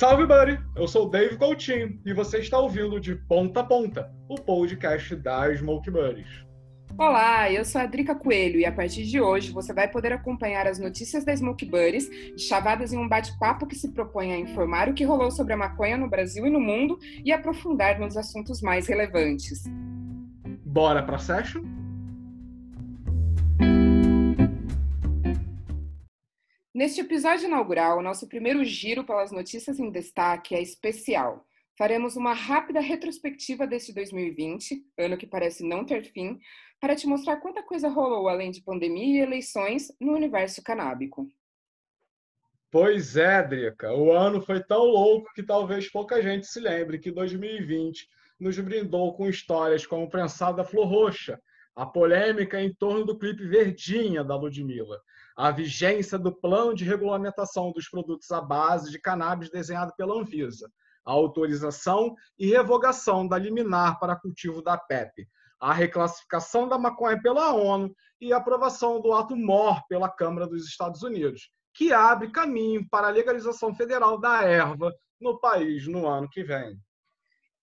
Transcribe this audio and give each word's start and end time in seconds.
Salve, 0.00 0.24
buddy! 0.24 0.58
Eu 0.74 0.88
sou 0.88 1.06
o 1.06 1.10
Dave 1.10 1.36
Coutinho 1.36 2.00
e 2.06 2.14
você 2.14 2.38
está 2.38 2.58
ouvindo 2.58 2.98
de 2.98 3.14
Ponta 3.14 3.60
a 3.60 3.64
Ponta, 3.64 4.10
o 4.30 4.34
podcast 4.34 5.14
da 5.14 5.54
Smoke 5.54 5.90
Buddies. 5.90 6.42
Olá, 6.96 7.52
eu 7.52 7.62
sou 7.66 7.82
a 7.82 7.84
Drica 7.84 8.14
Coelho 8.14 8.58
e 8.58 8.64
a 8.64 8.72
partir 8.72 9.04
de 9.04 9.20
hoje 9.20 9.52
você 9.52 9.74
vai 9.74 9.88
poder 9.90 10.14
acompanhar 10.14 10.66
as 10.66 10.78
notícias 10.78 11.22
da 11.22 11.36
Smoke 11.36 11.66
Buddies, 11.66 12.08
chavadas 12.38 12.94
em 12.94 12.96
um 12.96 13.06
bate-papo 13.06 13.66
que 13.66 13.76
se 13.76 13.92
propõe 13.92 14.32
a 14.32 14.38
informar 14.38 14.88
o 14.88 14.94
que 14.94 15.04
rolou 15.04 15.30
sobre 15.30 15.52
a 15.52 15.56
maconha 15.58 15.98
no 15.98 16.08
Brasil 16.08 16.46
e 16.46 16.50
no 16.50 16.60
mundo 16.60 16.98
e 17.22 17.30
aprofundar 17.30 18.00
nos 18.00 18.16
assuntos 18.16 18.62
mais 18.62 18.86
relevantes. 18.86 19.64
Bora 20.64 21.02
pra 21.02 21.18
session? 21.18 21.60
Neste 26.80 27.02
episódio 27.02 27.46
inaugural, 27.46 28.00
nosso 28.00 28.26
primeiro 28.26 28.64
giro 28.64 29.04
pelas 29.04 29.30
notícias 29.30 29.78
em 29.78 29.90
destaque 29.90 30.54
é 30.54 30.62
especial. 30.62 31.46
Faremos 31.76 32.16
uma 32.16 32.32
rápida 32.32 32.80
retrospectiva 32.80 33.66
deste 33.66 33.92
2020, 33.92 34.82
ano 34.96 35.18
que 35.18 35.26
parece 35.26 35.62
não 35.62 35.84
ter 35.84 36.02
fim, 36.04 36.40
para 36.80 36.96
te 36.96 37.06
mostrar 37.06 37.36
quanta 37.36 37.62
coisa 37.62 37.90
rolou 37.90 38.30
além 38.30 38.50
de 38.50 38.62
pandemia 38.62 39.20
e 39.20 39.22
eleições 39.22 39.92
no 40.00 40.14
universo 40.14 40.62
canábico. 40.62 41.28
Pois 42.70 43.14
é, 43.14 43.42
Drica. 43.42 43.92
O 43.92 44.10
ano 44.10 44.40
foi 44.40 44.64
tão 44.64 44.86
louco 44.86 45.30
que 45.34 45.42
talvez 45.42 45.92
pouca 45.92 46.22
gente 46.22 46.46
se 46.46 46.60
lembre 46.60 46.98
que 46.98 47.10
2020 47.10 48.08
nos 48.40 48.58
brindou 48.58 49.12
com 49.12 49.28
histórias 49.28 49.84
como 49.84 50.04
o 50.04 50.10
prensado 50.10 50.64
Flor 50.64 50.88
Roxa, 50.88 51.38
a 51.76 51.84
polêmica 51.84 52.58
em 52.58 52.72
torno 52.72 53.04
do 53.04 53.18
clipe 53.18 53.46
Verdinha 53.46 54.24
da 54.24 54.34
Ludmilla, 54.34 54.98
a 55.40 55.50
vigência 55.50 56.18
do 56.18 56.30
plano 56.30 56.74
de 56.74 56.84
regulamentação 56.84 57.72
dos 57.72 57.88
produtos 57.88 58.30
à 58.30 58.42
base 58.42 58.90
de 58.90 59.00
cannabis 59.00 59.48
desenhado 59.48 59.90
pela 59.96 60.14
Anvisa, 60.14 60.70
a 61.02 61.12
autorização 61.12 62.14
e 62.38 62.50
revogação 62.50 63.26
da 63.26 63.38
liminar 63.38 63.98
para 63.98 64.20
cultivo 64.20 64.60
da 64.60 64.76
PEP, 64.76 65.26
a 65.58 65.72
reclassificação 65.72 66.68
da 66.68 66.76
maconha 66.76 67.18
pela 67.22 67.54
ONU 67.54 67.90
e 68.20 68.34
a 68.34 68.36
aprovação 68.36 69.00
do 69.00 69.14
ato 69.14 69.34
MOR 69.34 69.80
pela 69.88 70.10
Câmara 70.10 70.46
dos 70.46 70.66
Estados 70.66 71.02
Unidos, 71.02 71.50
que 71.72 71.90
abre 71.90 72.30
caminho 72.30 72.86
para 72.90 73.06
a 73.06 73.10
legalização 73.10 73.74
federal 73.74 74.20
da 74.20 74.42
erva 74.42 74.92
no 75.18 75.40
país 75.40 75.88
no 75.88 76.06
ano 76.06 76.28
que 76.28 76.44
vem. 76.44 76.78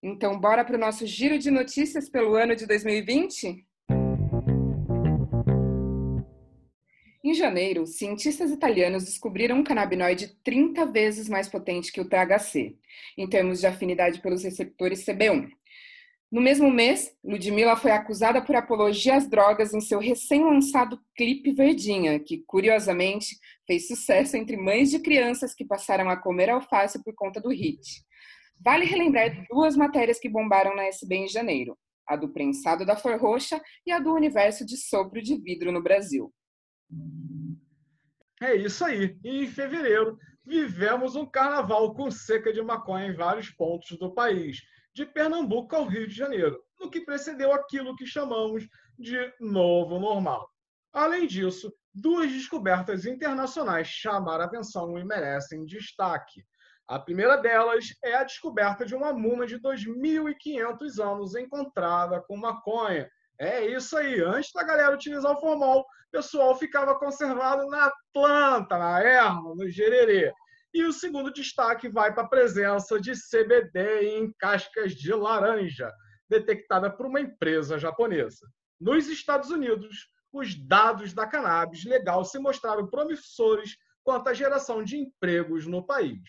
Então, 0.02 0.40
bora 0.40 0.66
para 0.66 0.78
o 0.78 0.80
nosso 0.80 1.06
giro 1.06 1.38
de 1.38 1.52
notícias 1.52 2.10
pelo 2.10 2.34
ano 2.34 2.56
de 2.56 2.66
2020? 2.66 3.68
Janeiro, 7.38 7.86
cientistas 7.86 8.52
italianos 8.52 9.06
descobriram 9.06 9.60
um 9.60 9.64
canabinoide 9.64 10.36
30 10.44 10.86
vezes 10.88 11.30
mais 11.30 11.48
potente 11.48 11.92
que 11.92 12.02
o 12.02 12.10
THC, 12.10 12.76
em 13.18 13.28
termos 13.30 13.60
de 13.60 13.68
afinidade 13.68 14.22
pelos 14.22 14.44
receptores 14.44 15.06
CB1, 15.06 15.50
no 16.30 16.42
mesmo 16.42 16.70
mês, 16.70 17.16
Ludmilla 17.24 17.78
foi 17.78 17.92
acusada 17.92 18.44
por 18.44 18.54
apologia 18.54 19.16
às 19.16 19.30
drogas 19.30 19.74
em 19.74 19.80
seu 19.80 19.98
recém-lançado 19.98 21.00
clipe 21.16 21.54
Verdinha, 21.54 22.20
que, 22.20 22.44
curiosamente, 22.46 23.38
fez 23.66 23.88
sucesso 23.88 24.36
entre 24.36 24.58
mães 24.58 24.92
de 24.92 25.00
crianças 25.00 25.54
que 25.56 25.64
passaram 25.64 26.10
a 26.10 26.18
comer 26.18 26.50
alface 26.50 27.02
por 27.02 27.16
conta 27.16 27.40
do 27.40 27.50
hit. 27.50 28.04
Vale 28.60 28.84
relembrar 28.84 29.46
duas 29.50 29.78
matérias 29.78 30.20
que 30.20 30.28
bombaram 30.28 30.76
na 30.76 30.88
SB 30.88 31.16
em 31.16 31.28
janeiro: 31.30 31.78
a 32.06 32.18
do 32.18 32.28
prensado 32.28 32.86
da 32.86 32.98
Flor 32.98 33.18
Roxa 33.18 33.62
e 33.86 33.92
a 33.94 34.00
do 34.00 34.14
universo 34.14 34.66
de 34.66 34.76
sopro 34.76 35.22
de 35.22 35.38
vidro 35.38 35.72
no 35.72 35.82
Brasil. 35.82 36.34
É 38.42 38.56
isso 38.56 38.86
aí. 38.86 39.18
E 39.24 39.44
em 39.44 39.48
fevereiro, 39.48 40.18
vivemos 40.46 41.16
um 41.16 41.26
carnaval 41.26 41.94
com 41.94 42.10
seca 42.10 42.54
de 42.54 42.62
maconha 42.62 43.08
em 43.08 43.16
vários 43.16 43.50
pontos 43.50 43.98
do 43.98 44.14
país 44.14 44.62
de 44.94 45.06
Pernambuco 45.06 45.76
ao 45.76 45.86
Rio 45.86 46.08
de 46.08 46.16
Janeiro, 46.16 46.60
no 46.80 46.90
que 46.90 47.02
precedeu 47.02 47.52
aquilo 47.52 47.96
que 47.96 48.06
chamamos 48.06 48.68
de 48.98 49.32
novo 49.40 50.00
normal. 50.00 50.50
Além 50.92 51.28
disso, 51.28 51.72
duas 51.94 52.32
descobertas 52.32 53.06
internacionais 53.06 53.88
chamaram 53.88 54.46
atenção 54.46 54.98
e 54.98 55.04
merecem 55.04 55.66
destaque. 55.66 56.44
A 56.88 56.98
primeira 56.98 57.36
delas 57.36 57.86
é 58.04 58.16
a 58.16 58.24
descoberta 58.24 58.86
de 58.86 58.96
uma 58.96 59.12
múmia 59.12 59.46
de 59.46 59.60
2.500 59.60 61.04
anos 61.04 61.36
encontrada 61.36 62.22
com 62.22 62.38
maconha. 62.38 63.10
É 63.40 63.66
isso 63.66 63.96
aí, 63.96 64.20
antes 64.22 64.52
da 64.52 64.64
galera 64.64 64.96
utilizar 64.96 65.32
o 65.32 65.40
formol, 65.40 65.82
o 65.82 65.86
pessoal 66.12 66.58
ficava 66.58 66.98
conservado 66.98 67.68
na 67.68 67.92
planta, 68.14 68.78
na 68.78 69.00
erva, 69.00 69.54
no 69.56 69.70
gererê. 69.70 70.34
E 70.74 70.84
o 70.84 70.94
segundo 70.94 71.32
destaque 71.32 71.88
vai 71.88 72.14
para 72.14 72.24
a 72.24 72.28
presença 72.28 73.00
de 73.00 73.14
CBD 73.14 74.18
em 74.18 74.34
cascas 74.40 74.94
de 74.94 75.14
laranja, 75.14 75.92
detectada 76.30 76.90
por 76.90 77.06
uma 77.06 77.22
empresa 77.22 77.78
japonesa. 77.78 78.46
Nos 78.80 79.08
Estados 79.08 79.50
Unidos, 79.50 80.10
os 80.32 80.56
dados 80.56 81.14
da 81.14 81.26
cannabis 81.26 81.84
legal 81.86 82.24
se 82.26 82.38
mostraram 82.40 82.88
promissores 82.88 83.78
quanto 84.04 84.30
à 84.30 84.34
geração 84.34 84.84
de 84.84 84.98
empregos 84.98 85.66
no 85.68 85.86
país. 85.86 86.22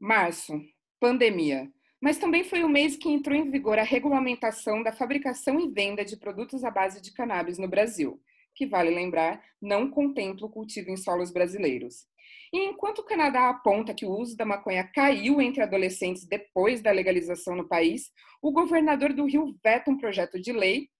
Março, 0.00 0.52
pandemia. 1.00 1.70
Mas 2.04 2.18
também 2.18 2.44
foi 2.44 2.62
o 2.62 2.68
mês 2.68 2.98
que 2.98 3.08
entrou 3.08 3.34
em 3.34 3.50
vigor 3.50 3.78
a 3.78 3.82
regulamentação 3.82 4.82
da 4.82 4.92
fabricação 4.92 5.58
e 5.58 5.70
venda 5.70 6.04
de 6.04 6.18
produtos 6.18 6.62
à 6.62 6.70
base 6.70 7.00
de 7.00 7.14
cannabis 7.14 7.56
no 7.56 7.66
Brasil, 7.66 8.20
que, 8.54 8.66
vale 8.66 8.90
lembrar, 8.90 9.42
não 9.58 9.90
contempla 9.90 10.46
o 10.46 10.50
cultivo 10.50 10.90
em 10.90 10.98
solos 10.98 11.32
brasileiros. 11.32 12.06
E 12.52 12.58
enquanto 12.58 12.98
o 12.98 13.04
Canadá 13.04 13.48
aponta 13.48 13.94
que 13.94 14.04
o 14.04 14.10
uso 14.10 14.36
da 14.36 14.44
maconha 14.44 14.84
caiu 14.84 15.40
entre 15.40 15.62
adolescentes 15.62 16.26
depois 16.26 16.82
da 16.82 16.92
legalização 16.92 17.56
no 17.56 17.66
país, 17.66 18.12
o 18.42 18.52
governador 18.52 19.14
do 19.14 19.24
Rio 19.24 19.58
veta 19.64 19.90
um 19.90 19.96
projeto 19.96 20.38
de 20.38 20.52
lei, 20.52 20.90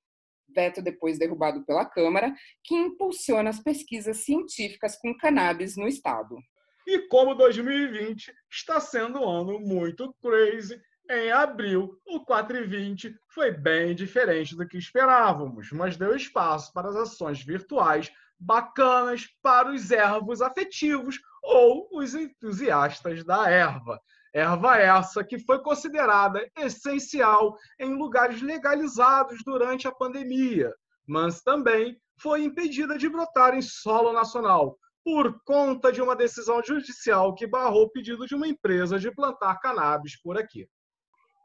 veto 0.49 0.81
depois 0.81 1.19
derrubado 1.19 1.67
pela 1.67 1.85
Câmara, 1.85 2.35
que 2.63 2.75
impulsiona 2.75 3.51
as 3.51 3.63
pesquisas 3.63 4.25
científicas 4.25 4.97
com 4.97 5.15
cannabis 5.15 5.77
no 5.77 5.87
estado. 5.87 6.39
E 6.87 6.99
como 7.09 7.35
2020 7.35 8.33
está 8.51 8.81
sendo 8.81 9.21
um 9.21 9.29
ano 9.29 9.61
muito 9.61 10.15
crazy, 10.23 10.81
em 11.11 11.31
abril, 11.31 12.01
o 12.07 12.25
420 12.25 13.15
foi 13.29 13.51
bem 13.51 13.95
diferente 13.95 14.57
do 14.57 14.67
que 14.67 14.79
esperávamos, 14.79 15.71
mas 15.71 15.97
deu 15.97 16.17
espaço 16.17 16.73
para 16.73 16.89
as 16.89 16.97
ações 16.97 17.43
virtuais 17.43 18.11
bacanas 18.39 19.27
para 19.43 19.71
os 19.71 19.91
ervos 19.91 20.41
afetivos 20.41 21.21
ou 21.43 21.89
os 21.93 22.15
entusiastas 22.15 23.25
da 23.25 23.49
erva. 23.49 24.01
Erva 24.33 24.79
essa 24.79 25.23
que 25.23 25.39
foi 25.39 25.63
considerada 25.63 26.45
essencial 26.59 27.57
em 27.79 27.95
lugares 27.95 28.43
legalizados 28.43 29.43
durante 29.45 29.87
a 29.87 29.93
pandemia, 29.93 30.75
mas 31.07 31.43
também 31.43 31.97
foi 32.19 32.43
impedida 32.43 32.99
de 32.99 33.09
brotar 33.09 33.55
em 33.55 33.63
solo 33.63 34.13
nacional 34.13 34.77
por 35.05 35.39
conta 35.45 35.93
de 35.93 36.01
uma 36.01 36.17
decisão 36.17 36.63
judicial 36.65 37.35
que 37.35 37.47
barrou 37.47 37.83
o 37.85 37.91
pedido 37.91 38.27
de 38.27 38.35
uma 38.35 38.49
empresa 38.49 38.99
de 38.99 39.15
plantar 39.15 39.61
cannabis 39.61 40.21
por 40.21 40.39
aqui. 40.39 40.67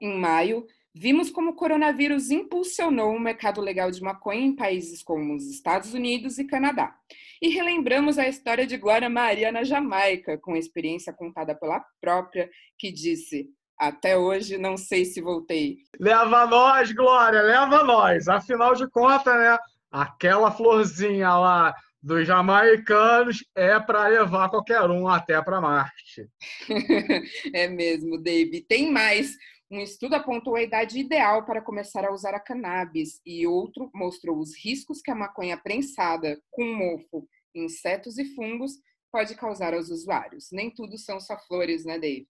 Em 0.02 0.18
maio, 0.18 0.66
Vimos 0.94 1.30
como 1.30 1.52
o 1.52 1.56
coronavírus 1.56 2.32
impulsionou 2.32 3.16
o 3.16 3.20
mercado 3.20 3.62
legal 3.62 3.92
de 3.92 4.02
maconha 4.02 4.42
em 4.42 4.56
países 4.56 5.04
como 5.04 5.36
os 5.36 5.46
Estados 5.46 5.94
Unidos 5.94 6.40
e 6.40 6.46
Canadá. 6.46 6.94
E 7.42 7.50
relembramos 7.50 8.18
a 8.18 8.28
história 8.28 8.66
de 8.66 8.76
Glória 8.76 9.10
Maria 9.10 9.52
na 9.52 9.64
Jamaica, 9.64 10.38
com 10.38 10.54
a 10.54 10.58
experiência 10.58 11.14
contada 11.14 11.54
pela 11.56 11.82
própria, 12.02 12.50
que 12.78 12.92
disse: 12.92 13.48
Até 13.78 14.18
hoje 14.18 14.58
não 14.58 14.76
sei 14.76 15.06
se 15.06 15.22
voltei. 15.22 15.78
Leva 16.00 16.48
nós, 16.48 16.92
Glória, 16.92 17.42
leva 17.42 17.84
nós. 17.84 18.28
Afinal 18.28 18.74
de 18.74 18.90
contas, 18.90 19.34
né? 19.36 19.57
Aquela 19.92 20.52
florzinha 20.52 21.34
lá 21.36 21.74
dos 22.02 22.25
jamaicanos 22.25 23.44
é 23.56 23.80
para 23.80 24.07
levar 24.07 24.50
qualquer 24.50 24.81
um 24.90 25.07
até 25.07 25.42
para 25.42 25.62
Marte. 25.62 26.28
é 27.54 27.68
mesmo, 27.68 28.22
Dave. 28.22 28.62
Tem 28.68 28.92
mais. 28.92 29.38
Um 29.71 29.80
estudo 29.80 30.16
apontou 30.16 30.56
a 30.56 30.63
idade 30.63 30.98
ideal 30.98 31.45
para 31.45 31.62
começar 31.62 32.04
a 32.04 32.12
usar 32.12 32.33
a 32.33 32.39
cannabis 32.39 33.21
e 33.24 33.45
outro 33.45 33.92
mostrou 33.94 34.39
os 34.39 34.56
riscos 34.56 35.00
que 35.00 35.12
a 35.12 35.16
maconha 35.16 35.57
prensada 35.57 36.42
com 36.50 36.66
mofo, 36.66 37.27
insetos 37.54 38.18
e 38.18 38.25
fungos 38.33 38.74
pode 39.12 39.36
causar 39.36 39.75
aos 39.75 39.89
usuários. 39.89 40.48
Nem 40.51 40.71
tudo 40.71 40.98
são 40.98 41.19
só 41.19 41.38
flores, 41.48 41.86
né, 41.86 42.00
Dave? 42.00 42.27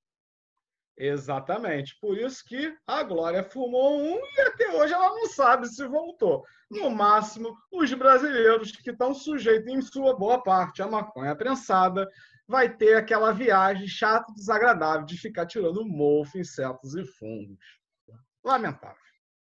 Exatamente. 0.97 1.97
Por 2.01 2.17
isso 2.17 2.43
que 2.45 2.75
a 2.85 3.03
Glória 3.03 3.41
fumou 3.41 4.01
um 4.01 4.17
e 4.17 4.41
até 4.41 4.69
hoje 4.75 4.93
ela 4.93 5.09
não 5.09 5.27
sabe 5.27 5.65
se 5.67 5.87
voltou. 5.87 6.43
No 6.69 6.89
máximo, 6.89 7.55
os 7.71 7.91
brasileiros 7.93 8.73
que 8.73 8.91
estão 8.91 9.13
sujeitos, 9.13 9.73
em 9.73 9.81
sua 9.81 10.13
boa 10.13 10.43
parte, 10.43 10.81
à 10.81 10.87
maconha 10.87 11.33
prensada, 11.35 12.05
vai 12.49 12.67
ter 12.75 12.95
aquela 12.95 13.31
viagem 13.31 13.87
chata 13.87 14.31
e 14.31 14.33
desagradável 14.33 15.05
de 15.05 15.15
ficar 15.15 15.45
tirando 15.45 15.85
mofo, 15.85 16.39
insetos 16.39 16.95
e 16.95 17.05
fungos. 17.05 17.63
Lamentável. 18.43 18.97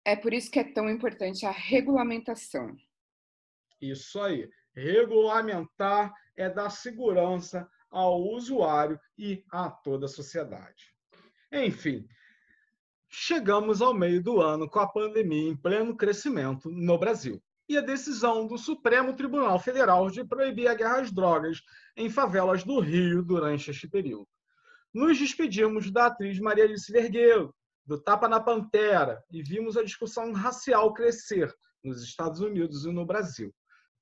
É 0.06 0.17
por 0.17 0.33
isso 0.33 0.51
que 0.51 0.59
é 0.59 0.73
tão 0.73 0.89
importante 0.89 1.45
a 1.45 1.51
regulamentação. 1.51 2.75
Isso 3.79 4.19
aí. 4.19 4.49
Regulamentar 4.75 6.15
é 6.35 6.49
dar 6.49 6.71
segurança 6.71 7.69
ao 7.91 8.23
usuário 8.23 8.99
e 9.19 9.45
a 9.53 9.71
toda 9.71 10.06
a 10.06 10.09
sociedade. 10.09 10.95
Enfim, 11.53 12.09
chegamos 13.11 13.83
ao 13.83 13.93
meio 13.93 14.23
do 14.23 14.41
ano 14.41 14.69
com 14.69 14.79
a 14.79 14.89
pandemia 14.89 15.51
em 15.51 15.56
pleno 15.56 15.95
crescimento 15.95 16.71
no 16.71 16.97
Brasil 16.97 17.41
e 17.69 17.78
a 17.78 17.81
decisão 17.81 18.46
do 18.46 18.58
Supremo 18.58 19.14
Tribunal 19.14 19.58
Federal 19.58 20.11
de 20.11 20.25
proibir 20.25 20.69
a 20.69 20.75
guerra 20.75 21.00
às 21.00 21.11
drogas 21.11 21.62
em 21.96 22.11
favelas 22.11 22.62
do 22.62 22.78
Rio 22.81 23.22
durante 23.22 23.70
este 23.70 23.88
período. 23.88 24.28
Nos 24.93 25.19
despedimos 25.19 25.90
da 25.90 26.06
atriz 26.06 26.38
Maria 26.38 26.64
Alice 26.64 26.90
Vergueiro, 26.93 27.55
do 27.87 28.00
Tapa 28.00 28.28
na 28.28 28.40
Pantera, 28.40 29.22
e 29.31 29.43
vimos 29.43 29.76
a 29.76 29.82
discussão 29.82 30.32
racial 30.32 30.93
crescer 30.94 31.52
nos 31.82 32.02
Estados 32.02 32.40
Unidos 32.40 32.84
e 32.84 32.93
no 32.93 33.05
Brasil. 33.05 33.52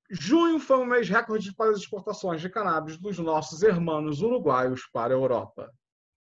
Junho 0.09 0.59
foi 0.59 0.77
um 0.77 0.85
mês 0.85 1.09
recorde 1.09 1.53
para 1.55 1.71
as 1.71 1.79
exportações 1.79 2.41
de 2.41 2.49
cannabis 2.49 2.97
dos 2.97 3.17
nossos 3.17 3.63
irmãos 3.63 4.21
uruguaios 4.21 4.87
para 4.91 5.13
a 5.13 5.17
Europa. 5.17 5.73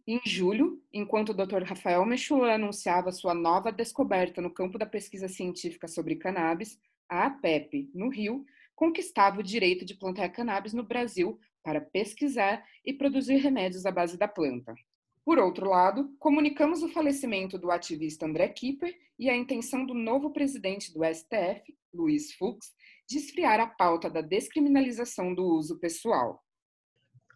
Em 0.06 0.20
julho, 0.24 0.82
enquanto 0.92 1.30
o 1.30 1.34
Dr. 1.34 1.62
Rafael 1.62 2.04
Mechua 2.04 2.54
anunciava 2.54 3.12
sua 3.12 3.34
nova 3.34 3.70
descoberta 3.70 4.40
no 4.40 4.52
campo 4.52 4.78
da 4.78 4.86
pesquisa 4.86 5.28
científica 5.28 5.86
sobre 5.86 6.16
cannabis, 6.16 6.78
a 7.12 7.26
APEP, 7.26 7.90
no 7.92 8.08
Rio, 8.08 8.44
conquistava 8.74 9.40
o 9.40 9.42
direito 9.42 9.84
de 9.84 9.94
plantar 9.94 10.30
cannabis 10.30 10.72
no 10.72 10.82
Brasil 10.82 11.38
para 11.62 11.78
pesquisar 11.78 12.64
e 12.82 12.92
produzir 12.94 13.36
remédios 13.36 13.84
à 13.84 13.90
base 13.90 14.16
da 14.16 14.26
planta. 14.26 14.74
Por 15.22 15.38
outro 15.38 15.68
lado, 15.68 16.10
comunicamos 16.18 16.82
o 16.82 16.88
falecimento 16.88 17.58
do 17.58 17.70
ativista 17.70 18.24
André 18.24 18.48
Kipper 18.48 18.92
e 19.18 19.28
a 19.28 19.36
intenção 19.36 19.84
do 19.84 19.92
novo 19.92 20.32
presidente 20.32 20.92
do 20.92 21.04
STF, 21.04 21.76
Luiz 21.92 22.32
Fux, 22.32 22.72
de 23.06 23.18
esfriar 23.18 23.60
a 23.60 23.66
pauta 23.66 24.08
da 24.08 24.22
descriminalização 24.22 25.34
do 25.34 25.44
uso 25.44 25.78
pessoal. 25.78 26.42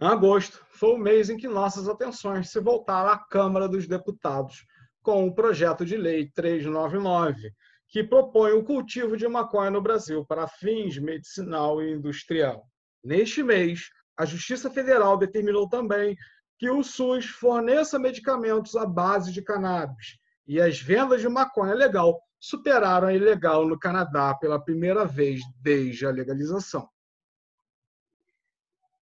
Agosto 0.00 0.64
foi 0.70 0.94
o 0.94 0.99
mês 0.99 1.28
em 1.28 1.37
que 1.37 1.46
nossas 1.46 1.87
atenções 1.87 2.50
se 2.50 2.61
voltaram 2.61 3.11
à 3.11 3.19
Câmara 3.19 3.69
dos 3.69 3.87
Deputados 3.87 4.64
com 5.02 5.26
o 5.26 5.34
projeto 5.34 5.84
de 5.84 5.96
lei 5.96 6.28
399, 6.31 7.52
que 7.88 8.03
propõe 8.03 8.53
o 8.53 8.65
cultivo 8.65 9.17
de 9.17 9.27
maconha 9.29 9.71
no 9.71 9.81
Brasil 9.81 10.25
para 10.25 10.49
fins 10.49 10.99
medicinal 10.99 11.83
e 11.83 11.93
industrial. 11.93 12.67
Neste 13.03 13.43
mês, 13.43 13.88
a 14.17 14.25
Justiça 14.25 14.71
Federal 14.71 15.17
determinou 15.17 15.69
também 15.69 16.17
que 16.59 16.71
o 16.71 16.83
SUS 16.83 17.27
forneça 17.27 17.99
medicamentos 17.99 18.75
à 18.77 18.87
base 18.87 19.33
de 19.33 19.43
cannabis 19.43 20.19
e 20.47 20.61
as 20.61 20.81
vendas 20.81 21.21
de 21.21 21.29
maconha 21.29 21.75
legal 21.75 22.21
superaram 22.41 23.09
a 23.09 23.15
ilegal 23.15 23.67
no 23.67 23.79
Canadá 23.79 24.35
pela 24.35 24.62
primeira 24.62 25.05
vez 25.05 25.41
desde 25.61 26.06
a 26.06 26.11
legalização. 26.11 26.88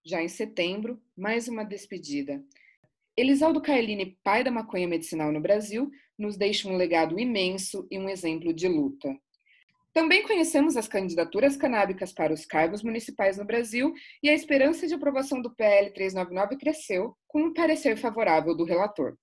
Já 0.04 0.22
em 0.22 0.28
setembro, 0.28 1.00
mais 1.16 1.48
uma 1.48 1.64
despedida. 1.64 2.42
Elisaldo 3.20 3.60
Carlini, 3.60 4.18
pai 4.24 4.42
da 4.42 4.50
maconha 4.50 4.88
medicinal 4.88 5.30
no 5.30 5.42
Brasil, 5.42 5.90
nos 6.18 6.38
deixa 6.38 6.66
um 6.66 6.76
legado 6.76 7.20
imenso 7.20 7.86
e 7.90 7.98
um 7.98 8.08
exemplo 8.08 8.50
de 8.50 8.66
luta. 8.66 9.14
Também 9.92 10.22
conhecemos 10.22 10.74
as 10.74 10.88
candidaturas 10.88 11.54
canábicas 11.54 12.14
para 12.14 12.32
os 12.32 12.46
cargos 12.46 12.82
municipais 12.82 13.36
no 13.36 13.44
Brasil 13.44 13.92
e 14.22 14.30
a 14.30 14.32
esperança 14.32 14.86
de 14.86 14.94
aprovação 14.94 15.42
do 15.42 15.54
PL 15.54 15.92
399 15.92 16.56
cresceu 16.56 17.14
com 17.28 17.42
um 17.42 17.52
parecer 17.52 17.98
favorável 17.98 18.56
do 18.56 18.64
relator. 18.64 19.18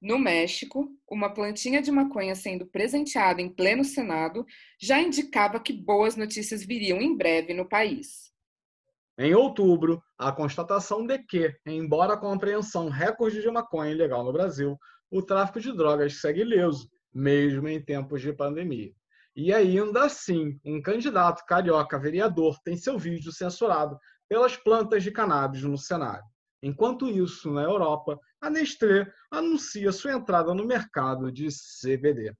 No 0.00 0.18
México, 0.18 0.88
uma 1.06 1.28
plantinha 1.28 1.82
de 1.82 1.92
maconha 1.92 2.34
sendo 2.34 2.64
presenteada 2.64 3.42
em 3.42 3.50
pleno 3.50 3.84
Senado 3.84 4.46
já 4.80 4.98
indicava 4.98 5.60
que 5.60 5.74
boas 5.74 6.16
notícias 6.16 6.64
viriam 6.64 7.02
em 7.02 7.14
breve 7.14 7.52
no 7.52 7.68
país. 7.68 8.29
Em 9.22 9.34
outubro, 9.34 10.02
a 10.16 10.32
constatação 10.32 11.06
de 11.06 11.18
que, 11.18 11.54
embora 11.66 12.14
a 12.14 12.16
compreensão 12.16 12.88
recorde 12.88 13.42
de 13.42 13.50
maconha 13.50 13.90
ilegal 13.90 14.24
no 14.24 14.32
Brasil, 14.32 14.78
o 15.10 15.20
tráfico 15.20 15.60
de 15.60 15.76
drogas 15.76 16.22
segue 16.22 16.40
ileso, 16.40 16.88
mesmo 17.12 17.68
em 17.68 17.84
tempos 17.84 18.22
de 18.22 18.32
pandemia. 18.32 18.90
E 19.36 19.52
ainda 19.52 20.04
assim, 20.04 20.58
um 20.64 20.80
candidato 20.80 21.44
carioca 21.44 21.98
vereador 21.98 22.56
tem 22.64 22.78
seu 22.78 22.98
vídeo 22.98 23.30
censurado 23.30 23.98
pelas 24.26 24.56
plantas 24.56 25.02
de 25.02 25.10
cannabis 25.10 25.64
no 25.64 25.76
cenário. 25.76 26.24
Enquanto 26.62 27.06
isso, 27.06 27.52
na 27.52 27.64
Europa, 27.64 28.18
a 28.40 28.48
Nestlé 28.48 29.06
anuncia 29.30 29.92
sua 29.92 30.12
entrada 30.14 30.54
no 30.54 30.64
mercado 30.64 31.30
de 31.30 31.48
CBD. 31.48 32.34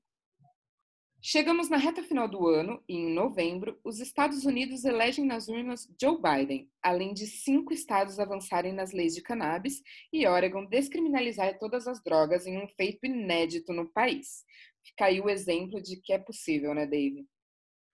Chegamos 1.22 1.68
na 1.68 1.76
reta 1.76 2.02
final 2.02 2.26
do 2.26 2.48
ano 2.48 2.82
e, 2.88 2.94
em 2.94 3.12
novembro, 3.12 3.78
os 3.84 4.00
Estados 4.00 4.46
Unidos 4.46 4.86
elegem 4.86 5.26
nas 5.26 5.48
urnas 5.48 5.86
Joe 6.00 6.16
Biden, 6.16 6.70
além 6.82 7.12
de 7.12 7.26
cinco 7.26 7.74
estados 7.74 8.18
avançarem 8.18 8.72
nas 8.72 8.92
leis 8.92 9.14
de 9.14 9.20
cannabis 9.20 9.82
e 10.10 10.26
Oregon 10.26 10.64
descriminalizar 10.64 11.58
todas 11.58 11.86
as 11.86 12.02
drogas 12.02 12.46
em 12.46 12.56
um 12.56 12.66
feito 12.68 13.04
inédito 13.04 13.70
no 13.74 13.86
país. 13.92 14.44
Fica 14.82 15.04
aí 15.04 15.20
o 15.20 15.28
exemplo 15.28 15.82
de 15.82 16.00
que 16.00 16.14
é 16.14 16.18
possível, 16.18 16.74
né, 16.74 16.86
Dave? 16.86 17.26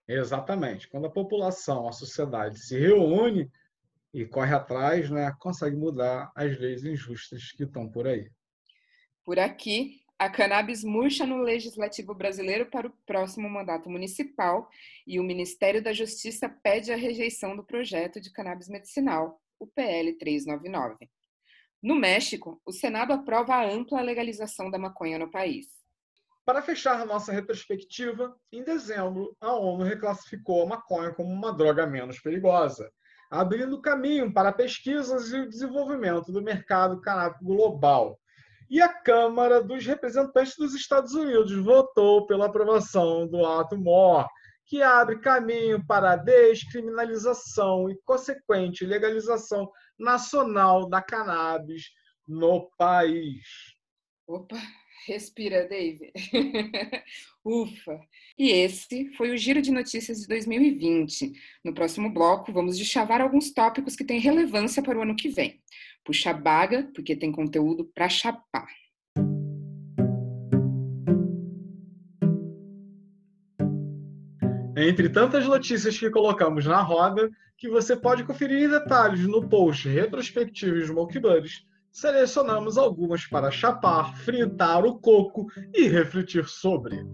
Exatamente. 0.06 0.88
Quando 0.88 1.08
a 1.08 1.12
população, 1.12 1.88
a 1.88 1.92
sociedade 1.92 2.64
se 2.64 2.78
reúne 2.78 3.50
e 4.14 4.24
corre 4.24 4.54
atrás, 4.54 5.10
né, 5.10 5.34
consegue 5.40 5.74
mudar 5.74 6.30
as 6.36 6.56
leis 6.60 6.84
injustas 6.84 7.50
que 7.50 7.64
estão 7.64 7.90
por 7.90 8.06
aí. 8.06 8.30
Por 9.24 9.40
aqui, 9.40 10.05
a 10.18 10.30
cannabis 10.30 10.82
murcha 10.82 11.26
no 11.26 11.42
legislativo 11.42 12.14
brasileiro 12.14 12.66
para 12.66 12.86
o 12.86 12.92
próximo 13.06 13.48
mandato 13.50 13.90
municipal 13.90 14.68
e 15.06 15.20
o 15.20 15.24
Ministério 15.24 15.82
da 15.82 15.92
Justiça 15.92 16.48
pede 16.48 16.90
a 16.90 16.96
rejeição 16.96 17.54
do 17.54 17.62
projeto 17.62 18.20
de 18.20 18.32
cannabis 18.32 18.68
medicinal, 18.68 19.40
o 19.58 19.66
PL 19.66 20.14
399. 20.14 21.10
No 21.82 21.94
México, 21.94 22.60
o 22.64 22.72
Senado 22.72 23.12
aprova 23.12 23.56
a 23.56 23.66
ampla 23.68 24.00
legalização 24.00 24.70
da 24.70 24.78
maconha 24.78 25.18
no 25.18 25.30
país. 25.30 25.66
Para 26.46 26.62
fechar 26.62 27.04
nossa 27.04 27.32
retrospectiva, 27.32 28.34
em 28.50 28.64
dezembro, 28.64 29.36
a 29.38 29.52
ONU 29.54 29.84
reclassificou 29.84 30.62
a 30.62 30.66
maconha 30.66 31.12
como 31.12 31.30
uma 31.30 31.52
droga 31.52 31.86
menos 31.86 32.20
perigosa, 32.20 32.90
abrindo 33.30 33.82
caminho 33.82 34.32
para 34.32 34.52
pesquisas 34.52 35.30
e 35.32 35.40
o 35.40 35.48
desenvolvimento 35.48 36.32
do 36.32 36.40
mercado 36.40 37.00
canábico 37.02 37.44
global 37.44 38.18
e 38.68 38.80
a 38.80 38.88
Câmara 38.88 39.62
dos 39.62 39.86
Representantes 39.86 40.56
dos 40.56 40.74
Estados 40.74 41.14
Unidos 41.14 41.52
votou 41.52 42.26
pela 42.26 42.46
aprovação 42.46 43.26
do 43.26 43.44
ato 43.44 43.76
MOR, 43.76 44.26
que 44.66 44.82
abre 44.82 45.20
caminho 45.20 45.84
para 45.86 46.12
a 46.12 46.16
descriminalização 46.16 47.88
e 47.88 47.96
consequente 48.04 48.84
legalização 48.84 49.70
nacional 49.98 50.88
da 50.88 51.00
cannabis 51.00 51.84
no 52.26 52.68
país. 52.76 53.44
Opa, 54.26 54.56
respira, 55.06 55.66
David. 55.68 56.12
Ufa. 57.44 58.00
E 58.36 58.50
esse 58.50 59.10
foi 59.16 59.30
o 59.30 59.36
Giro 59.36 59.62
de 59.62 59.70
Notícias 59.70 60.18
de 60.18 60.26
2020. 60.26 61.32
No 61.64 61.72
próximo 61.72 62.10
bloco, 62.12 62.52
vamos 62.52 62.76
deschavar 62.76 63.20
alguns 63.20 63.52
tópicos 63.52 63.94
que 63.94 64.04
têm 64.04 64.18
relevância 64.18 64.82
para 64.82 64.98
o 64.98 65.02
ano 65.02 65.16
que 65.16 65.28
vem. 65.28 65.60
Puxa 66.04 66.32
baga, 66.32 66.90
porque 66.94 67.16
tem 67.16 67.30
conteúdo 67.30 67.84
para 67.94 68.08
chapar. 68.08 68.68
Entre 74.76 75.08
tantas 75.08 75.46
notícias 75.46 75.98
que 75.98 76.10
colocamos 76.10 76.66
na 76.66 76.82
roda, 76.82 77.30
que 77.56 77.68
você 77.68 77.96
pode 77.96 78.24
conferir 78.24 78.64
em 78.64 78.68
detalhes 78.68 79.20
no 79.20 79.48
post 79.48 79.88
retrospectivo 79.88 80.84
Smoke 80.84 81.18
Buddies, 81.18 81.64
selecionamos 81.96 82.76
algumas 82.76 83.26
para 83.26 83.50
chapar, 83.50 84.14
fritar 84.18 84.84
o 84.84 84.98
coco 84.98 85.46
e 85.74 85.88
refletir 85.88 86.46
sobre. 86.46 87.06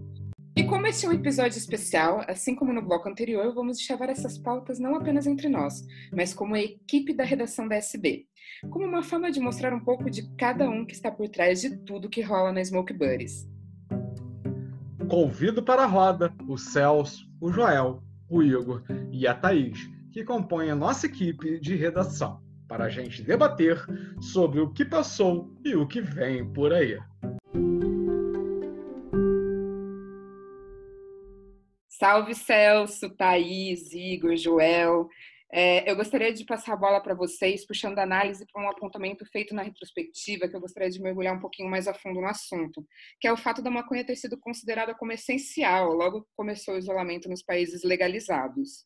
E 0.57 0.65
como 0.65 0.85
esse 0.85 1.05
é 1.05 1.09
um 1.09 1.13
episódio 1.13 1.57
especial, 1.57 2.21
assim 2.27 2.53
como 2.53 2.73
no 2.73 2.81
bloco 2.81 3.07
anterior, 3.07 3.53
vamos 3.55 3.79
chavar 3.79 4.09
essas 4.09 4.37
pautas 4.37 4.79
não 4.79 4.93
apenas 4.95 5.25
entre 5.25 5.47
nós, 5.47 5.87
mas 6.11 6.33
como 6.33 6.53
a 6.53 6.59
equipe 6.59 7.13
da 7.13 7.23
redação 7.23 7.65
da 7.65 7.77
SB, 7.77 8.25
como 8.69 8.85
uma 8.85 9.01
forma 9.01 9.31
de 9.31 9.39
mostrar 9.39 9.73
um 9.73 9.79
pouco 9.79 10.09
de 10.09 10.29
cada 10.35 10.69
um 10.69 10.85
que 10.85 10.93
está 10.93 11.09
por 11.09 11.29
trás 11.29 11.61
de 11.61 11.77
tudo 11.77 12.09
que 12.09 12.21
rola 12.21 12.51
na 12.51 12.63
Smoke 12.63 12.93
Buddies. 12.93 13.47
Convido 15.07 15.63
para 15.63 15.83
a 15.83 15.87
roda 15.87 16.33
o 16.45 16.57
Celso, 16.57 17.25
o 17.39 17.49
Joel, 17.49 18.03
o 18.29 18.43
Igor 18.43 18.83
e 19.13 19.25
a 19.25 19.33
Thaís, 19.33 19.79
que 20.11 20.25
compõem 20.25 20.71
a 20.71 20.75
nossa 20.75 21.05
equipe 21.05 21.57
de 21.61 21.73
redação, 21.73 22.42
para 22.67 22.85
a 22.85 22.89
gente 22.89 23.21
debater 23.21 23.77
sobre 24.21 24.59
o 24.59 24.71
que 24.71 24.85
passou 24.85 25.53
e 25.63 25.75
o 25.75 25.87
que 25.87 26.01
vem 26.01 26.51
por 26.53 26.73
aí. 26.73 26.97
Salve 31.87 32.35
Celso, 32.35 33.09
Thaís, 33.11 33.93
Igor, 33.93 34.35
Joel. 34.35 35.07
É, 35.55 35.89
eu 35.89 35.95
gostaria 35.95 36.33
de 36.33 36.43
passar 36.43 36.73
a 36.73 36.75
bola 36.75 36.99
para 36.99 37.13
vocês, 37.13 37.63
puxando 37.63 37.99
a 37.99 38.03
análise 38.03 38.43
para 38.51 38.61
um 38.61 38.67
apontamento 38.67 39.23
feito 39.27 39.53
na 39.53 39.61
retrospectiva, 39.61 40.47
que 40.47 40.55
eu 40.55 40.59
gostaria 40.59 40.89
de 40.89 40.99
mergulhar 40.99 41.35
um 41.35 41.39
pouquinho 41.39 41.69
mais 41.69 41.87
a 41.87 41.93
fundo 41.93 42.19
no 42.19 42.27
assunto, 42.27 42.83
que 43.21 43.27
é 43.27 43.31
o 43.31 43.37
fato 43.37 43.61
da 43.61 43.69
maconha 43.69 44.03
ter 44.03 44.15
sido 44.15 44.35
considerada 44.39 44.95
como 44.95 45.11
essencial 45.11 45.93
logo 45.93 46.23
que 46.23 46.31
começou 46.35 46.73
o 46.73 46.77
isolamento 46.79 47.29
nos 47.29 47.43
países 47.43 47.83
legalizados. 47.83 48.83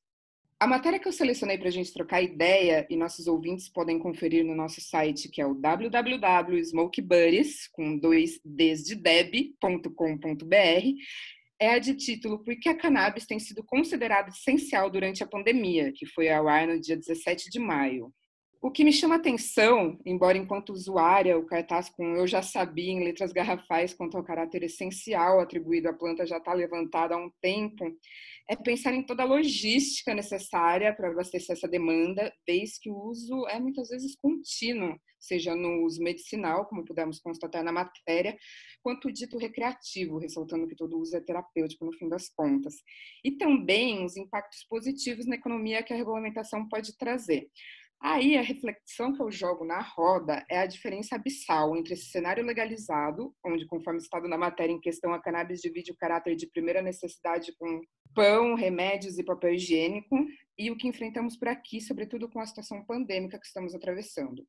A 0.59 0.65
matéria 0.65 0.97
que 0.97 1.07
eu 1.07 1.11
selecionei 1.11 1.55
para 1.55 1.67
a 1.67 1.71
gente 1.71 1.93
trocar 1.93 2.19
ideia 2.19 2.87
e 2.89 2.97
nossos 2.97 3.27
ouvintes 3.27 3.69
podem 3.69 3.99
conferir 3.99 4.43
no 4.43 4.55
nosso 4.55 4.81
site, 4.81 5.29
que 5.29 5.39
é 5.39 5.45
o 5.45 5.53
www.smokebuddies, 5.53 7.67
com 7.67 7.99
é 11.59 11.73
a 11.73 11.79
de 11.79 11.95
título 11.95 12.43
Por 12.43 12.59
que 12.59 12.69
a 12.69 12.75
cannabis 12.75 13.27
tem 13.27 13.39
sido 13.39 13.63
considerada 13.63 14.29
essencial 14.29 14.89
durante 14.89 15.23
a 15.23 15.27
pandemia, 15.27 15.91
que 15.91 16.07
foi 16.07 16.27
ao 16.27 16.47
ar 16.47 16.65
no 16.65 16.79
dia 16.79 16.97
17 16.97 17.51
de 17.51 17.59
maio. 17.59 18.11
O 18.59 18.71
que 18.71 18.83
me 18.83 18.91
chama 18.91 19.15
atenção, 19.15 19.99
embora 20.03 20.37
enquanto 20.37 20.73
usuária 20.73 21.37
o 21.37 21.45
cartaz 21.45 21.89
com 21.89 22.15
eu 22.15 22.25
já 22.25 22.41
sabia 22.41 22.91
em 22.91 23.03
letras 23.03 23.31
garrafais 23.31 23.93
quanto 23.93 24.17
ao 24.17 24.23
caráter 24.23 24.63
essencial 24.63 25.39
atribuído 25.39 25.87
à 25.87 25.93
planta 25.93 26.25
já 26.25 26.37
está 26.37 26.53
levantado 26.53 27.11
há 27.11 27.17
um 27.17 27.29
tempo, 27.39 27.85
é 28.49 28.55
pensar 28.55 28.93
em 28.93 29.05
toda 29.05 29.23
a 29.23 29.25
logística 29.25 30.13
necessária 30.13 30.95
para 30.95 31.09
abastecer 31.09 31.55
essa 31.55 31.67
demanda, 31.67 32.33
desde 32.45 32.79
que 32.79 32.89
o 32.89 32.95
uso 32.95 33.45
é 33.47 33.59
muitas 33.59 33.89
vezes 33.89 34.15
contínuo, 34.15 34.97
seja 35.19 35.53
no 35.53 35.83
uso 35.83 36.01
medicinal, 36.01 36.65
como 36.65 36.85
pudemos 36.85 37.19
constatar 37.19 37.63
na 37.63 37.71
matéria, 37.71 38.37
quanto 38.81 39.11
dito 39.11 39.37
recreativo, 39.37 40.17
ressaltando 40.17 40.67
que 40.67 40.75
todo 40.75 40.97
uso 40.97 41.17
é 41.17 41.19
terapêutico 41.19 41.85
no 41.85 41.93
fim 41.93 42.07
das 42.07 42.29
contas. 42.29 42.75
E 43.23 43.31
também 43.31 44.05
os 44.05 44.15
impactos 44.15 44.63
positivos 44.69 45.25
na 45.25 45.35
economia 45.35 45.83
que 45.83 45.93
a 45.93 45.97
regulamentação 45.97 46.67
pode 46.69 46.95
trazer. 46.97 47.49
Aí 47.99 48.37
a 48.37 48.41
reflexão 48.41 49.13
que 49.13 49.21
eu 49.21 49.31
jogo 49.31 49.65
na 49.65 49.81
roda 49.81 50.45
é 50.49 50.59
a 50.59 50.67
diferença 50.67 51.15
abissal 51.15 51.75
entre 51.75 51.93
esse 51.93 52.05
cenário 52.05 52.45
legalizado, 52.45 53.33
onde, 53.43 53.65
conforme 53.65 53.99
estado 53.99 54.27
na 54.27 54.37
matéria 54.37 54.71
em 54.71 54.79
questão, 54.79 55.13
a 55.13 55.21
cannabis 55.21 55.61
divide 55.61 55.91
o 55.91 55.97
caráter 55.97 56.35
de 56.35 56.47
primeira 56.47 56.81
necessidade 56.81 57.55
com 57.57 57.81
pão, 58.13 58.55
remédios 58.55 59.17
e 59.17 59.23
papel 59.23 59.55
higiênico, 59.55 60.15
e 60.57 60.69
o 60.69 60.77
que 60.77 60.87
enfrentamos 60.87 61.37
por 61.37 61.47
aqui, 61.47 61.81
sobretudo 61.81 62.29
com 62.29 62.39
a 62.39 62.45
situação 62.45 62.85
pandêmica 62.85 63.39
que 63.39 63.45
estamos 63.45 63.73
atravessando. 63.73 64.45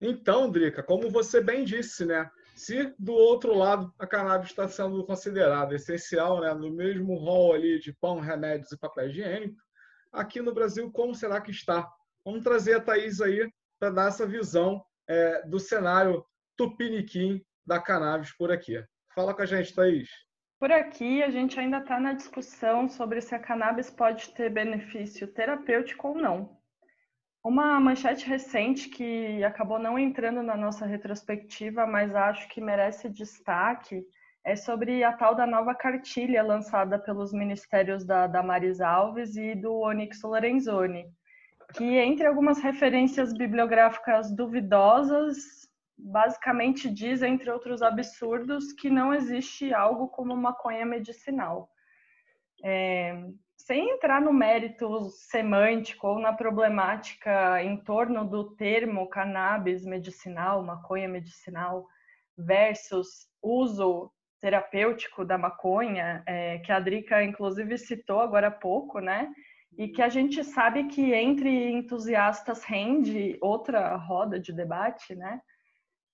Então, 0.00 0.50
Drica, 0.50 0.82
como 0.82 1.10
você 1.10 1.42
bem 1.42 1.64
disse, 1.64 2.06
né? 2.06 2.30
Se 2.56 2.94
do 2.98 3.12
outro 3.12 3.54
lado 3.54 3.92
a 3.98 4.06
cannabis 4.06 4.50
está 4.50 4.66
sendo 4.68 5.04
considerada 5.04 5.74
essencial, 5.74 6.40
né, 6.40 6.52
no 6.54 6.70
mesmo 6.70 7.14
rol 7.14 7.54
ali 7.54 7.78
de 7.78 7.92
pão, 7.92 8.20
remédios 8.20 8.72
e 8.72 8.78
papel 8.78 9.08
higiênico, 9.08 9.56
aqui 10.12 10.40
no 10.40 10.52
Brasil 10.52 10.90
como 10.90 11.14
será 11.14 11.40
que 11.40 11.50
está? 11.50 11.90
Vamos 12.24 12.42
trazer 12.42 12.74
a 12.74 12.80
Thaís 12.80 13.20
aí 13.20 13.50
para 13.78 13.90
dar 13.90 14.08
essa 14.08 14.26
visão 14.26 14.84
é, 15.08 15.42
do 15.46 15.58
cenário 15.58 16.24
tupiniquim 16.56 17.42
da 17.66 17.80
cannabis 17.80 18.36
por 18.36 18.52
aqui. 18.52 18.82
Fala 19.14 19.34
com 19.34 19.42
a 19.42 19.46
gente, 19.46 19.74
Thaís. 19.74 20.08
Por 20.58 20.70
aqui, 20.70 21.22
a 21.22 21.30
gente 21.30 21.58
ainda 21.58 21.78
está 21.78 21.98
na 21.98 22.12
discussão 22.12 22.86
sobre 22.86 23.20
se 23.22 23.34
a 23.34 23.38
cannabis 23.38 23.90
pode 23.90 24.28
ter 24.34 24.50
benefício 24.50 25.26
terapêutico 25.26 26.08
ou 26.08 26.14
não. 26.14 26.60
Uma 27.42 27.80
manchete 27.80 28.28
recente 28.28 28.90
que 28.90 29.42
acabou 29.42 29.78
não 29.78 29.98
entrando 29.98 30.42
na 30.42 30.54
nossa 30.54 30.84
retrospectiva, 30.84 31.86
mas 31.86 32.14
acho 32.14 32.46
que 32.50 32.60
merece 32.60 33.08
destaque, 33.08 34.04
é 34.44 34.54
sobre 34.54 35.02
a 35.02 35.14
tal 35.14 35.34
da 35.34 35.46
nova 35.46 35.74
cartilha 35.74 36.42
lançada 36.42 36.98
pelos 36.98 37.32
ministérios 37.32 38.04
da 38.04 38.26
Damaris 38.26 38.82
Alves 38.82 39.36
e 39.36 39.54
do 39.54 39.74
Onyx 39.80 40.22
Lorenzoni, 40.22 41.06
que 41.74 41.84
entre 41.84 42.26
algumas 42.26 42.60
referências 42.60 43.32
bibliográficas 43.32 44.34
duvidosas, 44.34 45.36
basicamente 45.96 46.90
diz, 46.90 47.22
entre 47.22 47.50
outros 47.50 47.82
absurdos, 47.82 48.72
que 48.72 48.88
não 48.88 49.12
existe 49.12 49.72
algo 49.72 50.08
como 50.08 50.36
maconha 50.36 50.86
medicinal. 50.86 51.68
É, 52.64 53.24
sem 53.56 53.90
entrar 53.90 54.20
no 54.20 54.32
mérito 54.32 55.10
semântico 55.10 56.08
ou 56.08 56.18
na 56.18 56.32
problemática 56.32 57.62
em 57.62 57.76
torno 57.76 58.24
do 58.24 58.56
termo 58.56 59.08
cannabis 59.08 59.84
medicinal, 59.84 60.62
maconha 60.62 61.08
medicinal, 61.08 61.86
versus 62.36 63.28
uso 63.42 64.10
terapêutico 64.40 65.24
da 65.24 65.36
maconha, 65.36 66.22
é, 66.26 66.58
que 66.60 66.72
a 66.72 66.80
Drica 66.80 67.22
inclusive 67.22 67.76
citou 67.76 68.20
agora 68.20 68.48
há 68.48 68.50
pouco, 68.50 68.98
né? 68.98 69.30
E 69.76 69.88
que 69.88 70.02
a 70.02 70.08
gente 70.08 70.42
sabe 70.44 70.84
que 70.84 71.14
entre 71.14 71.70
entusiastas 71.72 72.62
rende 72.62 73.38
outra 73.40 73.96
roda 73.96 74.38
de 74.38 74.52
debate, 74.52 75.14
né? 75.14 75.40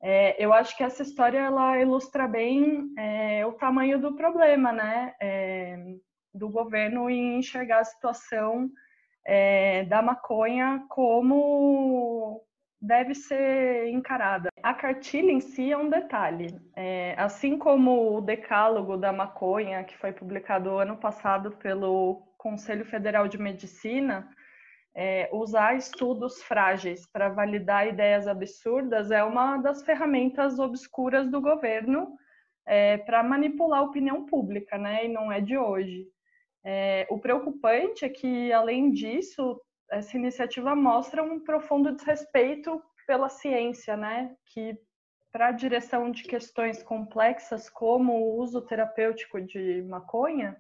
É, 0.03 0.37
eu 0.43 0.53
acho 0.53 0.77
que 0.77 0.85
essa 0.85 1.03
história 1.03 1.39
ela 1.39 1.81
ilustra 1.81 2.29
bem 2.29 2.93
é, 2.99 3.47
o 3.47 3.53
tamanho 3.53 3.99
do 3.99 4.15
problema, 4.15 4.73
né? 4.73 5.15
É, 5.21 5.79
do 6.35 6.49
governo 6.49 7.09
em 7.09 7.39
enxergar 7.39 7.81
a 7.81 7.85
situação 7.85 8.71
é, 9.27 9.85
da 9.85 10.03
maconha 10.03 10.85
como 10.89 12.43
deve 12.81 13.15
ser 13.15 13.89
encarada. 13.89 14.51
A 14.63 14.75
cartilha 14.75 15.33
em 15.33 15.41
si 15.41 15.73
é 15.73 15.77
um 15.77 15.89
detalhe. 15.89 16.55
É, 16.77 17.15
assim 17.19 17.59
como 17.59 18.17
o 18.17 18.21
decálogo 18.21 18.97
da 18.97 19.13
maconha, 19.13 19.83
que 19.83 19.97
foi 19.97 20.13
publicado 20.13 20.79
ano 20.79 20.97
passado 20.97 21.53
pelo 21.53 22.23
Conselho 22.47 22.85
Federal 22.85 23.27
de 23.27 23.39
Medicina, 23.39 24.31
é, 24.95 25.29
usar 25.33 25.75
estudos 25.75 26.41
frágeis 26.45 27.05
para 27.05 27.29
validar 27.29 27.89
ideias 27.89 28.29
absurdas 28.29 29.11
é 29.11 29.25
uma 29.25 29.57
das 29.57 29.83
ferramentas 29.83 30.61
obscuras 30.61 31.29
do 31.29 31.41
governo 31.41 32.17
é, 32.65 32.99
para 32.99 33.21
manipular 33.25 33.81
a 33.81 33.83
opinião 33.83 34.27
pública, 34.27 34.79
né? 34.79 35.07
E 35.07 35.09
não 35.09 35.33
é 35.33 35.41
de 35.41 35.59
hoje. 35.59 36.07
É, 36.65 37.05
o 37.11 37.19
preocupante 37.19 38.05
é 38.05 38.09
que, 38.09 38.53
além 38.53 38.93
disso, 38.93 39.61
essa 39.91 40.17
iniciativa 40.17 40.73
mostra 40.77 41.25
um 41.25 41.41
profundo 41.41 41.97
desrespeito 41.97 42.81
pela 43.09 43.29
ciência, 43.29 43.97
né? 43.97 44.33
Que 44.55 44.79
para 45.33 45.49
a 45.49 45.53
direção 45.53 46.13
de 46.13 46.23
questões 46.23 46.81
complexas 46.81 47.69
como 47.69 48.13
o 48.13 48.37
uso 48.39 48.63
terapêutico 48.63 49.41
de 49.41 49.83
maconha, 49.83 50.57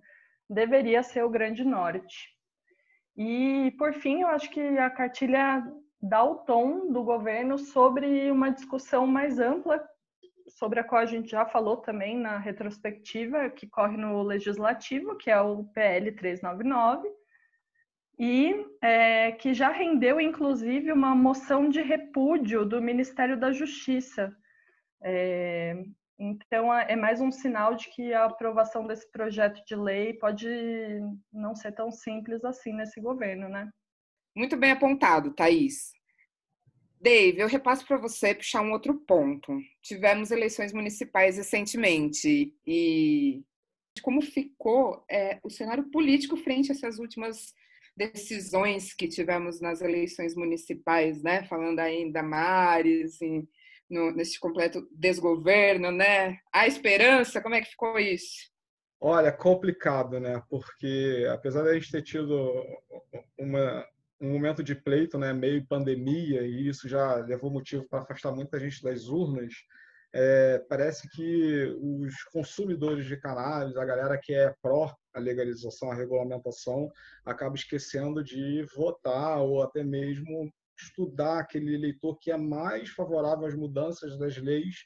deveria 0.48 1.02
ser 1.02 1.24
o 1.24 1.30
grande 1.30 1.64
norte. 1.64 2.30
E, 3.16 3.74
por 3.78 3.94
fim, 3.94 4.22
eu 4.22 4.28
acho 4.28 4.50
que 4.50 4.60
a 4.60 4.90
cartilha 4.90 5.62
dá 6.00 6.22
o 6.22 6.36
tom 6.36 6.92
do 6.92 7.02
governo 7.02 7.58
sobre 7.58 8.30
uma 8.30 8.50
discussão 8.50 9.06
mais 9.06 9.38
ampla, 9.38 9.82
sobre 10.48 10.80
a 10.80 10.84
qual 10.84 11.00
a 11.00 11.06
gente 11.06 11.30
já 11.30 11.44
falou 11.46 11.78
também 11.78 12.16
na 12.16 12.38
retrospectiva, 12.38 13.50
que 13.50 13.66
corre 13.66 13.96
no 13.96 14.22
Legislativo, 14.22 15.16
que 15.16 15.30
é 15.30 15.40
o 15.40 15.64
PL 15.64 16.12
399, 16.12 17.08
e 18.18 18.64
é, 18.80 19.32
que 19.32 19.52
já 19.52 19.70
rendeu, 19.70 20.20
inclusive, 20.20 20.92
uma 20.92 21.14
moção 21.14 21.68
de 21.68 21.82
repúdio 21.82 22.64
do 22.64 22.80
Ministério 22.80 23.38
da 23.38 23.52
Justiça. 23.52 24.34
É, 25.02 25.84
então, 26.18 26.72
é, 26.72 26.92
é 26.92 26.96
mais 26.96 27.20
um 27.20 27.30
sinal 27.30 27.74
de 27.74 27.90
que 27.90 28.12
a 28.12 28.24
aprovação 28.24 28.86
desse 28.86 29.10
projeto 29.10 29.62
de 29.66 29.76
lei 29.76 30.14
pode 30.14 30.48
não 31.32 31.54
ser 31.54 31.72
tão 31.72 31.90
simples 31.90 32.44
assim 32.44 32.72
nesse 32.72 33.00
governo, 33.00 33.48
né? 33.48 33.68
Muito 34.34 34.56
bem 34.56 34.70
apontado, 34.70 35.34
Thaís. 35.34 35.92
Dave, 37.00 37.40
eu 37.40 37.48
repasso 37.48 37.86
para 37.86 37.98
você 37.98 38.34
puxar 38.34 38.62
um 38.62 38.72
outro 38.72 38.94
ponto. 38.94 39.58
Tivemos 39.82 40.30
eleições 40.30 40.72
municipais 40.72 41.36
recentemente 41.36 42.54
e 42.66 43.42
como 44.02 44.22
ficou 44.22 45.04
é, 45.10 45.38
o 45.42 45.50
cenário 45.50 45.90
político 45.90 46.36
frente 46.36 46.70
a 46.70 46.74
essas 46.74 46.98
últimas 46.98 47.54
decisões 47.96 48.92
que 48.92 49.08
tivemos 49.08 49.60
nas 49.60 49.80
eleições 49.80 50.34
municipais, 50.34 51.22
né? 51.22 51.44
Falando 51.44 51.78
aí 51.80 52.10
da 52.10 52.22
Mares 52.22 53.20
e 53.20 53.48
no, 53.88 54.10
nesse 54.12 54.38
completo 54.38 54.86
desgoverno, 54.92 55.90
né? 55.90 56.38
A 56.52 56.66
esperança, 56.66 57.40
como 57.40 57.54
é 57.54 57.60
que 57.60 57.70
ficou 57.70 57.98
isso? 57.98 58.50
Olha, 59.00 59.30
complicado, 59.30 60.18
né? 60.18 60.42
Porque 60.48 61.26
apesar 61.30 61.62
de 61.62 61.70
a 61.70 61.74
gente 61.74 61.90
ter 61.90 62.02
tido 62.02 62.52
uma, 63.38 63.86
um 64.20 64.32
momento 64.32 64.62
de 64.62 64.74
pleito, 64.74 65.18
né, 65.18 65.32
meio 65.32 65.66
pandemia, 65.66 66.42
e 66.42 66.68
isso 66.68 66.88
já 66.88 67.16
levou 67.16 67.50
motivo 67.50 67.86
para 67.88 68.00
afastar 68.00 68.32
muita 68.32 68.58
gente 68.58 68.82
das 68.82 69.08
urnas, 69.08 69.52
é, 70.12 70.64
parece 70.68 71.08
que 71.10 71.76
os 71.78 72.22
consumidores 72.32 73.04
de 73.04 73.18
cannabis, 73.18 73.76
a 73.76 73.84
galera 73.84 74.18
que 74.18 74.32
é 74.32 74.54
pró 74.62 74.94
a 75.12 75.20
legalização, 75.20 75.90
a 75.90 75.94
regulamentação, 75.94 76.90
acaba 77.24 77.54
esquecendo 77.54 78.24
de 78.24 78.64
votar 78.74 79.38
ou 79.42 79.62
até 79.62 79.84
mesmo 79.84 80.50
estudar 80.78 81.40
aquele 81.40 81.74
eleitor 81.74 82.18
que 82.18 82.30
é 82.30 82.36
mais 82.36 82.90
favorável 82.90 83.46
às 83.46 83.54
mudanças 83.54 84.18
das 84.18 84.36
leis 84.36 84.76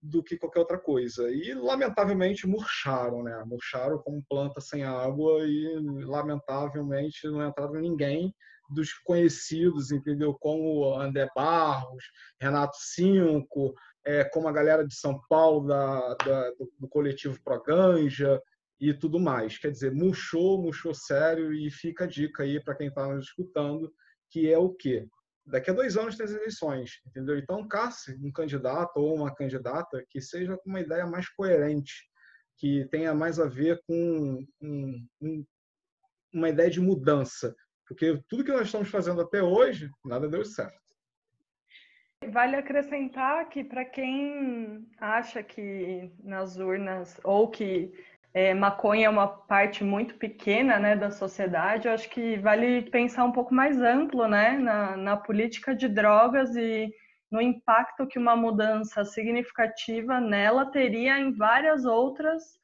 do 0.00 0.22
que 0.22 0.36
qualquer 0.36 0.60
outra 0.60 0.78
coisa. 0.78 1.30
E, 1.30 1.54
lamentavelmente, 1.54 2.46
murcharam, 2.46 3.22
né? 3.22 3.42
Murcharam 3.46 3.98
como 3.98 4.24
planta 4.28 4.60
sem 4.60 4.84
água 4.84 5.46
e, 5.46 5.78
lamentavelmente, 6.04 7.26
não 7.26 7.46
entraram 7.46 7.74
ninguém 7.74 8.34
dos 8.70 8.92
conhecidos, 8.92 9.90
entendeu? 9.90 10.34
Como 10.34 10.94
André 10.94 11.28
Barros, 11.34 12.04
Renato 12.40 12.76
Cinco, 12.78 13.74
é, 14.04 14.24
como 14.24 14.48
a 14.48 14.52
galera 14.52 14.86
de 14.86 14.94
São 14.94 15.20
Paulo, 15.28 15.66
da, 15.66 16.14
da 16.14 16.50
do, 16.50 16.72
do 16.78 16.88
coletivo 16.88 17.38
Pro 17.42 17.62
Ganja, 17.62 18.40
e 18.80 18.92
tudo 18.92 19.18
mais. 19.18 19.58
Quer 19.58 19.70
dizer, 19.70 19.92
murchou, 19.92 20.60
murchou 20.60 20.94
sério 20.94 21.52
e 21.52 21.70
fica 21.70 22.04
a 22.04 22.06
dica 22.06 22.42
aí 22.42 22.62
para 22.62 22.74
quem 22.74 22.88
está 22.88 23.08
nos 23.08 23.26
escutando, 23.26 23.92
que 24.30 24.50
é 24.50 24.58
o 24.58 24.70
quê? 24.70 25.06
Daqui 25.46 25.70
a 25.70 25.74
dois 25.74 25.96
anos 25.96 26.16
tem 26.16 26.24
as 26.24 26.32
eleições, 26.32 27.00
entendeu? 27.06 27.38
Então, 27.38 27.66
casse 27.68 28.18
um 28.22 28.32
candidato 28.32 28.96
ou 28.96 29.14
uma 29.14 29.34
candidata 29.34 30.04
que 30.08 30.20
seja 30.20 30.56
com 30.56 30.70
uma 30.70 30.80
ideia 30.80 31.06
mais 31.06 31.28
coerente, 31.28 31.92
que 32.56 32.86
tenha 32.90 33.14
mais 33.14 33.38
a 33.38 33.46
ver 33.46 33.80
com 33.86 34.44
um, 34.62 35.06
um, 35.20 35.44
uma 36.32 36.48
ideia 36.48 36.70
de 36.70 36.80
mudança. 36.80 37.54
Porque 37.86 38.22
tudo 38.28 38.44
que 38.44 38.52
nós 38.52 38.66
estamos 38.66 38.88
fazendo 38.88 39.20
até 39.20 39.42
hoje, 39.42 39.90
nada 40.04 40.28
deu 40.28 40.44
certo. 40.44 40.82
Vale 42.30 42.56
acrescentar 42.56 43.48
que 43.50 43.62
para 43.62 43.84
quem 43.84 44.88
acha 44.98 45.42
que 45.42 46.10
nas 46.22 46.56
urnas 46.56 47.20
ou 47.22 47.50
que 47.50 47.92
é, 48.34 48.52
maconha 48.52 49.06
é 49.06 49.08
uma 49.08 49.28
parte 49.28 49.84
muito 49.84 50.16
pequena 50.16 50.76
né, 50.80 50.96
da 50.96 51.08
sociedade, 51.08 51.86
eu 51.86 51.94
acho 51.94 52.10
que 52.10 52.36
vale 52.38 52.82
pensar 52.90 53.24
um 53.24 53.30
pouco 53.30 53.54
mais 53.54 53.80
amplo 53.80 54.26
né, 54.26 54.58
na, 54.58 54.96
na 54.96 55.16
política 55.16 55.72
de 55.72 55.88
drogas 55.88 56.56
e 56.56 56.92
no 57.30 57.40
impacto 57.40 58.06
que 58.08 58.18
uma 58.18 58.34
mudança 58.34 59.04
significativa 59.04 60.20
nela 60.20 60.66
teria 60.66 61.18
em 61.18 61.32
várias 61.32 61.84
outras 61.84 62.58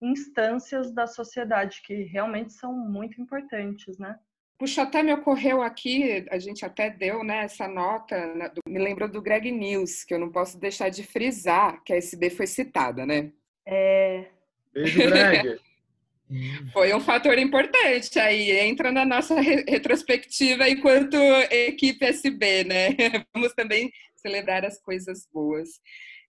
instâncias 0.00 0.90
da 0.92 1.06
sociedade 1.06 1.82
que 1.84 2.04
realmente 2.04 2.54
são 2.54 2.72
muito 2.72 3.20
importantes, 3.20 3.98
né? 3.98 4.18
Puxa, 4.58 4.82
até 4.82 5.02
me 5.02 5.12
ocorreu 5.12 5.62
aqui, 5.62 6.26
a 6.30 6.38
gente 6.38 6.64
até 6.64 6.90
deu 6.90 7.24
né, 7.24 7.44
essa 7.44 7.66
nota, 7.66 8.26
né, 8.34 8.50
me 8.66 8.78
lembrou 8.78 9.08
do 9.08 9.22
Greg 9.22 9.50
News, 9.50 10.04
que 10.04 10.12
eu 10.12 10.18
não 10.18 10.30
posso 10.30 10.58
deixar 10.58 10.90
de 10.90 11.02
frisar 11.02 11.82
que 11.82 11.92
a 11.92 11.96
SB 11.96 12.30
foi 12.30 12.46
citada, 12.46 13.06
né? 13.06 13.32
É. 13.66 14.26
Beijo, 14.72 14.98
Greg. 14.98 15.60
foi 16.72 16.94
um 16.94 17.00
fator 17.00 17.36
importante 17.38 18.18
aí, 18.18 18.52
entra 18.52 18.92
na 18.92 19.04
nossa 19.04 19.40
retrospectiva 19.40 20.68
enquanto 20.68 21.16
equipe 21.50 22.04
SB, 22.04 22.64
né? 22.64 22.88
Vamos 23.34 23.52
também 23.54 23.90
celebrar 24.16 24.64
as 24.64 24.80
coisas 24.80 25.26
boas. 25.32 25.80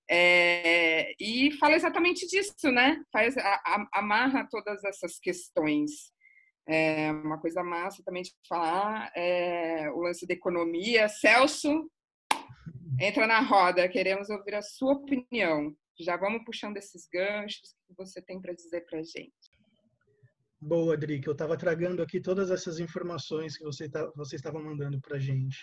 É, 0.09 1.13
e 1.19 1.51
fala 1.53 1.75
exatamente 1.75 2.27
disso, 2.27 2.71
né? 2.71 3.01
Faz, 3.13 3.37
a, 3.37 3.61
a, 3.65 3.87
amarra 3.93 4.47
todas 4.49 4.83
essas 4.83 5.19
questões. 5.19 6.11
É 6.67 7.11
uma 7.11 7.39
coisa 7.39 7.63
massa 7.63 8.03
também 8.03 8.23
de 8.23 8.31
falar 8.47 9.11
é 9.15 9.89
o 9.91 10.01
lance 10.01 10.25
da 10.27 10.33
economia. 10.33 11.07
Celso, 11.07 11.89
entra 12.99 13.27
na 13.27 13.39
roda, 13.39 13.87
queremos 13.87 14.29
ouvir 14.29 14.55
a 14.55 14.61
sua 14.61 14.93
opinião. 14.93 15.75
Já 15.99 16.17
vamos 16.17 16.43
puxando 16.43 16.77
esses 16.77 17.07
ganchos 17.11 17.75
que 17.91 17.97
você 17.97 18.21
tem 18.21 18.41
para 18.41 18.53
dizer 18.53 18.81
para 18.85 18.99
a 18.99 19.03
gente. 19.03 19.51
Boa, 20.59 20.97
que 20.97 21.27
eu 21.27 21.33
estava 21.33 21.57
tragando 21.57 22.01
aqui 22.01 22.21
todas 22.21 22.51
essas 22.51 22.79
informações 22.79 23.57
que 23.57 23.63
você, 23.63 23.89
tá, 23.89 24.11
você 24.15 24.35
estava 24.35 24.61
mandando 24.61 24.99
para 25.01 25.17
a 25.17 25.19
gente. 25.19 25.57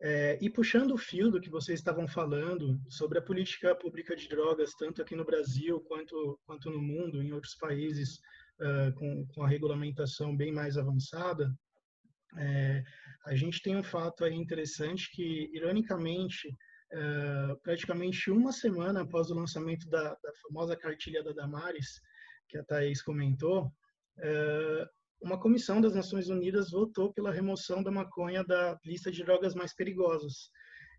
É, 0.00 0.38
e 0.42 0.50
puxando 0.50 0.92
o 0.92 0.98
fio 0.98 1.30
do 1.30 1.40
que 1.40 1.48
vocês 1.48 1.78
estavam 1.78 2.06
falando 2.06 2.78
sobre 2.88 3.18
a 3.18 3.22
política 3.22 3.74
pública 3.74 4.14
de 4.14 4.28
drogas, 4.28 4.74
tanto 4.74 5.00
aqui 5.00 5.14
no 5.16 5.24
Brasil 5.24 5.80
quanto, 5.80 6.38
quanto 6.44 6.70
no 6.70 6.82
mundo, 6.82 7.22
em 7.22 7.32
outros 7.32 7.54
países, 7.54 8.18
uh, 8.60 8.92
com, 8.94 9.26
com 9.28 9.42
a 9.42 9.48
regulamentação 9.48 10.36
bem 10.36 10.52
mais 10.52 10.76
avançada, 10.76 11.50
é, 12.36 12.82
a 13.24 13.34
gente 13.34 13.62
tem 13.62 13.76
um 13.76 13.82
fato 13.82 14.24
aí 14.24 14.34
interessante 14.34 15.10
que, 15.12 15.50
ironicamente, 15.54 16.54
uh, 16.92 17.56
praticamente 17.62 18.30
uma 18.30 18.52
semana 18.52 19.02
após 19.02 19.30
o 19.30 19.34
lançamento 19.34 19.88
da, 19.88 20.10
da, 20.10 20.32
famosa 20.42 20.76
cartilha 20.76 21.22
da 21.22 21.32
Damares, 21.32 22.00
que 22.48 22.58
a 22.58 22.64
Thaís 22.64 23.02
comentou, 23.02 23.66
uh, 24.18 24.96
uma 25.20 25.40
comissão 25.40 25.80
das 25.80 25.94
Nações 25.94 26.28
Unidas 26.28 26.70
votou 26.70 27.12
pela 27.12 27.32
remoção 27.32 27.82
da 27.82 27.90
maconha 27.90 28.44
da 28.44 28.78
lista 28.84 29.10
de 29.10 29.24
drogas 29.24 29.54
mais 29.54 29.74
perigosas. 29.74 30.50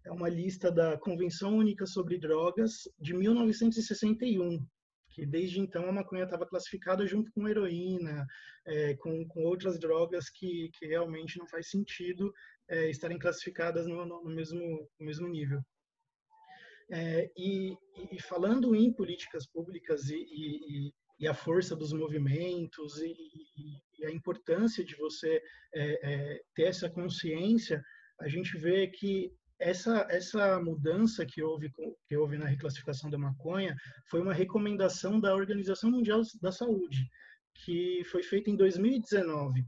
É 0.05 0.11
uma 0.11 0.29
lista 0.29 0.71
da 0.71 0.97
Convenção 0.97 1.55
Única 1.55 1.85
sobre 1.85 2.17
Drogas 2.17 2.87
de 2.99 3.13
1961, 3.13 4.65
que 5.09 5.25
desde 5.25 5.59
então 5.59 5.87
a 5.87 5.91
maconha 5.91 6.23
estava 6.23 6.45
classificada 6.45 7.05
junto 7.05 7.31
com 7.31 7.47
heroína, 7.47 8.25
é, 8.65 8.95
com, 8.95 9.27
com 9.27 9.43
outras 9.43 9.79
drogas 9.79 10.29
que, 10.29 10.69
que 10.73 10.85
realmente 10.85 11.37
não 11.37 11.47
faz 11.47 11.69
sentido 11.69 12.33
é, 12.69 12.89
estarem 12.89 13.19
classificadas 13.19 13.87
no, 13.87 14.05
no, 14.05 14.23
mesmo, 14.25 14.87
no 14.99 15.05
mesmo 15.05 15.27
nível. 15.27 15.61
É, 16.89 17.29
e, 17.35 17.75
e, 18.11 18.21
falando 18.21 18.73
em 18.73 18.93
políticas 18.93 19.45
públicas 19.45 20.09
e, 20.09 20.15
e, 20.15 20.93
e, 21.19 21.27
a 21.27 21.33
força 21.33 21.75
dos 21.75 21.91
movimentos 21.91 23.01
e, 23.01 24.05
a 24.05 24.11
importância 24.11 24.85
de 24.85 24.95
você 24.95 25.41
é, 25.73 26.13
é, 26.13 26.41
ter 26.55 26.63
essa 26.63 26.89
consciência, 26.89 27.83
a 28.21 28.27
gente 28.27 28.57
vê 28.57 28.87
que 28.87 29.33
essa, 29.59 30.07
essa 30.09 30.59
mudança 30.61 31.25
que 31.25 31.41
houve, 31.41 31.71
que 32.07 32.15
houve 32.15 32.37
na 32.37 32.45
reclassificação 32.45 33.09
da 33.09 33.17
maconha 33.17 33.75
foi 34.09 34.21
uma 34.21 34.33
recomendação 34.33 35.19
da 35.19 35.35
Organização 35.35 35.91
Mundial 35.91 36.21
da 36.41 36.51
Saúde, 36.51 37.09
que 37.65 38.03
foi 38.05 38.23
feita 38.23 38.49
em 38.49 38.55
2019. 38.55 39.65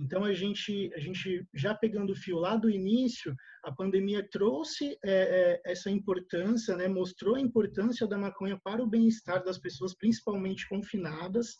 Então, 0.00 0.24
a 0.24 0.32
gente, 0.32 0.92
a 0.94 1.00
gente 1.00 1.44
já 1.52 1.74
pegando 1.74 2.12
o 2.12 2.16
fio 2.16 2.38
lá 2.38 2.56
do 2.56 2.70
início, 2.70 3.34
a 3.64 3.72
pandemia 3.72 4.26
trouxe 4.30 4.96
é, 5.04 5.60
é, 5.64 5.72
essa 5.72 5.90
importância, 5.90 6.76
né, 6.76 6.86
mostrou 6.86 7.34
a 7.34 7.40
importância 7.40 8.06
da 8.06 8.16
maconha 8.16 8.58
para 8.62 8.82
o 8.82 8.88
bem-estar 8.88 9.42
das 9.42 9.58
pessoas, 9.58 9.96
principalmente 9.96 10.68
confinadas, 10.68 11.56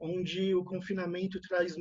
onde 0.00 0.54
o 0.54 0.64
confinamento 0.64 1.38
traz 1.42 1.76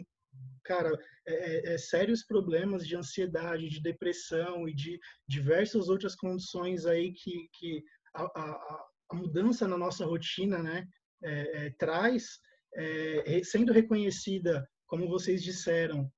cara, 0.64 0.92
é, 1.26 1.34
é, 1.34 1.74
é, 1.74 1.78
sérios 1.78 2.24
problemas 2.24 2.86
de 2.86 2.96
ansiedade, 2.96 3.70
de 3.70 3.82
depressão 3.82 4.68
e 4.68 4.74
de 4.74 5.00
diversas 5.28 5.90
outras 5.90 6.16
condições 6.16 6.86
aí 6.86 7.14
que, 7.14 7.50
que 7.54 7.84
a, 8.14 8.24
a, 8.24 8.86
a 9.12 9.16
mudança 9.16 9.68
na 9.68 9.78
nossa 9.78 10.06
rotina, 10.06 10.62
né, 10.62 10.88
é, 11.24 11.70
traz, 11.78 12.40
sendo 13.44 13.74
reconhecida, 13.74 14.66
como 14.92 15.08
vocês 15.08 15.42
disseram, 15.42 16.12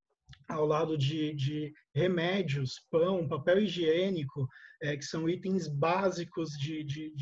ao 0.50 0.66
lado 0.66 0.98
de, 0.98 1.34
de 1.36 1.72
remédios, 1.94 2.82
pão, 2.90 3.28
papel 3.28 3.60
higiênico, 3.62 4.48
que 4.82 5.04
são 5.04 5.30
itens 5.30 5.68
básicos 5.68 6.50
de, 6.58 6.84
de, 6.84 7.14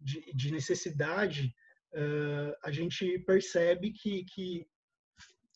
de, 0.00 0.32
de 0.34 0.52
necessidade, 0.52 1.54
Uh, 1.92 2.54
a 2.62 2.70
gente 2.70 3.18
percebe 3.20 3.90
que, 3.90 4.24
que 4.32 4.64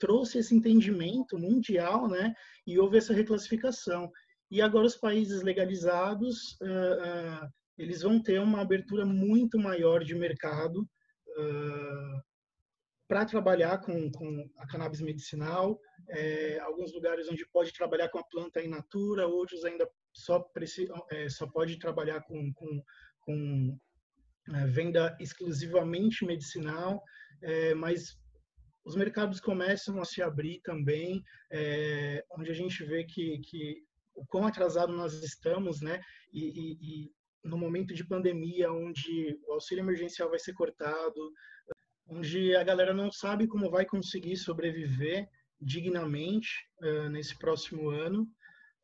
trouxe 0.00 0.38
esse 0.38 0.54
entendimento 0.54 1.38
mundial, 1.38 2.08
né? 2.08 2.34
E 2.66 2.78
houve 2.78 2.98
essa 2.98 3.14
reclassificação. 3.14 4.10
E 4.50 4.60
agora 4.60 4.86
os 4.86 4.96
países 4.96 5.42
legalizados, 5.42 6.58
uh, 6.60 7.44
uh, 7.44 7.48
eles 7.78 8.02
vão 8.02 8.20
ter 8.20 8.40
uma 8.40 8.60
abertura 8.60 9.06
muito 9.06 9.58
maior 9.58 10.02
de 10.02 10.14
mercado 10.14 10.80
uh, 10.80 12.22
para 13.06 13.24
trabalhar 13.24 13.78
com, 13.78 14.10
com, 14.10 14.50
a 14.58 14.66
cannabis 14.66 15.00
medicinal. 15.00 15.78
É, 16.08 16.58
alguns 16.60 16.92
lugares 16.92 17.28
onde 17.28 17.46
pode 17.48 17.72
trabalhar 17.72 18.08
com 18.08 18.18
a 18.18 18.24
planta 18.24 18.62
in 18.62 18.68
natura, 18.68 19.26
outros 19.26 19.64
ainda 19.64 19.88
só, 20.12 20.44
é, 21.10 21.28
só 21.28 21.46
pode 21.46 21.78
trabalhar 21.78 22.22
com, 22.22 22.52
com, 22.54 22.82
com 23.20 23.78
é, 24.54 24.66
venda 24.66 25.16
exclusivamente 25.20 26.24
medicinal, 26.24 27.02
mas 27.76 28.16
os 28.86 28.96
mercados 28.96 29.38
começam 29.38 30.00
a 30.00 30.04
se 30.04 30.22
abrir 30.22 30.60
também, 30.62 31.22
onde 32.30 32.50
a 32.50 32.54
gente 32.54 32.82
vê 32.84 33.04
que, 33.04 33.38
que 33.40 33.82
o 34.14 34.24
quão 34.26 34.46
atrasado 34.46 34.92
nós 34.94 35.12
estamos, 35.22 35.82
né? 35.82 36.00
E, 36.32 36.40
e, 36.40 36.78
e, 36.80 37.12
no 37.44 37.58
momento 37.58 37.92
de 37.92 38.06
pandemia, 38.06 38.72
onde 38.72 39.38
o 39.46 39.52
auxílio 39.52 39.82
emergencial 39.82 40.30
vai 40.30 40.38
ser 40.38 40.54
cortado, 40.54 41.32
onde 42.06 42.54
a 42.54 42.62
galera 42.62 42.92
não 42.92 43.10
sabe 43.10 43.46
como 43.46 43.70
vai 43.70 43.84
conseguir 43.84 44.36
sobreviver 44.36 45.28
dignamente 45.60 46.48
uh, 46.82 47.08
nesse 47.08 47.38
próximo 47.38 47.90
ano. 47.90 48.28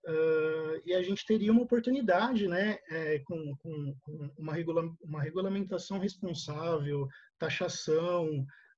Uh, 0.06 0.80
e 0.86 0.94
a 0.94 1.02
gente 1.02 1.26
teria 1.26 1.52
uma 1.52 1.62
oportunidade, 1.62 2.48
né, 2.48 2.78
é, 2.90 3.18
com, 3.18 3.54
com, 3.58 3.94
com 4.00 4.30
uma, 4.38 4.54
regula 4.54 4.82
uma 5.02 5.22
regulamentação 5.22 5.98
responsável, 5.98 7.06
taxação, 7.38 8.26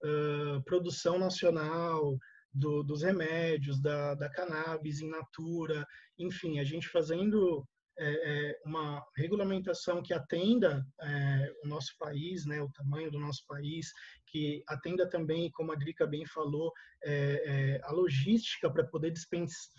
uh, 0.04 0.62
produção 0.64 1.20
nacional 1.20 2.18
do, 2.52 2.82
dos 2.82 3.02
remédios, 3.02 3.80
da, 3.80 4.14
da 4.16 4.28
cannabis 4.28 5.00
in 5.00 5.08
natura, 5.08 5.86
enfim, 6.18 6.58
a 6.58 6.64
gente 6.64 6.88
fazendo 6.88 7.64
é, 7.98 8.50
é, 8.50 8.60
uma 8.64 9.04
regulamentação 9.16 10.02
que 10.02 10.14
atenda 10.14 10.84
é, 11.00 11.52
o 11.62 11.68
nosso 11.68 11.94
país, 11.98 12.46
né, 12.46 12.60
o 12.62 12.72
tamanho 12.72 13.10
do 13.10 13.18
nosso 13.20 13.44
país, 13.46 13.92
que 14.32 14.64
atenda 14.66 15.06
também, 15.06 15.50
como 15.50 15.72
a 15.72 15.76
Drica 15.76 16.06
bem 16.06 16.24
falou, 16.24 16.72
é, 17.04 17.12
é, 17.44 17.80
a 17.84 17.92
logística 17.92 18.70
para 18.70 18.82
poder 18.82 19.12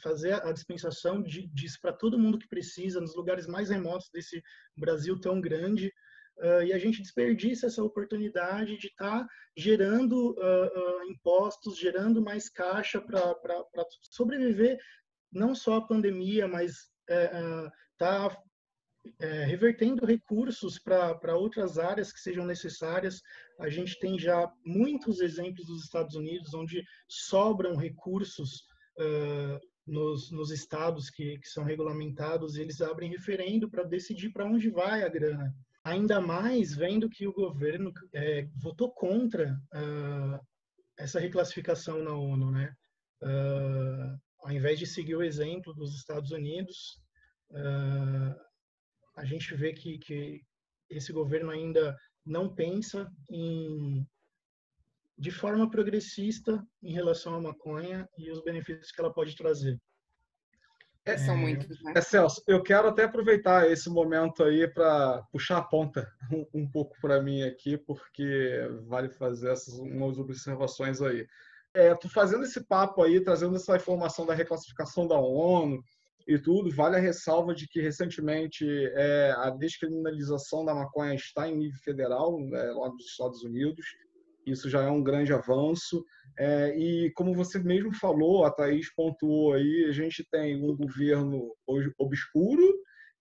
fazer 0.01 0.33
a 0.45 0.51
dispensação 0.51 1.21
de, 1.21 1.47
disso 1.47 1.79
para 1.81 1.91
todo 1.91 2.19
mundo 2.19 2.37
que 2.37 2.47
precisa, 2.47 3.01
nos 3.01 3.15
lugares 3.15 3.47
mais 3.47 3.71
remotos 3.71 4.09
desse 4.13 4.43
Brasil 4.77 5.19
tão 5.19 5.41
grande, 5.41 5.91
uh, 6.37 6.61
e 6.63 6.71
a 6.71 6.77
gente 6.77 7.01
desperdiça 7.01 7.65
essa 7.65 7.83
oportunidade 7.83 8.77
de 8.77 8.87
estar 8.87 9.21
tá 9.21 9.27
gerando 9.57 10.31
uh, 10.33 11.03
impostos, 11.09 11.79
gerando 11.79 12.21
mais 12.21 12.47
caixa 12.47 13.01
para 13.01 13.35
sobreviver 14.11 14.79
não 15.31 15.55
só 15.55 15.77
a 15.77 15.87
pandemia, 15.87 16.47
mas 16.47 16.91
está 17.09 18.27
uh, 18.27 18.31
é, 19.19 19.43
revertendo 19.45 20.05
recursos 20.05 20.79
para 20.79 21.35
outras 21.35 21.77
áreas 21.77 22.11
que 22.11 22.19
sejam 22.19 22.45
necessárias. 22.45 23.21
A 23.59 23.69
gente 23.69 23.99
tem 23.99 24.17
já 24.17 24.51
muitos 24.65 25.19
exemplos 25.19 25.67
dos 25.67 25.83
Estados 25.83 26.15
Unidos 26.15 26.53
onde 26.53 26.83
sobram 27.07 27.75
recursos 27.75 28.65
uh, 28.97 29.59
nos, 29.85 30.31
nos, 30.31 30.51
estados 30.51 31.09
que, 31.09 31.37
que, 31.39 31.47
são 31.47 31.63
regulamentados, 31.63 32.55
eles 32.55 32.81
abrem 32.81 33.09
referendo 33.09 33.69
para 33.69 33.83
decidir 33.83 34.31
para 34.31 34.45
onde 34.45 34.69
vai 34.69 35.03
a 35.03 35.09
grana. 35.09 35.53
Ainda 35.83 36.21
mais 36.21 36.73
vendo 36.73 37.09
que 37.09 37.27
o 37.27 37.33
governo 37.33 37.91
é, 38.13 38.47
votou 38.55 38.89
contra 38.91 39.51
uh, 39.73 40.39
essa 40.97 41.19
reclassificação 41.19 42.01
na 42.01 42.15
ONU, 42.15 42.51
né? 42.51 42.73
Uh, 43.21 44.17
ao 44.39 44.51
invés 44.51 44.79
de 44.79 44.85
seguir 44.85 45.15
o 45.15 45.23
exemplo 45.23 45.73
dos 45.73 45.95
Estados 45.95 46.31
Unidos, 46.31 47.01
a 49.15 49.26
gente 49.26 49.56
vê 49.56 49.73
que, 49.73 49.97
que 49.99 50.41
esse 50.89 51.12
governo 51.12 51.52
ainda 51.52 51.95
não 52.26 52.54
pensa 52.54 53.12
em 53.30 54.06
de 55.17 55.30
forma 55.30 55.69
progressista 55.69 56.65
em 56.82 56.91
relação 56.91 57.36
à 57.36 57.41
maconha 57.41 58.10
e 58.17 58.32
os 58.32 58.43
benefícios 58.43 58.91
que 58.91 58.99
ela 58.99 59.13
pode 59.13 59.36
trazer. 59.36 59.80
É, 61.06 61.17
são 61.17 61.38
muitos, 61.38 61.84
né? 61.84 61.93
É, 61.95 62.02
Celso, 62.02 62.41
eu 62.47 62.63
quero 62.63 62.88
até 62.88 63.04
aproveitar 63.04 63.69
esse 63.69 63.89
momento 63.89 64.41
aí 64.43 64.67
para 64.67 65.21
puxar 65.32 65.58
a 65.58 65.63
ponta 65.63 66.10
um, 66.32 66.62
um 66.62 66.69
pouco 66.69 66.95
para 67.02 67.21
mim 67.21 67.43
aqui, 67.43 67.78
porque 67.78 68.67
vale 68.88 69.10
fazer 69.10 69.52
essas 69.52 69.73
umas 69.78 70.17
observações 70.17 71.02
aí. 71.02 71.28
É, 71.73 71.93
tô 71.95 72.08
fazendo 72.08 72.43
esse 72.45 72.63
papo 72.65 73.04
aí, 73.04 73.21
trazendo 73.21 73.56
essa 73.56 73.76
informação 73.76 74.26
da 74.26 74.34
reclassificação 74.34 75.08
da 75.08 75.17
ONU, 75.17 75.84
e 76.27 76.39
tudo, 76.39 76.73
vale 76.73 76.95
a 76.95 76.99
ressalva 76.99 77.53
de 77.53 77.67
que 77.67 77.81
recentemente 77.81 78.65
é, 78.93 79.33
a 79.38 79.49
descriminalização 79.49 80.63
da 80.63 80.73
maconha 80.73 81.13
está 81.13 81.47
em 81.47 81.57
nível 81.57 81.79
federal, 81.83 82.39
é, 82.53 82.71
lá 82.71 82.89
nos 82.89 83.05
Estados 83.05 83.43
Unidos. 83.43 83.86
Isso 84.45 84.69
já 84.69 84.83
é 84.83 84.89
um 84.89 85.03
grande 85.03 85.33
avanço. 85.33 86.03
É, 86.38 86.77
e 86.77 87.12
como 87.12 87.33
você 87.33 87.59
mesmo 87.59 87.93
falou, 87.93 88.45
a 88.45 88.51
Thaís 88.51 88.93
pontuou 88.93 89.53
aí, 89.53 89.86
a 89.88 89.91
gente 89.91 90.25
tem 90.29 90.55
um 90.55 90.75
governo 90.75 91.53
obscuro 91.97 92.73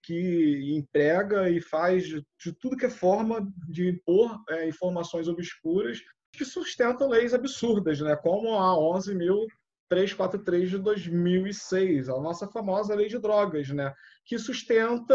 que 0.03 0.75
emprega 0.77 1.49
e 1.49 1.61
faz 1.61 2.05
de, 2.05 2.25
de 2.45 2.53
tudo 2.59 2.77
que 2.77 2.87
é 2.87 2.91
forma 2.91 3.47
de 3.69 3.88
impor 3.88 4.37
é, 4.49 4.69
informações 4.69 5.29
obscuras 5.29 6.01
que 6.33 6.45
sustentam 6.45 7.09
leis 7.09 7.35
absurdas, 7.35 8.01
né? 8.01 8.17
como 8.17 8.55
a 8.55 8.77
11 8.77 9.15
mil 9.15 9.47
343 9.93 10.71
de 10.71 10.79
2006, 10.79 12.09
a 12.09 12.19
nossa 12.19 12.49
famosa 12.49 12.95
lei 12.95 13.09
de 13.09 13.19
drogas, 13.19 13.69
né? 13.69 13.93
que 14.25 14.39
sustenta 14.39 15.15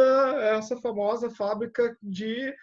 essa 0.56 0.78
famosa 0.78 1.32
fábrica 1.32 1.98
de 2.00 2.54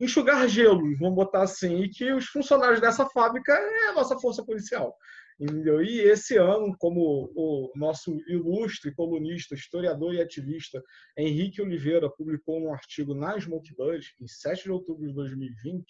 enxugar 0.00 0.48
gelo, 0.48 0.96
vamos 0.96 1.14
botar 1.14 1.42
assim, 1.42 1.82
e 1.82 1.90
que 1.90 2.10
os 2.10 2.24
funcionários 2.24 2.80
dessa 2.80 3.04
fábrica 3.10 3.52
é 3.52 3.88
a 3.88 3.92
nossa 3.92 4.18
força 4.18 4.42
policial. 4.42 4.96
Entendeu? 5.38 5.82
E 5.82 6.00
esse 6.00 6.38
ano, 6.38 6.74
como 6.78 7.30
o 7.36 7.70
nosso 7.76 8.18
ilustre 8.26 8.94
colunista, 8.94 9.54
historiador 9.54 10.14
e 10.14 10.22
ativista 10.22 10.82
Henrique 11.18 11.60
Oliveira 11.60 12.08
publicou 12.08 12.58
um 12.60 12.72
artigo 12.72 13.14
na 13.14 13.38
Smoke 13.38 13.76
Buzz, 13.76 14.14
em 14.22 14.26
7 14.26 14.64
de 14.64 14.72
outubro 14.72 15.06
de 15.06 15.12
2020, 15.12 15.84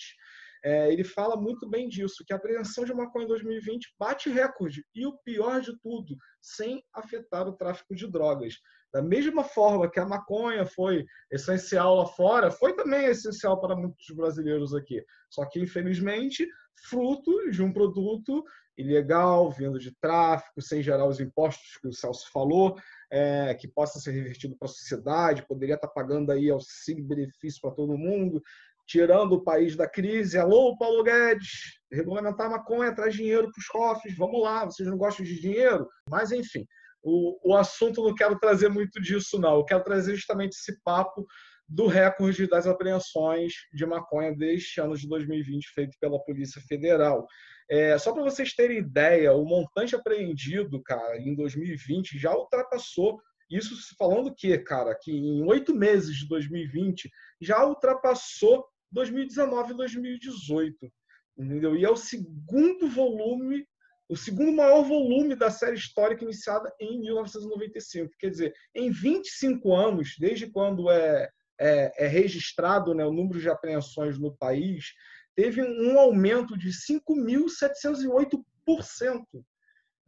é, 0.65 0.93
ele 0.93 1.05
fala 1.05 1.37
muito 1.37 1.69
bem 1.69 1.89
disso, 1.89 2.25
que 2.27 2.33
a 2.33 2.37
apreensão 2.37 2.85
de 2.85 2.95
maconha 2.95 3.25
em 3.25 3.29
2020 3.29 3.95
bate 3.99 4.31
recorde, 4.31 4.85
e 4.95 5.07
o 5.07 5.17
pior 5.19 5.61
de 5.61 5.79
tudo, 5.81 6.17
sem 6.41 6.83
afetar 6.93 7.47
o 7.49 7.57
tráfico 7.57 7.95
de 7.95 8.11
drogas. 8.11 8.55
Da 8.93 9.03
mesma 9.03 9.45
forma 9.45 9.91
que 9.91 10.01
a 10.01 10.07
maconha 10.07 10.65
foi 10.65 11.05
essencial 11.31 11.97
lá 11.97 12.07
fora, 12.07 12.51
foi 12.51 12.75
também 12.75 13.07
essencial 13.07 13.61
para 13.61 13.77
muitos 13.77 14.09
brasileiros 14.15 14.75
aqui. 14.75 15.05
Só 15.29 15.45
que, 15.45 15.61
infelizmente, 15.61 16.49
fruto 16.89 17.51
de 17.51 17.63
um 17.63 17.73
produto 17.73 18.43
ilegal, 18.79 19.51
vindo 19.51 19.79
de 19.79 19.93
tráfico, 20.01 20.63
sem 20.63 20.83
gerar 20.83 21.05
os 21.07 21.19
impostos 21.19 21.77
que 21.83 21.89
o 21.89 21.93
Celso 21.93 22.31
falou, 22.31 22.77
é, 23.11 23.53
que 23.55 23.67
possa 23.67 23.99
ser 23.99 24.13
revertido 24.13 24.57
para 24.57 24.67
a 24.67 24.73
sociedade, 24.73 25.47
poderia 25.47 25.75
estar 25.75 25.89
pagando 25.89 26.31
aí 26.31 26.49
auxílio 26.49 27.05
benefício 27.05 27.61
para 27.61 27.73
todo 27.73 27.99
mundo, 27.99 28.41
tirando 28.89 29.35
o 29.35 29.45
país 29.45 29.77
da 29.77 29.87
crise. 29.87 30.39
Alô, 30.39 30.77
Paulo 30.79 31.05
Guedes, 31.05 31.79
regulamentar 31.93 32.47
a 32.47 32.51
maconha 32.51 32.95
traz 32.95 33.15
dinheiro 33.15 33.51
para 33.53 33.61
os 33.61 33.67
cofres, 33.67 34.17
vamos 34.17 34.43
lá, 34.43 34.65
vocês 34.65 34.89
não 34.89 34.97
gostam 34.97 35.25
de 35.25 35.39
dinheiro? 35.39 35.87
Mas, 36.09 36.33
enfim, 36.33 36.67
o, 37.03 37.53
o 37.53 37.57
assunto 37.57 38.03
não 38.03 38.15
quero 38.15 38.39
trazer 38.39 38.69
muito 38.69 39.01
disso, 39.01 39.39
não. 39.39 39.57
Eu 39.57 39.65
quero 39.65 39.85
trazer 39.85 40.17
justamente 40.17 40.53
esse 40.53 40.83
papo 40.83 41.27
do 41.69 41.87
recorde 41.87 42.49
das 42.49 42.67
apreensões 42.67 43.53
de 43.75 43.85
maconha 43.85 44.35
deste 44.35 44.81
ano 44.81 44.97
de 44.97 45.07
2020, 45.07 45.69
feito 45.75 45.97
pela 46.01 46.19
Polícia 46.25 46.63
Federal. 46.67 47.27
É, 47.71 47.99
só 47.99 48.13
para 48.15 48.23
vocês 48.23 48.55
terem 48.55 48.79
ideia, 48.79 49.35
o 49.35 49.45
montante 49.45 49.95
apreendido, 49.95 50.83
cara, 50.83 51.19
em 51.19 51.35
2020 51.35 52.19
já 52.19 52.35
ultrapassou 52.35 53.21
isso 53.51 53.75
falando 53.99 54.35
que, 54.35 54.57
cara, 54.59 54.95
que 54.95 55.11
em 55.11 55.43
oito 55.45 55.75
meses 55.75 56.17
de 56.17 56.29
2020 56.29 57.11
já 57.41 57.65
ultrapassou 57.65 58.67
2019 58.91 59.73
e 59.73 59.77
2018. 59.77 60.93
Entendeu? 61.37 61.77
E 61.77 61.85
é 61.85 61.91
o 61.91 61.97
segundo 61.97 62.89
volume, 62.89 63.65
o 64.09 64.17
segundo 64.17 64.53
maior 64.53 64.83
volume 64.83 65.37
da 65.37 65.51
série 65.51 65.77
histórica 65.77 66.25
iniciada 66.25 66.73
em 66.81 67.01
1995. 67.01 68.11
Quer 68.19 68.31
dizer, 68.31 68.55
em 68.75 68.91
25 68.91 69.75
anos, 69.75 70.17
desde 70.19 70.51
quando 70.51 70.91
é, 70.91 71.31
é, 71.61 72.05
é 72.05 72.09
registrado 72.09 72.95
né, 72.95 73.05
o 73.05 73.13
número 73.13 73.41
de 73.41 73.49
apreensões 73.49 74.19
no 74.19 74.37
país, 74.37 74.93
teve 75.37 75.63
um 75.63 75.99
aumento 75.99 76.59
de 76.59 76.71
5.708%. 76.71 78.43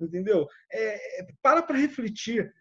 Entendeu? 0.00 0.48
É, 0.72 1.20
é 1.20 1.26
para 1.42 1.62
para 1.62 1.76
refletir. 1.76 2.52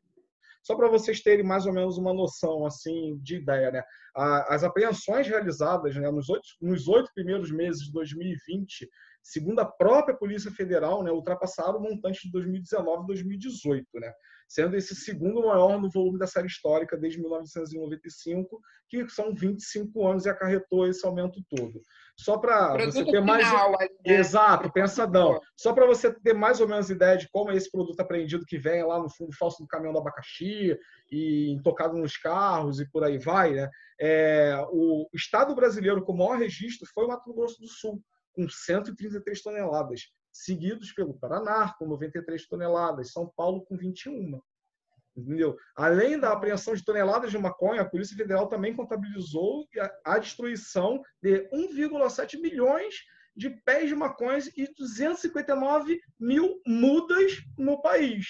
Só 0.69 0.75
para 0.75 0.87
vocês 0.87 1.19
terem 1.21 1.43
mais 1.43 1.65
ou 1.65 1.73
menos 1.73 1.97
uma 1.97 2.13
noção 2.13 2.63
assim 2.63 3.17
de 3.23 3.37
ideia, 3.37 3.71
né? 3.71 3.83
As 4.15 4.63
apreensões 4.63 5.27
realizadas 5.27 5.95
né, 5.95 6.11
nos, 6.11 6.29
oito, 6.29 6.47
nos 6.61 6.87
oito 6.87 7.11
primeiros 7.15 7.49
meses 7.49 7.85
de 7.85 7.91
2020, 7.91 8.87
segundo 9.21 9.59
a 9.59 9.65
própria 9.65 10.15
Polícia 10.15 10.51
Federal, 10.51 11.03
né, 11.03 11.11
ultrapassaram 11.11 11.79
o 11.79 11.81
montante 11.81 12.21
de 12.23 12.31
2019 12.31 13.03
e 13.03 13.07
2018, 13.07 13.87
né? 13.95 14.11
sendo 14.49 14.75
esse 14.75 14.95
segundo 14.95 15.45
maior 15.45 15.79
no 15.79 15.91
volume 15.91 16.17
da 16.17 16.25
série 16.25 16.47
histórica 16.47 16.97
desde 16.97 17.21
1995, 17.21 18.59
que 18.89 19.07
são 19.07 19.33
25 19.33 20.07
anos 20.07 20.25
e 20.25 20.29
acarretou 20.29 20.87
esse 20.87 21.05
aumento 21.05 21.39
todo. 21.47 21.79
Só 22.17 22.35
para 22.39 22.75
você 22.83 23.05
ter 23.05 23.21
mais. 23.21 23.47
Final, 23.47 23.71
né? 23.73 23.87
Exato, 24.03 24.73
pensadão. 24.73 25.39
Só 25.55 25.71
para 25.71 25.85
você 25.85 26.11
ter 26.11 26.33
mais 26.33 26.59
ou 26.59 26.67
menos 26.67 26.89
ideia 26.89 27.15
de 27.15 27.29
como 27.29 27.51
é 27.51 27.55
esse 27.55 27.69
produto 27.71 27.99
apreendido 27.99 28.43
que 28.45 28.57
vem 28.57 28.83
lá 28.83 28.99
no 28.99 29.09
fundo 29.09 29.31
falso 29.37 29.61
do 29.61 29.67
caminhão 29.67 29.93
do 29.93 29.99
abacaxi 29.99 30.75
e 31.11 31.55
tocado 31.63 31.95
nos 31.95 32.17
carros 32.17 32.79
e 32.79 32.89
por 32.89 33.03
aí 33.03 33.19
vai, 33.19 33.53
né? 33.53 33.69
É, 34.01 34.55
o 34.71 35.07
estado 35.13 35.53
brasileiro 35.53 36.03
com 36.03 36.13
o 36.13 36.17
maior 36.17 36.39
registro 36.39 36.89
foi 36.91 37.05
o 37.05 37.07
Mato 37.07 37.31
Grosso 37.33 37.61
do 37.61 37.67
Sul, 37.67 38.01
com 38.39 38.47
133 38.47 39.41
toneladas 39.41 40.13
seguidos 40.31 40.93
pelo 40.93 41.13
Paraná, 41.13 41.75
com 41.77 41.85
93 41.85 42.47
toneladas, 42.47 43.11
São 43.11 43.27
Paulo, 43.35 43.65
com 43.65 43.75
21. 43.75 44.39
Entendeu? 45.17 45.57
Além 45.75 46.17
da 46.17 46.31
apreensão 46.31 46.73
de 46.73 46.85
toneladas 46.85 47.31
de 47.31 47.37
maconha, 47.37 47.81
a 47.81 47.89
Polícia 47.89 48.15
Federal 48.15 48.47
também 48.47 48.73
contabilizou 48.73 49.67
a 50.05 50.17
destruição 50.17 51.03
de 51.21 51.49
1,7 51.49 52.39
milhões 52.39 52.95
de 53.35 53.49
pés 53.49 53.89
de 53.89 53.95
maconhas 53.95 54.47
e 54.55 54.73
259 54.73 55.99
mil 56.17 56.61
mudas 56.65 57.33
no 57.57 57.81
país. 57.81 58.25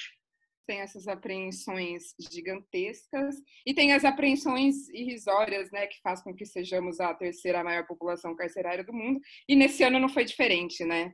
Tem 0.69 0.81
essas 0.81 1.07
apreensões 1.07 2.13
gigantescas 2.19 3.37
e 3.65 3.73
tem 3.73 3.91
as 3.91 4.05
apreensões 4.05 4.87
irrisórias, 4.89 5.71
né, 5.71 5.87
que 5.87 5.99
faz 5.99 6.21
com 6.21 6.31
que 6.31 6.45
sejamos 6.45 6.99
a 6.99 7.11
terceira 7.11 7.63
maior 7.63 7.87
população 7.87 8.35
carcerária 8.35 8.83
do 8.83 8.93
mundo. 8.93 9.19
E 9.47 9.55
nesse 9.55 9.83
ano 9.83 9.99
não 9.99 10.07
foi 10.07 10.25
diferente, 10.25 10.85
né? 10.85 11.11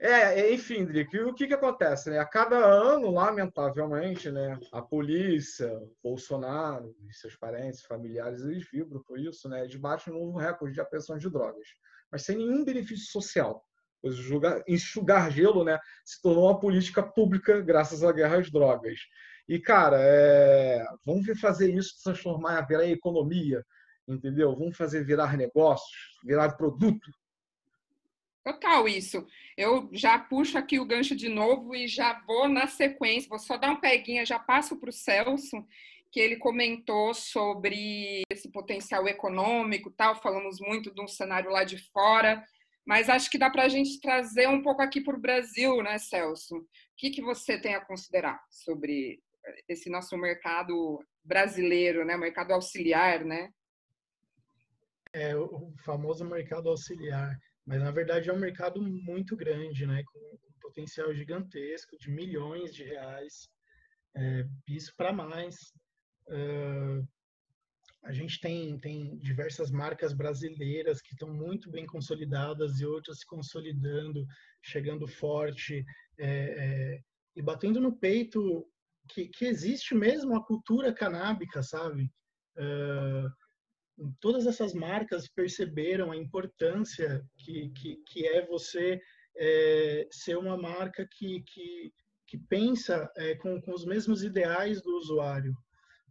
É, 0.00 0.52
enfim, 0.52 0.84
Drick, 0.84 1.18
o 1.18 1.34
que, 1.34 1.48
que 1.48 1.54
acontece? 1.54 2.08
Né? 2.08 2.20
A 2.20 2.24
cada 2.24 2.56
ano, 2.56 3.10
lamentavelmente, 3.10 4.30
né, 4.30 4.56
a 4.70 4.80
polícia, 4.80 5.68
Bolsonaro 6.00 6.94
e 7.10 7.12
seus 7.12 7.34
parentes, 7.34 7.82
familiares, 7.82 8.40
eles 8.42 8.68
vibram 8.72 9.02
por 9.02 9.18
isso, 9.18 9.48
né? 9.48 9.64
Eles 9.64 9.74
batem 9.74 10.14
um 10.14 10.26
novo 10.26 10.38
recorde 10.38 10.74
de 10.74 10.80
apreensão 10.80 11.18
de 11.18 11.28
drogas, 11.28 11.66
mas 12.12 12.22
sem 12.22 12.36
nenhum 12.36 12.64
benefício 12.64 13.06
social. 13.06 13.64
Enxugar 14.68 15.30
gelo 15.30 15.64
né, 15.64 15.78
se 16.04 16.20
tornou 16.22 16.44
uma 16.44 16.60
política 16.60 17.02
pública 17.02 17.60
graças 17.60 18.04
à 18.04 18.12
guerra 18.12 18.38
às 18.38 18.50
drogas. 18.50 19.00
E, 19.48 19.58
cara, 19.58 19.98
é... 20.00 20.84
vamos 21.04 21.26
fazer 21.40 21.72
isso 21.74 22.02
transformar 22.02 22.66
a 22.68 22.86
economia 22.86 23.64
entendeu? 24.08 24.54
Vamos 24.54 24.76
fazer 24.76 25.04
virar 25.04 25.36
negócios, 25.36 26.18
virar 26.24 26.56
produto. 26.56 27.10
Total 28.44 28.86
isso. 28.86 29.26
Eu 29.56 29.88
já 29.92 30.18
puxo 30.18 30.56
aqui 30.56 30.78
o 30.78 30.86
gancho 30.86 31.16
de 31.16 31.28
novo 31.28 31.74
e 31.74 31.88
já 31.88 32.22
vou 32.26 32.48
na 32.48 32.68
sequência, 32.68 33.28
vou 33.28 33.38
só 33.38 33.56
dar 33.56 33.70
um 33.70 33.80
peguinha, 33.80 34.24
já 34.24 34.38
passo 34.38 34.76
para 34.76 34.90
o 34.90 34.92
Celso, 34.92 35.66
que 36.12 36.20
ele 36.20 36.36
comentou 36.36 37.12
sobre 37.12 38.22
esse 38.30 38.48
potencial 38.48 39.08
econômico, 39.08 39.90
tal. 39.90 40.14
Falamos 40.22 40.60
muito 40.60 40.94
de 40.94 41.02
um 41.02 41.08
cenário 41.08 41.50
lá 41.50 41.64
de 41.64 41.78
fora, 41.90 42.44
mas 42.86 43.08
acho 43.08 43.28
que 43.28 43.38
dá 43.38 43.50
para 43.50 43.64
a 43.64 43.68
gente 43.68 44.00
trazer 44.00 44.48
um 44.48 44.62
pouco 44.62 44.80
aqui 44.80 45.00
para 45.00 45.16
o 45.16 45.20
Brasil, 45.20 45.82
né, 45.82 45.98
Celso? 45.98 46.56
O 46.56 46.66
que, 46.96 47.10
que 47.10 47.20
você 47.20 47.60
tem 47.60 47.74
a 47.74 47.84
considerar 47.84 48.40
sobre 48.48 49.20
esse 49.68 49.90
nosso 49.90 50.16
mercado 50.16 51.04
brasileiro, 51.24 52.04
né, 52.04 52.16
mercado 52.16 52.52
auxiliar, 52.52 53.24
né? 53.24 53.50
É 55.12 55.36
o 55.36 55.72
famoso 55.84 56.24
mercado 56.24 56.68
auxiliar, 56.68 57.36
mas 57.66 57.80
na 57.80 57.90
verdade 57.90 58.30
é 58.30 58.32
um 58.32 58.38
mercado 58.38 58.80
muito 58.80 59.36
grande, 59.36 59.86
né, 59.86 60.02
com 60.04 60.18
um 60.18 60.60
potencial 60.60 61.12
gigantesco 61.12 61.96
de 61.98 62.10
milhões 62.10 62.72
de 62.72 62.84
reais, 62.84 63.48
é, 64.16 64.44
isso 64.68 64.92
para 64.96 65.12
mais. 65.12 65.54
Uh, 66.28 67.06
a 68.06 68.12
gente 68.12 68.40
tem, 68.40 68.78
tem 68.78 69.18
diversas 69.18 69.70
marcas 69.70 70.12
brasileiras 70.12 71.00
que 71.02 71.12
estão 71.12 71.28
muito 71.28 71.70
bem 71.70 71.84
consolidadas 71.84 72.78
e 72.78 72.86
outras 72.86 73.18
se 73.18 73.26
consolidando, 73.26 74.24
chegando 74.62 75.08
forte 75.08 75.84
é, 76.18 76.26
é, 76.26 77.00
e 77.34 77.42
batendo 77.42 77.80
no 77.80 77.96
peito 77.96 78.64
que, 79.08 79.28
que, 79.28 79.44
existe 79.44 79.94
mesmo 79.94 80.36
a 80.36 80.44
cultura 80.44 80.92
canábica, 80.92 81.62
sabe? 81.62 82.10
Uh, 82.56 83.28
todas 84.20 84.46
essas 84.46 84.72
marcas 84.72 85.28
perceberam 85.28 86.12
a 86.12 86.16
importância 86.16 87.24
que, 87.36 87.70
que, 87.70 87.96
que 88.06 88.26
é 88.26 88.46
você 88.46 89.00
é, 89.36 90.06
ser 90.10 90.36
uma 90.38 90.56
marca 90.56 91.06
que, 91.10 91.42
que, 91.42 91.92
que 92.26 92.38
pensa 92.38 93.10
é, 93.16 93.34
com, 93.36 93.60
com 93.60 93.72
os 93.72 93.84
mesmos 93.84 94.22
ideais 94.22 94.80
do 94.80 94.96
usuário. 94.96 95.54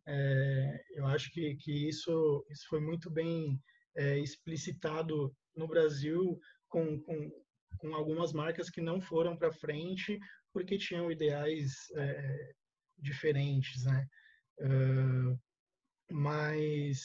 É, 0.07 0.83
eu 0.91 1.05
acho 1.07 1.31
que, 1.31 1.55
que 1.55 1.87
isso, 1.89 2.45
isso 2.49 2.67
foi 2.69 2.79
muito 2.79 3.09
bem 3.09 3.59
é, 3.95 4.19
explicitado 4.19 5.35
no 5.55 5.67
Brasil 5.67 6.39
com, 6.69 6.99
com, 7.01 7.31
com, 7.77 7.95
algumas 7.95 8.33
marcas 8.33 8.69
que 8.69 8.81
não 8.81 9.01
foram 9.01 9.35
para 9.35 9.51
frente 9.51 10.19
porque 10.53 10.77
tinham 10.77 11.11
ideais 11.11 11.73
é, 11.95 12.53
diferentes, 12.97 13.83
né? 13.83 14.07
Uh, 14.61 15.37
mas 16.09 17.01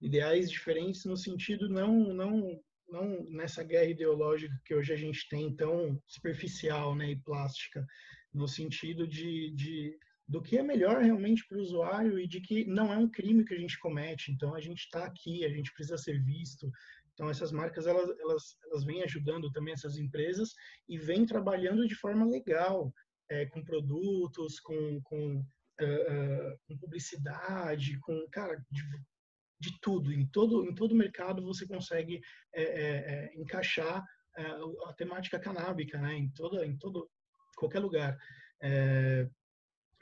ideais 0.00 0.50
diferentes 0.50 1.04
no 1.04 1.16
sentido 1.16 1.68
não 1.68 2.14
não 2.14 2.58
não 2.88 3.24
nessa 3.30 3.62
guerra 3.62 3.90
ideológica 3.90 4.54
que 4.64 4.74
hoje 4.74 4.92
a 4.92 4.96
gente 4.96 5.28
tem 5.28 5.54
tão 5.54 6.00
superficial 6.06 6.94
né, 6.94 7.10
e 7.10 7.20
plástica, 7.20 7.84
no 8.32 8.46
sentido 8.46 9.06
de, 9.06 9.50
de 9.54 9.98
do 10.26 10.40
que 10.40 10.56
é 10.56 10.62
melhor 10.62 11.02
realmente 11.02 11.46
para 11.46 11.58
o 11.58 11.60
usuário 11.60 12.18
e 12.18 12.26
de 12.26 12.40
que 12.40 12.64
não 12.64 12.92
é 12.92 12.96
um 12.96 13.08
crime 13.08 13.44
que 13.44 13.54
a 13.54 13.58
gente 13.58 13.78
comete. 13.78 14.32
Então 14.32 14.54
a 14.54 14.60
gente 14.60 14.80
está 14.80 15.04
aqui, 15.04 15.44
a 15.44 15.48
gente 15.48 15.72
precisa 15.72 15.98
ser 15.98 16.22
visto. 16.22 16.70
Então 17.12 17.28
essas 17.28 17.52
marcas 17.52 17.86
elas, 17.86 18.08
elas, 18.18 18.56
elas 18.64 18.84
vêm 18.84 19.02
ajudando 19.02 19.50
também 19.52 19.74
essas 19.74 19.96
empresas 19.96 20.54
e 20.88 20.98
vêm 20.98 21.26
trabalhando 21.26 21.86
de 21.86 21.94
forma 21.94 22.24
legal, 22.24 22.92
é, 23.30 23.46
com 23.46 23.62
produtos, 23.62 24.58
com, 24.60 25.00
com, 25.02 25.40
uh, 25.40 26.58
com 26.66 26.78
publicidade, 26.78 27.98
com 28.00 28.26
cara 28.30 28.56
de, 28.70 28.82
de, 29.60 29.78
tudo. 29.80 30.12
Em 30.12 30.26
todo 30.26 30.66
em 30.66 30.74
todo 30.74 30.94
mercado 30.94 31.44
você 31.44 31.66
consegue 31.66 32.20
é, 32.54 32.62
é, 32.62 33.32
encaixar 33.36 34.04
a 34.86 34.92
temática 34.94 35.38
canábica, 35.38 35.96
né? 36.00 36.14
Em 36.14 36.28
toda 36.30 36.66
em 36.66 36.76
todo 36.76 37.08
qualquer 37.56 37.78
lugar. 37.78 38.18
É, 38.60 39.28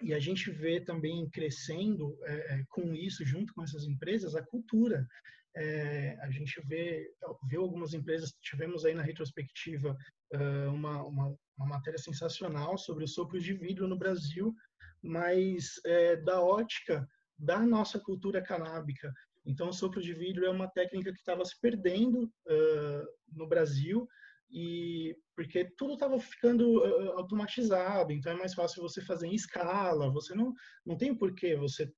e 0.03 0.13
a 0.13 0.19
gente 0.19 0.51
vê 0.51 0.81
também 0.81 1.29
crescendo 1.31 2.19
é, 2.25 2.55
é, 2.55 2.65
com 2.69 2.95
isso, 2.95 3.25
junto 3.25 3.55
com 3.55 3.63
essas 3.63 3.85
empresas, 3.85 4.35
a 4.35 4.43
cultura. 4.43 5.07
É, 5.55 6.17
a 6.23 6.31
gente 6.31 6.61
vê, 6.67 7.11
vê 7.49 7.57
algumas 7.57 7.93
empresas, 7.93 8.33
tivemos 8.41 8.85
aí 8.85 8.95
na 8.95 9.03
retrospectiva 9.03 9.97
uh, 10.35 10.73
uma, 10.73 11.03
uma, 11.03 11.37
uma, 11.59 11.67
matéria 11.67 11.99
sensacional 11.99 12.79
sobre 12.79 13.05
o 13.05 13.09
sopro 13.09 13.39
de 13.39 13.53
vidro 13.53 13.87
no 13.87 13.99
Brasil, 13.99 14.55
mas 15.03 15.79
é, 15.85 16.17
da 16.17 16.41
ótica 16.41 17.07
da 17.39 17.61
nossa 17.61 17.99
cultura 17.99 18.41
canábica. 18.41 19.13
Então, 19.45 19.69
o 19.69 19.73
sopro 19.73 20.01
de 20.01 20.15
vidro 20.15 20.47
é 20.47 20.51
uma 20.51 20.71
técnica 20.71 21.13
que 21.13 21.19
estava 21.19 21.45
se 21.45 21.61
perdendo 21.61 22.25
uh, 22.25 23.07
no 23.33 23.47
Brasil, 23.47 24.09
e 24.53 25.17
porque 25.35 25.65
tudo 25.77 25.95
estava 25.95 26.21
ficando 26.21 26.81
uh, 26.81 27.19
automatizado, 27.19 28.13
então 28.13 28.33
é 28.33 28.37
mais 28.37 28.53
fácil 28.53 28.83
você 28.83 29.01
fazer 29.01 29.27
em 29.27 29.35
escala, 29.35 30.13
você 30.13 30.35
não, 30.35 30.53
não 30.85 30.97
tem 30.97 31.15
por 31.15 31.35
que 31.35 31.57
você 31.57 31.91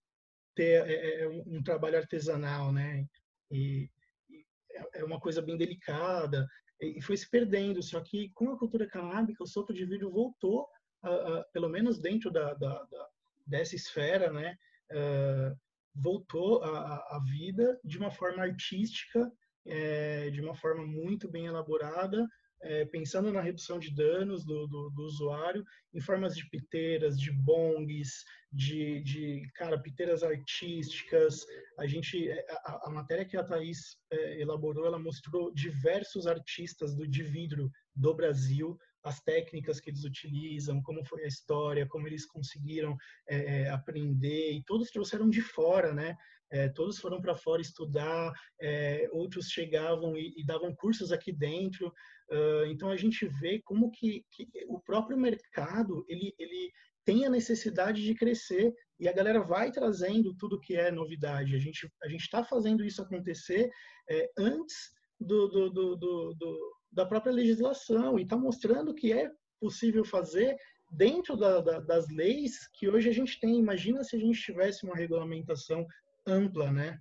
ter 0.54 0.86
é, 0.88 1.22
é, 1.22 1.28
um, 1.28 1.56
um, 1.56 1.62
trabalho 1.62 1.98
artesanal, 1.98 2.72
né? 2.72 3.04
E, 3.50 3.90
e, 4.30 4.46
é, 4.70 5.00
é 5.00 5.04
uma 5.04 5.18
coisa 5.18 5.42
bem 5.42 5.56
delicada, 5.56 6.46
e, 6.80 7.02
foi 7.02 7.16
se 7.16 7.28
perdendo, 7.28 7.82
só 7.82 8.00
que 8.00 8.30
com 8.34 8.52
a 8.52 8.58
cultura 8.58 8.86
canábica, 8.86 9.42
o 9.42 9.48
sopro 9.48 9.74
de 9.74 9.84
vidro 9.84 10.10
voltou, 10.10 10.68
uh, 11.04 11.40
uh, 11.40 11.44
pelo 11.52 11.68
menos 11.68 11.98
dentro 11.98 12.30
da, 12.30 12.54
da, 12.54 12.84
da 12.84 13.08
dessa 13.46 13.74
esfera, 13.74 14.32
né? 14.32 14.56
Uh, 14.90 15.58
voltou 15.94 16.62
à 16.64 17.20
vida 17.24 17.78
de 17.84 17.98
uma 17.98 18.10
forma 18.10 18.42
artística, 18.42 19.30
é, 19.66 20.30
de 20.30 20.40
uma 20.40 20.54
forma 20.54 20.84
muito 20.84 21.30
bem 21.30 21.46
elaborada, 21.46 22.26
é, 22.64 22.84
pensando 22.86 23.30
na 23.32 23.40
redução 23.40 23.78
de 23.78 23.94
danos 23.94 24.44
do, 24.44 24.66
do, 24.66 24.90
do, 24.90 25.02
usuário 25.02 25.64
em 25.92 26.00
formas 26.00 26.34
de 26.34 26.48
piteiras, 26.48 27.18
de 27.18 27.30
bongs, 27.30 28.24
de, 28.50 29.02
de 29.02 29.42
cara, 29.54 29.78
piteiras 29.78 30.22
artísticas. 30.22 31.44
A 31.78 31.86
gente, 31.86 32.28
é, 32.28 32.46
a, 32.64 32.88
a 32.88 32.90
matéria 32.90 33.24
que 33.24 33.36
a 33.36 33.44
Thaís 33.44 33.98
é, 34.10 34.40
elaborou, 34.40 34.86
ela 34.86 34.98
mostrou 34.98 35.52
diversos 35.52 36.26
artistas 36.26 36.94
do 36.94 37.06
de 37.06 37.22
vidro 37.22 37.70
do 37.94 38.14
Brasil, 38.14 38.78
as 39.02 39.20
técnicas 39.20 39.78
que 39.78 39.90
eles 39.90 40.04
utilizam, 40.04 40.82
como 40.82 41.04
foi 41.04 41.24
a 41.24 41.28
história, 41.28 41.86
como 41.86 42.08
eles 42.08 42.24
conseguiram 42.26 42.96
é, 43.28 43.62
é 43.62 43.70
aprender, 43.70 44.52
e 44.52 44.64
todos 44.64 44.90
trouxeram 44.90 45.28
de 45.28 45.42
fora, 45.42 45.92
né? 45.92 46.16
É, 46.50 46.68
todos 46.68 46.98
foram 46.98 47.20
para 47.20 47.34
fora 47.34 47.60
estudar, 47.60 48.32
é, 48.60 49.08
outros 49.10 49.48
chegavam 49.48 50.16
e, 50.16 50.32
e, 50.36 50.44
davam 50.44 50.72
cursos 50.72 51.10
aqui 51.10 51.32
dentro. 51.32 51.92
Uh, 52.30 52.66
então 52.66 52.90
a 52.90 52.96
gente 52.96 53.26
vê 53.40 53.60
como 53.64 53.90
que, 53.90 54.24
que, 54.30 54.48
o 54.68 54.80
próprio 54.80 55.16
mercado 55.16 56.04
ele, 56.08 56.34
ele 56.38 56.72
tem 57.04 57.26
a 57.26 57.30
necessidade 57.30 58.02
de 58.02 58.14
crescer 58.14 58.72
e 58.98 59.06
a 59.06 59.12
galera 59.12 59.42
vai 59.42 59.70
trazendo 59.70 60.34
tudo 60.36 60.60
que 60.60 60.74
é 60.74 60.90
novidade. 60.90 61.54
A 61.54 61.58
gente 61.58 61.86
a 62.02 62.08
gente 62.08 62.22
está 62.22 62.42
fazendo 62.42 62.84
isso 62.84 63.02
acontecer 63.02 63.70
é, 64.08 64.30
antes 64.38 64.90
do, 65.20 65.48
do, 65.48 65.70
do, 65.70 65.96
do, 65.96 66.76
da 66.90 67.04
própria 67.04 67.32
legislação 67.32 68.18
e 68.18 68.22
está 68.22 68.36
mostrando 68.36 68.94
que 68.94 69.12
é 69.12 69.30
possível 69.60 70.04
fazer 70.04 70.56
dentro 70.90 71.36
da, 71.36 71.60
da, 71.60 71.80
das 71.80 72.08
leis 72.08 72.68
que 72.74 72.88
hoje 72.88 73.08
a 73.08 73.12
gente 73.12 73.38
tem. 73.40 73.58
Imagina 73.58 74.02
se 74.04 74.16
a 74.16 74.18
gente 74.18 74.40
tivesse 74.40 74.84
uma 74.84 74.96
regulamentação 74.96 75.86
ampla, 76.26 76.70
né? 76.72 76.98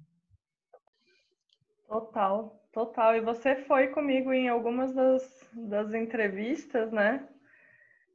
Total, 1.87 2.62
total. 2.73 3.15
E 3.15 3.21
você 3.21 3.55
foi 3.55 3.87
comigo 3.87 4.33
em 4.33 4.49
algumas 4.49 4.93
das, 4.93 5.49
das 5.53 5.93
entrevistas, 5.93 6.91
né? 6.91 7.25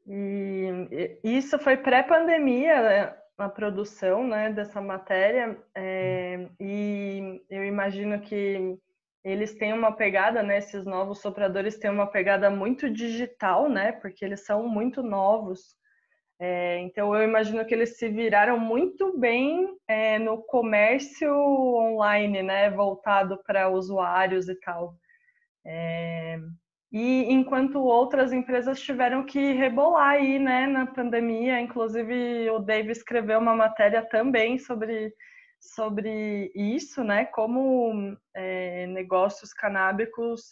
E 0.06 1.18
isso 1.22 1.58
foi 1.58 1.76
pré-pandemia, 1.76 2.82
né? 2.82 3.18
a 3.38 3.48
produção 3.48 4.26
né, 4.26 4.52
dessa 4.52 4.80
matéria, 4.80 5.56
é, 5.72 6.48
e 6.60 7.40
eu 7.48 7.64
imagino 7.64 8.20
que 8.20 8.76
eles 9.22 9.54
têm 9.54 9.72
uma 9.72 9.92
pegada, 9.92 10.42
né, 10.42 10.58
esses 10.58 10.84
novos 10.84 11.20
sopradores 11.20 11.78
têm 11.78 11.90
uma 11.90 12.06
pegada 12.08 12.50
muito 12.50 12.90
digital, 12.90 13.68
né, 13.68 13.92
porque 13.92 14.24
eles 14.24 14.44
são 14.44 14.68
muito 14.68 15.02
novos, 15.04 15.76
é, 16.40 16.79
então, 16.81 17.14
eu 17.16 17.24
imagino 17.24 17.64
que 17.66 17.74
eles 17.74 17.98
se 17.98 18.09
viraram 18.09 18.61
muito 18.61 19.18
bem 19.18 19.77
é, 19.88 20.18
no 20.20 20.40
comércio 20.42 21.33
online, 21.33 22.42
né, 22.44 22.70
voltado 22.70 23.42
para 23.44 23.68
usuários 23.68 24.48
e 24.48 24.55
tal. 24.61 24.94
É, 25.66 26.38
e 26.92 27.24
enquanto 27.33 27.81
outras 27.81 28.33
empresas 28.33 28.81
tiveram 28.81 29.24
que 29.24 29.53
rebolar 29.53 30.11
aí, 30.11 30.38
né, 30.38 30.66
na 30.68 30.87
pandemia, 30.87 31.61
inclusive 31.61 32.48
o 32.51 32.61
Dave 32.61 32.92
escreveu 32.92 33.40
uma 33.40 33.57
matéria 33.57 34.03
também 34.03 34.59
sobre, 34.59 35.12
sobre 35.61 36.53
isso, 36.55 37.03
né, 37.03 37.24
como 37.27 38.16
é, 38.35 38.87
negócios 38.87 39.53
canábicos 39.53 40.42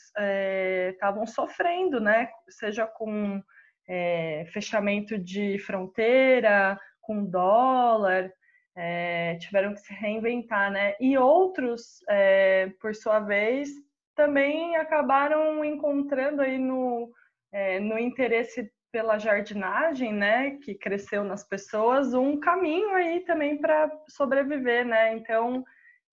estavam 0.90 1.22
é, 1.22 1.26
sofrendo, 1.26 2.00
né, 2.00 2.28
seja 2.50 2.88
com 2.88 3.40
é, 3.88 4.46
fechamento 4.52 5.18
de 5.18 5.58
fronteira 5.58 6.78
com 7.00 7.24
dólar, 7.24 8.32
é, 8.76 9.36
tiveram 9.36 9.72
que 9.72 9.80
se 9.80 9.92
reinventar, 9.94 10.70
né? 10.70 10.94
E 11.00 11.16
outros, 11.16 12.02
é, 12.08 12.70
por 12.80 12.94
sua 12.94 13.20
vez, 13.20 13.68
também 14.14 14.76
acabaram 14.76 15.64
encontrando 15.64 16.42
aí 16.42 16.58
no, 16.58 17.10
é, 17.52 17.78
no 17.80 17.98
interesse 17.98 18.70
pela 18.90 19.18
jardinagem, 19.18 20.12
né, 20.12 20.52
que 20.62 20.74
cresceu 20.74 21.22
nas 21.22 21.46
pessoas, 21.46 22.14
um 22.14 22.40
caminho 22.40 22.94
aí 22.94 23.20
também 23.20 23.58
para 23.58 23.90
sobreviver, 24.08 24.86
né? 24.86 25.12
Então, 25.14 25.62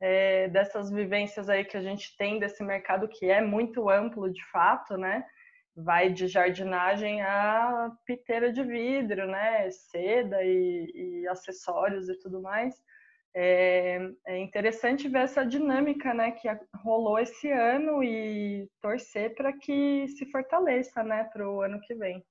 é, 0.01 0.49
dessas 0.49 0.91
vivências 0.91 1.49
aí 1.49 1.63
que 1.63 1.77
a 1.77 1.81
gente 1.81 2.15
tem 2.17 2.39
desse 2.39 2.61
mercado 2.61 3.07
que 3.07 3.29
é 3.29 3.41
muito 3.41 3.89
amplo 3.89 4.29
de 4.29 4.43
fato, 4.51 4.97
né? 4.97 5.23
Vai 5.75 6.11
de 6.11 6.27
jardinagem 6.27 7.21
a 7.21 7.91
piteira 8.05 8.51
de 8.51 8.63
vidro, 8.63 9.25
né? 9.27 9.69
Seda 9.71 10.43
e, 10.43 10.91
e 10.93 11.27
acessórios 11.27 12.09
e 12.09 12.19
tudo 12.19 12.41
mais. 12.41 12.75
É, 13.35 13.99
é, 14.27 14.37
interessante 14.37 15.09
ver 15.09 15.23
essa 15.23 15.43
dinâmica, 15.43 16.13
né, 16.13 16.31
que 16.31 16.47
rolou 16.83 17.17
esse 17.17 17.51
ano 17.51 18.03
e 18.03 18.69
torcer 18.79 19.33
para 19.33 19.51
que 19.51 20.07
se 20.09 20.29
fortaleça, 20.29 21.03
né, 21.03 21.23
para 21.23 21.49
o 21.49 21.61
ano 21.61 21.81
que 21.81 21.95
vem. 21.95 22.23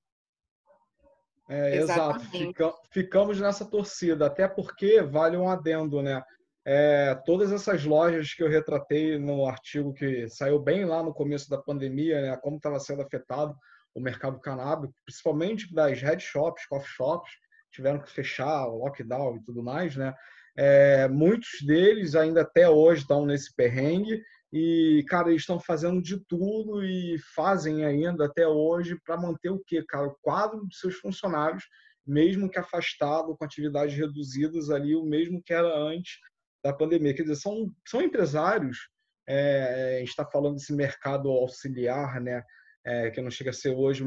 É, 1.49 1.75
exato. 1.75 2.21
Fica, 2.29 2.73
ficamos 2.89 3.39
nessa 3.41 3.65
torcida, 3.65 4.27
até 4.27 4.47
porque 4.47 5.01
vale 5.01 5.35
um 5.35 5.49
adendo, 5.49 6.01
né? 6.01 6.23
É, 6.65 7.13
todas 7.25 7.51
essas 7.51 7.83
lojas 7.83 8.33
que 8.33 8.41
eu 8.41 8.49
retratei 8.49 9.17
no 9.17 9.45
artigo 9.45 9.93
que 9.93 10.29
saiu 10.29 10.59
bem 10.59 10.85
lá 10.85 11.03
no 11.03 11.13
começo 11.13 11.49
da 11.49 11.57
pandemia, 11.57 12.21
né, 12.21 12.37
como 12.37 12.55
estava 12.55 12.79
sendo 12.79 13.01
afetado 13.01 13.53
o 13.93 13.99
mercado 13.99 14.39
canábico, 14.39 14.93
principalmente 15.05 15.73
das 15.73 16.01
head 16.01 16.21
shops, 16.23 16.65
coffee 16.67 16.89
shops, 16.89 17.31
tiveram 17.71 17.99
que 17.99 18.09
fechar, 18.09 18.65
lockdown 18.65 19.37
e 19.37 19.43
tudo 19.43 19.61
mais, 19.61 19.95
né? 19.95 20.13
É, 20.55 21.07
muitos 21.07 21.61
deles 21.65 22.15
ainda 22.15 22.41
até 22.41 22.69
hoje 22.69 23.01
estão 23.01 23.25
nesse 23.25 23.53
perrengue 23.55 24.21
e, 24.51 25.03
cara, 25.07 25.29
eles 25.29 25.41
estão 25.41 25.59
fazendo 25.59 26.01
de 26.01 26.19
tudo 26.27 26.83
e 26.85 27.17
fazem 27.35 27.83
ainda 27.83 28.25
até 28.25 28.47
hoje 28.47 28.95
para 29.03 29.17
manter 29.17 29.49
o 29.49 29.61
quê, 29.65 29.83
cara? 29.87 30.07
O 30.07 30.17
quadro 30.21 30.67
de 30.67 30.77
seus 30.77 30.95
funcionários, 30.95 31.63
mesmo 32.05 32.49
que 32.49 32.59
afastado, 32.59 33.35
com 33.35 33.43
atividades 33.43 33.95
reduzidas 33.95 34.69
ali, 34.69 34.95
o 34.95 35.03
mesmo 35.03 35.41
que 35.43 35.53
era 35.53 35.75
antes 35.75 36.19
da 36.63 36.73
pandemia. 36.73 37.13
Quer 37.13 37.23
dizer, 37.23 37.35
são, 37.35 37.71
são 37.87 38.01
empresários, 38.01 38.89
é, 39.27 39.95
a 39.95 39.99
gente 39.99 40.09
está 40.09 40.25
falando 40.25 40.55
desse 40.55 40.73
mercado 40.73 41.29
auxiliar, 41.29 42.21
né? 42.21 42.43
É, 42.85 43.09
que 43.11 43.21
não 43.21 43.31
chega 43.31 43.49
a 43.49 43.53
ser 43.53 43.69
hoje, 43.69 44.03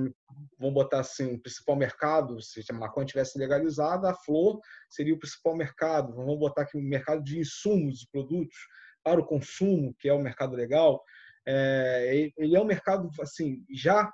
vamos 0.58 0.74
botar 0.74 1.00
assim, 1.00 1.34
o 1.34 1.40
principal 1.40 1.76
mercado, 1.76 2.42
se 2.42 2.62
a 2.68 2.74
maconha 2.74 3.06
tivesse 3.06 3.38
legalizada, 3.38 4.10
a 4.10 4.14
flor 4.14 4.60
seria 4.90 5.14
o 5.14 5.18
principal 5.18 5.56
mercado. 5.56 6.14
Vamos 6.14 6.38
botar 6.38 6.62
aqui 6.62 6.76
o 6.76 6.82
mercado 6.82 7.24
de 7.24 7.38
insumos, 7.38 8.00
de 8.00 8.08
produtos 8.12 8.54
para 9.02 9.18
o 9.18 9.24
consumo, 9.24 9.94
que 9.98 10.10
é 10.10 10.12
o 10.12 10.20
mercado 10.20 10.54
legal. 10.54 11.02
É, 11.48 12.30
ele 12.36 12.54
é 12.54 12.60
um 12.60 12.66
mercado, 12.66 13.08
assim, 13.18 13.64
já 13.70 14.12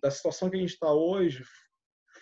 da 0.00 0.12
situação 0.12 0.48
que 0.48 0.56
a 0.56 0.60
gente 0.60 0.74
está 0.74 0.92
hoje, 0.92 1.42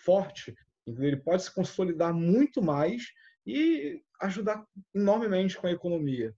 forte, 0.03 0.55
ele 0.87 1.17
pode 1.17 1.43
se 1.43 1.53
consolidar 1.53 2.11
muito 2.11 2.59
mais 2.59 3.03
e 3.45 4.01
ajudar 4.21 4.65
enormemente 4.93 5.57
com 5.57 5.67
a 5.67 5.71
economia. 5.71 6.35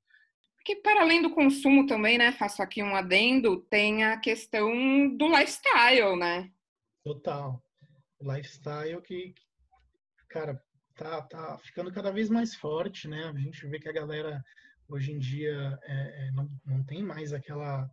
Porque 0.55 0.77
para 0.77 1.01
além 1.01 1.21
do 1.21 1.29
consumo 1.29 1.85
também, 1.85 2.17
né, 2.17 2.31
faço 2.31 2.61
aqui 2.61 2.81
um 2.81 2.95
adendo, 2.95 3.61
tem 3.69 4.03
a 4.03 4.17
questão 4.17 5.15
do 5.15 5.27
lifestyle, 5.27 6.17
né? 6.17 6.51
Total. 7.03 7.63
O 8.19 8.33
lifestyle 8.33 8.99
que, 9.03 9.35
cara, 10.27 10.59
tá, 10.95 11.21
tá 11.21 11.57
ficando 11.59 11.93
cada 11.93 12.11
vez 12.11 12.29
mais 12.29 12.55
forte, 12.55 13.07
né? 13.07 13.25
A 13.25 13.37
gente 13.37 13.67
vê 13.67 13.79
que 13.79 13.87
a 13.87 13.93
galera 13.93 14.43
hoje 14.87 15.11
em 15.11 15.19
dia 15.19 15.77
é, 15.83 16.27
é 16.27 16.31
não, 16.31 16.49
não 16.65 16.83
tem 16.83 17.03
mais 17.03 17.31
aquela, 17.31 17.87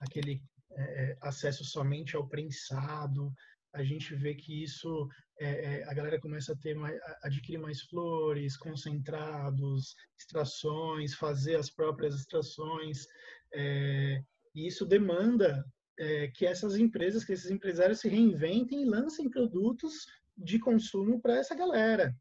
aquele 0.00 0.42
é, 0.72 0.82
é, 0.82 1.18
acesso 1.22 1.64
somente 1.64 2.14
ao 2.14 2.28
prensado, 2.28 3.32
a 3.74 3.82
gente 3.82 4.14
vê 4.14 4.34
que 4.34 4.62
isso 4.62 5.08
é, 5.40 5.80
é, 5.80 5.84
a 5.84 5.94
galera 5.94 6.20
começa 6.20 6.52
a 6.52 6.56
ter 6.56 6.74
mais, 6.74 6.98
a 7.00 7.26
adquirir 7.26 7.58
mais 7.58 7.82
flores, 7.82 8.56
concentrados, 8.56 9.94
extrações, 10.18 11.14
fazer 11.14 11.56
as 11.56 11.70
próprias 11.70 12.14
extrações, 12.14 13.06
é, 13.54 14.20
e 14.54 14.66
isso 14.66 14.84
demanda 14.84 15.64
é, 15.98 16.28
que 16.28 16.46
essas 16.46 16.76
empresas, 16.76 17.24
que 17.24 17.32
esses 17.32 17.50
empresários 17.50 18.00
se 18.00 18.08
reinventem 18.08 18.82
e 18.82 18.88
lancem 18.88 19.30
produtos 19.30 20.06
de 20.36 20.58
consumo 20.58 21.20
para 21.20 21.36
essa 21.36 21.54
galera. 21.54 22.14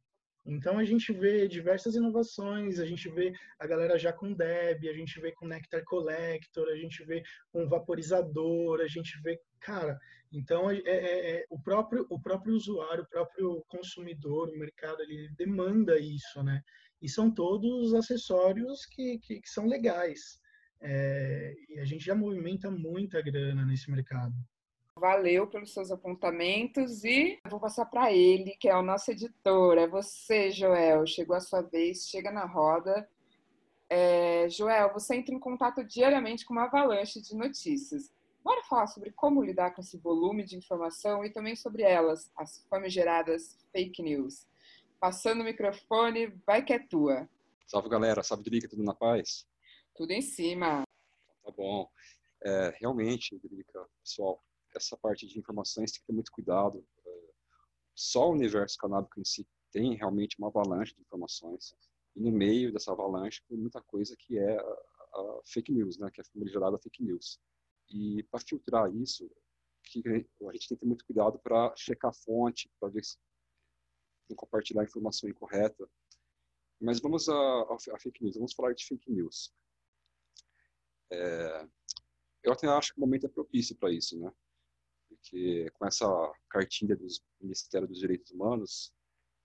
Então 0.46 0.78
a 0.78 0.86
gente 0.86 1.12
vê 1.12 1.48
diversas 1.48 1.96
inovações, 1.96 2.80
a 2.80 2.86
gente 2.86 3.10
vê 3.10 3.34
a 3.60 3.68
galera 3.68 4.00
já 4.00 4.14
com 4.14 4.34
Deb, 4.34 4.88
a 4.88 4.94
gente 4.94 5.20
vê 5.20 5.34
com 5.34 5.46
Nectar 5.46 5.84
Collector, 5.84 6.70
a 6.70 6.76
gente 6.76 7.04
vê 7.04 7.22
com 7.52 7.68
vaporizador, 7.68 8.80
a 8.80 8.88
gente 8.88 9.22
vê, 9.22 9.40
cara, 9.60 10.00
então 10.32 10.70
é, 10.70 10.78
é, 10.78 11.32
é, 11.32 11.46
o 11.50 11.60
próprio 11.60 12.06
o 12.10 12.20
próprio 12.20 12.54
usuário, 12.54 13.04
o 13.04 13.08
próprio 13.08 13.64
consumidor, 13.68 14.50
o 14.50 14.58
mercado 14.58 15.02
ele 15.02 15.30
demanda 15.38 16.00
isso, 16.00 16.44
né? 16.44 16.62
E 17.02 17.08
são 17.08 17.30
todos 17.32 17.94
acessórios 17.94 18.86
que, 18.86 19.20
que, 19.20 19.40
que 19.40 19.50
são 19.50 19.68
legais. 19.68 20.40
É, 20.82 21.54
e 21.70 21.80
a 21.80 21.86
gente 21.86 22.06
já 22.06 22.16
movimenta 22.16 22.70
muita 22.70 23.22
grana 23.22 23.66
nesse 23.66 23.90
mercado. 23.90 24.34
Valeu 24.96 25.48
pelos 25.48 25.74
seus 25.74 25.92
apontamentos 25.92 27.04
e 27.04 27.40
vou 27.48 27.60
passar 27.60 27.86
para 27.86 28.12
ele, 28.12 28.56
que 28.60 28.68
é 28.68 28.76
o 28.76 28.82
nosso 28.82 29.12
editor. 29.12 29.78
É 29.78 29.88
você, 29.88 30.50
Joel. 30.50 31.06
Chegou 31.06 31.36
a 31.36 31.40
sua 31.40 31.62
vez, 31.62 32.08
chega 32.08 32.32
na 32.32 32.46
roda. 32.46 33.08
É, 33.90 34.50
Joel, 34.50 34.92
você 34.92 35.16
entra 35.16 35.34
em 35.34 35.40
contato 35.40 35.84
diariamente 35.84 36.46
com 36.46 36.54
uma 36.54 36.66
avalanche 36.66 37.22
de 37.22 37.36
notícias. 37.36 38.12
Bora 38.48 38.64
falar 38.64 38.88
sobre 38.88 39.12
como 39.12 39.44
lidar 39.44 39.76
com 39.76 39.82
esse 39.82 39.98
volume 39.98 40.42
de 40.42 40.56
informação 40.56 41.26
e 41.26 41.30
também 41.30 41.54
sobre 41.54 41.84
elas, 41.84 42.32
as 42.34 42.66
famigeradas 42.70 43.58
fake 43.74 44.02
news. 44.02 44.48
Passando 45.02 45.42
o 45.42 45.44
microfone, 45.44 46.28
vai 46.46 46.64
que 46.64 46.72
é 46.72 46.80
tua. 46.80 47.28
Salve 47.68 47.90
galera, 47.90 48.24
salve 48.24 48.46
Drica, 48.46 48.70
tudo 48.70 48.84
na 48.84 48.96
paz? 48.96 49.46
Tudo 49.94 50.12
em 50.12 50.22
cima. 50.22 50.84
Tá 51.44 51.52
bom. 51.52 51.92
É, 52.42 52.74
realmente, 52.80 53.38
Drica, 53.38 53.86
pessoal, 54.02 54.42
essa 54.74 54.96
parte 54.96 55.28
de 55.28 55.38
informações 55.38 55.92
tem 55.92 56.00
que 56.00 56.08
ter 56.08 56.14
muito 56.14 56.32
cuidado. 56.32 56.88
É, 57.06 57.20
só 57.94 58.30
o 58.30 58.32
universo 58.32 58.78
canábico 58.78 59.20
em 59.20 59.26
si 59.26 59.46
tem 59.74 59.94
realmente 59.96 60.38
uma 60.40 60.48
avalanche 60.48 60.96
de 60.96 61.02
informações. 61.02 61.76
E 62.16 62.22
no 62.22 62.32
meio 62.32 62.72
dessa 62.72 62.94
avalanche 62.94 63.44
tem 63.50 63.58
muita 63.58 63.82
coisa 63.82 64.16
que 64.18 64.40
é 64.40 64.58
a, 64.58 64.62
a 64.62 65.42
fake 65.44 65.74
news, 65.74 65.98
né? 65.98 66.10
que 66.10 66.22
é 66.22 66.24
famigerada 66.24 66.80
fake 66.80 67.04
news. 67.04 67.42
E 67.90 68.24
para 68.24 68.40
filtrar 68.40 68.94
isso, 68.96 69.30
que 69.84 70.04
a 70.08 70.52
gente 70.52 70.68
tem 70.68 70.78
que 70.78 70.78
ter 70.78 70.86
muito 70.86 71.06
cuidado 71.06 71.40
para 71.40 71.74
checar 71.76 72.12
a 72.12 72.14
fonte, 72.14 72.70
para 72.80 72.90
ver 72.90 73.04
se 73.04 73.18
não 74.30 74.36
compartilhar 74.36 74.84
informação 74.84 75.30
incorreta. 75.30 75.90
Mas 76.80 77.00
vamos 77.00 77.28
a, 77.30 77.34
a, 77.34 77.76
a, 77.94 78.00
fake 78.00 78.24
news, 78.24 78.36
vamos 78.36 78.54
falar 78.54 78.74
de 78.74 78.86
fake 78.86 79.12
news. 79.12 79.54
É, 81.12 81.68
eu 82.44 82.52
até 82.52 82.68
acho 82.68 82.94
que 82.94 83.00
o 83.00 83.02
momento 83.02 83.26
é 83.26 83.30
propício 83.30 83.76
para 83.78 83.92
isso, 83.92 84.20
né? 84.20 84.32
porque 85.08 85.70
com 85.72 85.86
essa 85.86 86.06
cartilha 86.50 86.96
do 86.96 87.08
Ministério 87.42 87.88
dos 87.88 88.00
Direitos 88.00 88.32
Humanos, 88.32 88.94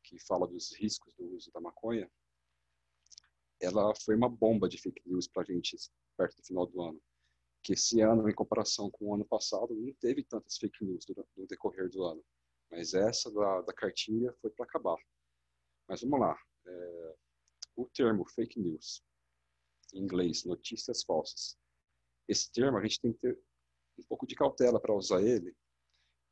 que 0.02 0.18
fala 0.18 0.46
dos 0.46 0.74
riscos 0.76 1.14
do 1.14 1.24
uso 1.35 1.50
da 1.52 1.61
maconha, 1.61 2.11
ela 3.61 3.94
foi 4.05 4.16
uma 4.16 4.28
bomba 4.28 4.68
de 4.68 4.78
fake 4.78 5.02
news 5.07 5.28
para 5.28 5.42
a 5.42 5.46
gente 5.46 5.76
perto 6.16 6.37
do 6.37 6.44
final 6.44 6.66
do 6.66 6.83
ano. 6.83 7.00
Que 7.62 7.75
esse 7.75 8.01
ano, 8.01 8.29
em 8.29 8.35
comparação 8.35 8.90
com 8.90 9.07
o 9.07 9.14
ano 9.14 9.25
passado, 9.25 9.75
não 9.75 9.92
teve 9.94 10.25
tantas 10.25 10.57
fake 10.57 10.85
news 10.85 11.05
no 11.37 11.46
decorrer 11.46 11.88
do 11.90 12.05
ano. 12.05 12.25
Mas 12.70 12.94
essa 12.94 13.31
da, 13.31 13.62
da 13.62 13.72
cartilha 13.72 14.35
foi 14.40 14.51
para 14.51 14.64
acabar. 14.64 14.98
Mas 15.88 16.01
vamos 16.01 16.20
lá. 16.20 16.37
É, 16.66 17.14
o 17.77 17.87
termo 17.87 18.25
fake 18.25 18.59
news, 18.59 19.03
em 19.94 20.01
inglês, 20.01 20.44
notícias 20.44 21.03
falsas. 21.03 21.57
Esse 22.29 22.51
termo 22.51 22.79
a 22.79 22.83
gente 22.83 23.00
tem 23.00 23.13
que 23.13 23.19
ter 23.21 23.38
um 23.98 24.02
pouco 24.04 24.27
de 24.27 24.35
cautela 24.35 24.81
para 24.81 24.94
usar 24.94 25.23
ele, 25.23 25.54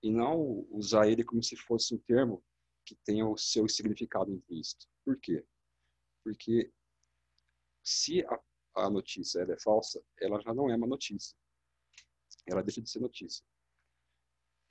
e 0.02 0.10
não 0.10 0.66
usar 0.70 1.08
ele 1.08 1.24
como 1.24 1.42
se 1.42 1.56
fosse 1.56 1.94
um 1.94 1.98
termo 1.98 2.42
que 2.84 2.94
tenha 3.04 3.26
o 3.26 3.36
seu 3.36 3.68
significado 3.68 4.32
implícito. 4.32 4.86
Por 5.04 5.18
quê? 5.20 5.44
Porque 6.24 6.72
se 7.84 8.24
a, 8.24 8.40
a 8.86 8.90
notícia 8.90 9.40
é 9.40 9.58
falsa, 9.58 10.02
ela 10.20 10.40
já 10.40 10.54
não 10.54 10.70
é 10.70 10.76
uma 10.76 10.86
notícia. 10.86 11.36
Ela 12.46 12.62
deixa 12.62 12.80
de 12.80 12.90
ser 12.90 13.00
notícia. 13.00 13.44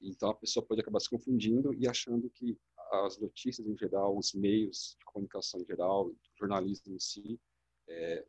Então 0.01 0.30
a 0.30 0.36
pessoa 0.36 0.66
pode 0.66 0.82
acabar 0.82 0.99
se 0.99 1.10
confundindo 1.10 1.74
e 1.74 1.88
achando 1.88 2.30
que 2.30 2.57
as 2.91 3.20
notícias 3.20 3.68
em 3.68 3.78
geral, 3.78 4.18
os 4.18 4.34
meios 4.34 4.95
de 4.97 5.05
comunicação 5.05 5.62
em 5.62 5.66
geral, 5.66 6.07
o 6.07 6.18
jornalismo 6.38 6.95
em 6.95 6.99
si, 6.99 7.39
é, 7.88 8.26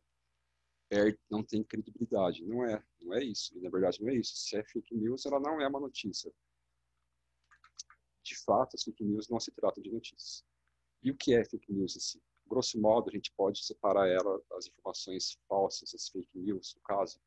não 1.30 1.42
tem 1.42 1.62
credibilidade. 1.62 2.44
Não 2.44 2.64
é, 2.64 2.82
não 3.00 3.14
é 3.14 3.24
isso. 3.24 3.56
E, 3.56 3.60
na 3.60 3.70
verdade 3.70 4.02
não 4.02 4.10
é 4.10 4.16
isso. 4.16 4.36
Se 4.36 4.56
é 4.56 4.64
fake 4.64 4.94
news, 4.94 5.24
ela 5.24 5.40
não 5.40 5.60
é 5.60 5.68
uma 5.68 5.80
notícia 5.80 6.32
de 8.22 8.36
fato, 8.44 8.76
as 8.76 8.82
fake 8.82 9.04
news 9.04 9.28
não 9.28 9.40
se 9.40 9.50
tratam 9.50 9.82
de 9.82 9.90
notícias. 9.90 10.44
E 11.02 11.10
o 11.10 11.16
que 11.16 11.34
é 11.34 11.44
fake 11.44 11.72
news 11.72 11.96
em 11.96 12.00
si? 12.00 12.22
Grosso 12.50 12.80
modo, 12.80 13.08
a 13.08 13.12
gente 13.12 13.32
pode 13.36 13.64
separar 13.64 14.08
ela, 14.08 14.42
as 14.52 14.66
informações 14.66 15.38
falsas, 15.48 15.94
as 15.94 16.08
fake 16.08 16.36
news, 16.38 16.74
no 16.74 16.82
caso, 16.82 17.20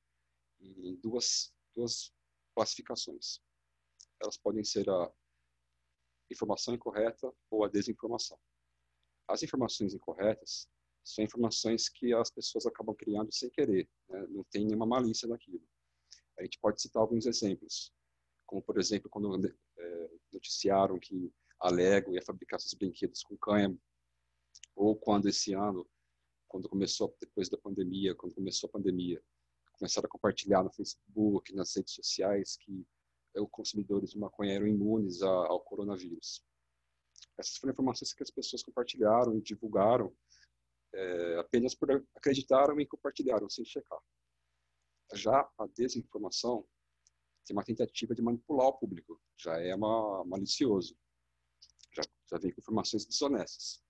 em 0.59 0.95
duas, 0.97 1.53
duas 1.73 2.13
classificações. 2.53 3.39
Elas 4.21 4.37
podem 4.37 4.63
ser 4.63 4.89
a 4.89 5.11
informação 6.29 6.73
incorreta 6.73 7.33
ou 7.49 7.63
a 7.63 7.69
desinformação. 7.69 8.37
As 9.27 9.43
informações 9.43 9.93
incorretas 9.93 10.67
são 11.03 11.23
informações 11.23 11.89
que 11.89 12.13
as 12.13 12.29
pessoas 12.29 12.65
acabam 12.65 12.95
criando 12.95 13.33
sem 13.33 13.49
querer, 13.49 13.89
né? 14.09 14.25
não 14.29 14.43
tem 14.45 14.65
nenhuma 14.65 14.85
malícia 14.85 15.27
naquilo. 15.27 15.61
A 16.37 16.43
gente 16.43 16.59
pode 16.59 16.81
citar 16.81 17.01
alguns 17.01 17.25
exemplos, 17.25 17.93
como, 18.45 18.61
por 18.61 18.79
exemplo, 18.79 19.09
quando 19.09 19.47
é, 19.77 20.09
noticiaram 20.31 20.99
que 20.99 21.31
a 21.59 21.69
Lego 21.69 22.13
ia 22.13 22.21
fabricar 22.21 22.59
seus 22.59 22.73
brinquedos 22.73 23.23
com 23.23 23.37
cânhamo, 23.37 23.79
ou 24.75 24.95
quando 24.95 25.27
esse 25.27 25.53
ano, 25.53 25.87
quando 26.47 26.69
começou, 26.69 27.15
depois 27.19 27.49
da 27.49 27.57
pandemia, 27.57 28.15
quando 28.15 28.35
começou 28.35 28.67
a 28.67 28.71
pandemia, 28.71 29.23
começaram 29.77 30.05
a 30.05 30.09
compartilhar 30.09 30.63
no 30.63 30.71
Facebook, 30.71 31.53
nas 31.53 31.75
redes 31.75 31.93
sociais, 31.93 32.57
que 32.57 32.85
os 33.35 33.49
consumidores 33.49 34.11
de 34.11 34.19
maconha 34.19 34.53
eram 34.53 34.67
imunes 34.67 35.21
ao 35.21 35.59
coronavírus. 35.61 36.45
Essas 37.37 37.57
foram 37.57 37.73
informações 37.73 38.13
que 38.13 38.23
as 38.23 38.29
pessoas 38.29 38.61
compartilharam 38.61 39.35
e 39.35 39.41
divulgaram 39.41 40.15
é, 40.93 41.39
apenas 41.39 41.73
por 41.73 41.89
acreditaram 42.15 42.79
e 42.79 42.85
compartilharam 42.85 43.49
sem 43.49 43.65
checar. 43.65 43.99
Já 45.13 45.49
a 45.57 45.67
desinformação 45.67 46.65
tem 47.45 47.55
uma 47.55 47.63
tentativa 47.63 48.13
de 48.15 48.21
manipular 48.21 48.67
o 48.67 48.73
público, 48.73 49.19
já 49.37 49.59
é 49.59 49.75
uma, 49.75 50.23
malicioso, 50.25 50.95
já, 51.91 52.03
já 52.29 52.37
vem 52.37 52.51
com 52.51 52.61
informações 52.61 53.05
desonestas, 53.05 53.83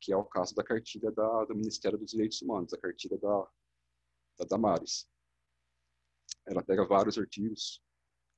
que 0.00 0.12
é 0.12 0.16
o 0.16 0.24
caso 0.24 0.54
da 0.54 0.64
cartilha 0.64 1.12
da, 1.12 1.44
do 1.44 1.54
Ministério 1.54 1.98
dos 1.98 2.10
Direitos 2.10 2.40
Humanos, 2.40 2.72
a 2.72 2.78
cartilha 2.78 3.18
da, 3.18 3.50
da 4.38 4.44
Damares. 4.46 5.08
Ela 6.46 6.62
pega 6.62 6.86
vários 6.86 7.18
artigos, 7.18 7.82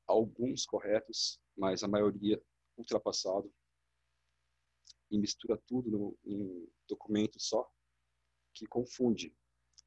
alguns 0.07 0.67
corretos, 0.67 1.41
mas 1.57 1.83
a 1.83 1.89
maioria 1.89 2.43
ultrapassado, 2.77 3.53
e 5.11 5.19
mistura 5.19 5.61
tudo 5.67 5.91
no, 5.91 6.19
em 6.25 6.43
um 6.43 6.69
documento 6.89 7.39
só, 7.39 7.71
que 8.55 8.67
confunde, 8.67 9.35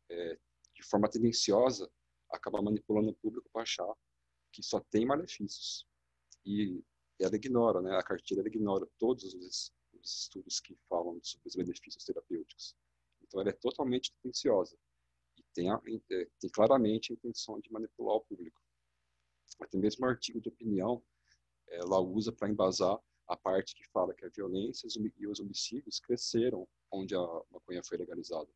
é, 0.10 0.40
de 0.74 0.84
forma 0.84 1.10
tendenciosa, 1.10 1.92
acaba 2.32 2.62
manipulando 2.62 3.10
o 3.10 3.16
público 3.16 3.50
para 3.52 3.64
achar 3.64 3.92
que 4.52 4.64
só 4.64 4.80
tem 4.80 5.06
malefícios. 5.06 5.86
E 6.46 6.84
ela 7.20 7.36
ignora, 7.36 7.82
né, 7.82 7.96
a 7.98 8.04
cartilha 8.04 8.42
ignora 8.46 8.88
todos 8.98 9.34
os, 9.34 9.74
os 10.06 10.22
estudos 10.22 10.60
que 10.60 10.76
falam 10.88 11.20
sobre 11.24 11.48
os 11.48 11.56
benefícios 11.56 12.06
terapêuticos. 12.06 12.76
Então, 13.22 13.42
ela 13.42 13.50
é 13.50 13.54
totalmente 13.54 14.14
tendenciosa 14.14 14.78
e 15.36 15.44
tem, 15.54 15.70
a, 15.70 15.82
é, 16.12 16.28
tem 16.40 16.50
claramente 16.50 17.12
a 17.12 17.16
intenção 17.16 17.60
de 17.60 17.72
manipular 17.72 18.16
o 18.16 18.22
público. 18.22 18.62
Até 19.60 19.78
mesmo 19.78 20.06
o 20.06 20.10
artigo 20.10 20.40
de 20.40 20.50
opinião, 20.50 21.04
ela 21.68 22.00
usa 22.00 22.32
para 22.32 22.50
embasar 22.50 22.98
a 23.28 23.36
parte 23.36 23.76
que 23.76 23.88
fala 23.90 24.14
que 24.14 24.24
a 24.26 24.30
violência 24.30 24.88
e 25.18 25.28
os 25.28 25.40
homicídios 25.40 26.00
cresceram 26.00 26.68
onde 26.92 27.16
a 27.16 27.44
maconha 27.50 27.84
foi 27.84 27.98
legalizada. 27.98 28.50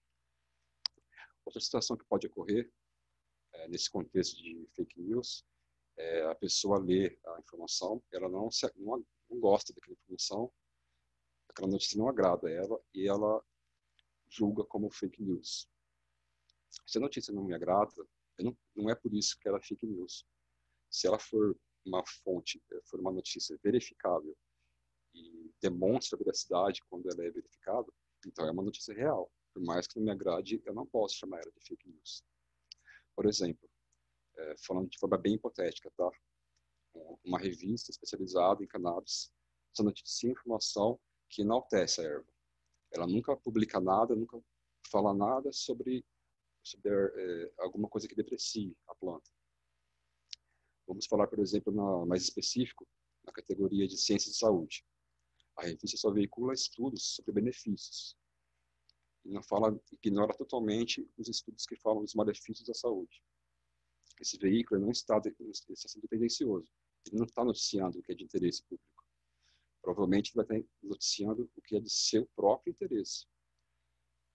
Outra 1.43 1.59
situação 1.59 1.97
que 1.97 2.05
pode 2.05 2.27
ocorrer 2.27 2.71
é, 3.53 3.67
nesse 3.67 3.89
contexto 3.89 4.37
de 4.37 4.67
fake 4.75 5.01
news 5.01 5.43
é 5.97 6.23
a 6.25 6.35
pessoa 6.35 6.79
lê 6.79 7.19
a 7.25 7.39
informação, 7.39 8.01
ela 8.11 8.29
não, 8.29 8.51
se, 8.51 8.71
não, 8.77 9.03
não 9.29 9.39
gosta 9.39 9.73
daquela 9.73 9.97
informação, 9.97 10.51
aquela 11.60 11.72
notícia 11.72 11.97
não 11.97 12.07
agrada 12.07 12.47
a 12.47 12.51
ela 12.51 12.82
e 12.93 13.07
ela 13.07 13.43
julga 14.30 14.64
como 14.64 14.89
fake 14.89 15.22
news. 15.22 15.70
Se 16.88 16.97
a 16.97 17.01
notícia 17.01 17.34
não 17.34 17.43
me 17.43 17.53
agrada, 17.53 18.07
não, 18.39 18.57
não 18.76 18.89
é 18.89 18.95
por 18.95 19.14
isso 19.14 19.38
que 19.39 19.47
ela 19.47 19.57
é 19.57 19.62
fake 19.62 19.86
news. 19.86 20.26
Se 20.89 21.07
ela 21.07 21.20
for 21.20 21.60
uma 21.86 22.03
fonte, 22.24 22.64
for 22.86 22.99
uma 22.99 23.12
notícia 23.12 23.60
verificável 23.62 24.36
e 25.14 25.53
demonstra 25.62 26.18
veracidade 26.18 26.82
quando 26.89 27.10
ela 27.12 27.26
é 27.26 27.30
verificada, 27.30 27.91
então 28.26 28.47
é 28.47 28.51
uma 28.51 28.64
notícia 28.64 28.93
real. 28.93 29.30
Por 29.53 29.62
mais 29.64 29.86
que 29.86 29.97
não 29.97 30.05
me 30.05 30.12
agrade, 30.12 30.62
eu 30.66 30.74
não 30.74 30.86
posso 30.86 31.16
chamar 31.16 31.41
ela 31.41 31.51
de 31.51 31.66
fake 31.66 31.89
news. 31.89 32.24
Por 33.16 33.26
exemplo, 33.26 33.70
é, 34.38 34.55
falando 34.66 34.89
de 34.89 34.97
forma 34.97 35.18
bem 35.18 35.34
hipotética, 35.34 35.91
tá? 35.97 36.10
Uma 37.24 37.39
revista 37.39 37.91
especializada 37.91 38.64
em 38.64 38.68
cannabis 38.68 39.32
só 39.74 39.84
noticia 39.84 40.32
informação 40.32 40.99
que 41.30 41.41
enaltece 41.41 42.01
a 42.01 42.05
erva. 42.05 42.34
Ela 42.91 43.07
nunca 43.07 43.36
publica 43.38 43.80
nada, 43.80 44.15
nunca 44.15 44.41
fala 44.91 45.13
nada 45.13 45.51
sobre, 45.51 46.03
sobre 46.63 46.91
é, 46.91 47.53
alguma 47.59 47.88
coisa 47.88 48.07
que 48.07 48.15
deprecie 48.15 48.75
a 48.88 48.95
planta. 48.95 49.30
Vamos 50.88 51.05
falar, 51.05 51.27
por 51.27 51.39
exemplo, 51.39 51.71
na, 51.71 52.05
mais 52.05 52.23
específico, 52.23 52.88
na 53.23 53.32
categoria 53.32 53.88
de 53.88 53.95
ciências 53.95 54.34
de 54.34 54.39
saúde. 54.39 54.84
A 55.55 55.63
revista 55.63 55.97
só 55.97 56.11
veicula 56.11 56.53
estudos 56.53 57.15
sobre 57.15 57.34
benefícios. 57.34 58.17
E 59.23 59.30
não 59.30 59.43
fala, 59.43 59.80
ignora 59.91 60.34
totalmente 60.36 61.07
os 61.17 61.27
estudos 61.27 61.65
que 61.65 61.75
falam 61.75 62.01
dos 62.01 62.15
malefícios 62.15 62.67
da 62.67 62.73
saúde. 62.73 63.21
Esse 64.19 64.38
veículo 64.38 64.82
não 64.82 64.89
está, 64.89 65.17
está 65.19 65.88
sendo 65.88 66.07
tendencioso. 66.07 66.71
Ele 67.05 67.17
não 67.17 67.25
está 67.25 67.43
noticiando 67.43 67.99
o 67.99 68.01
que 68.01 68.11
é 68.11 68.15
de 68.15 68.23
interesse 68.23 68.63
público. 68.63 68.98
Provavelmente 69.82 70.34
vai 70.34 70.43
estar 70.43 70.59
noticiando 70.84 71.49
o 71.55 71.61
que 71.61 71.75
é 71.75 71.80
de 71.80 71.89
seu 71.89 72.27
próprio 72.36 72.71
interesse. 72.71 73.25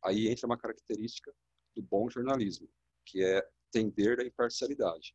Aí 0.02 0.28
entra 0.28 0.46
uma 0.46 0.58
característica 0.58 1.32
do 1.74 1.82
bom 1.82 2.08
jornalismo, 2.08 2.68
que 3.04 3.22
é 3.22 3.46
tender 3.70 4.20
à 4.20 4.24
imparcialidade. 4.24 5.14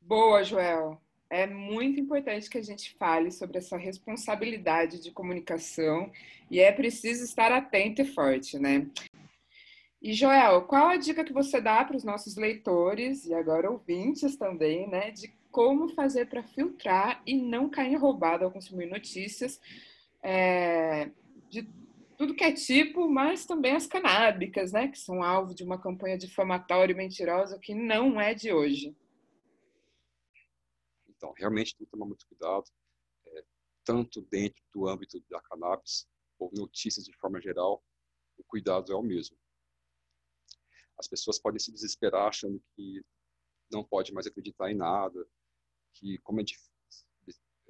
Boa, 0.00 0.42
Joel 0.42 1.00
é 1.30 1.46
muito 1.46 2.00
importante 2.00 2.50
que 2.50 2.58
a 2.58 2.62
gente 2.62 2.92
fale 2.96 3.30
sobre 3.30 3.58
essa 3.58 3.76
responsabilidade 3.76 5.00
de 5.00 5.12
comunicação 5.12 6.10
e 6.50 6.58
é 6.58 6.72
preciso 6.72 7.22
estar 7.22 7.52
atento 7.52 8.02
e 8.02 8.04
forte, 8.04 8.58
né? 8.58 8.90
E 10.02 10.14
Joel, 10.14 10.62
qual 10.62 10.88
a 10.88 10.96
dica 10.96 11.22
que 11.22 11.32
você 11.32 11.60
dá 11.60 11.84
para 11.84 11.96
os 11.96 12.04
nossos 12.04 12.36
leitores 12.36 13.26
e 13.26 13.34
agora 13.34 13.70
ouvintes 13.70 14.34
também, 14.36 14.88
né, 14.88 15.10
de 15.10 15.28
como 15.50 15.88
fazer 15.90 16.26
para 16.26 16.42
filtrar 16.42 17.22
e 17.26 17.36
não 17.36 17.68
cair 17.68 17.96
roubado 17.96 18.44
ao 18.44 18.50
consumir 18.50 18.86
notícias 18.86 19.60
é, 20.22 21.10
de 21.50 21.68
tudo 22.16 22.34
que 22.34 22.44
é 22.44 22.52
tipo, 22.52 23.08
mas 23.08 23.44
também 23.44 23.74
as 23.74 23.86
canábicas, 23.86 24.72
né, 24.72 24.88
que 24.88 24.98
são 24.98 25.22
alvo 25.22 25.54
de 25.54 25.64
uma 25.64 25.78
campanha 25.78 26.16
difamatória 26.16 26.92
e 26.92 26.96
mentirosa 26.96 27.58
que 27.58 27.74
não 27.74 28.18
é 28.18 28.32
de 28.32 28.52
hoje. 28.52 28.96
Então, 31.08 31.34
realmente 31.36 31.76
tem 31.76 31.84
que 31.84 31.90
tomar 31.90 32.06
muito 32.06 32.26
cuidado, 32.26 32.64
é, 33.26 33.44
tanto 33.84 34.22
dentro 34.22 34.62
do 34.72 34.88
âmbito 34.88 35.22
da 35.28 35.40
cannabis 35.42 36.08
ou 36.38 36.50
notícias 36.54 37.04
de 37.04 37.14
forma 37.18 37.38
geral, 37.38 37.82
o 38.38 38.44
cuidado 38.44 38.90
é 38.92 38.96
o 38.96 39.02
mesmo. 39.02 39.36
As 41.00 41.08
pessoas 41.08 41.38
podem 41.38 41.58
se 41.58 41.72
desesperar 41.72 42.28
achando 42.28 42.62
que 42.76 43.02
não 43.72 43.82
pode 43.82 44.12
mais 44.12 44.26
acreditar 44.26 44.70
em 44.70 44.76
nada, 44.76 45.26
que 45.94 46.18
como 46.18 46.40
é, 46.40 46.44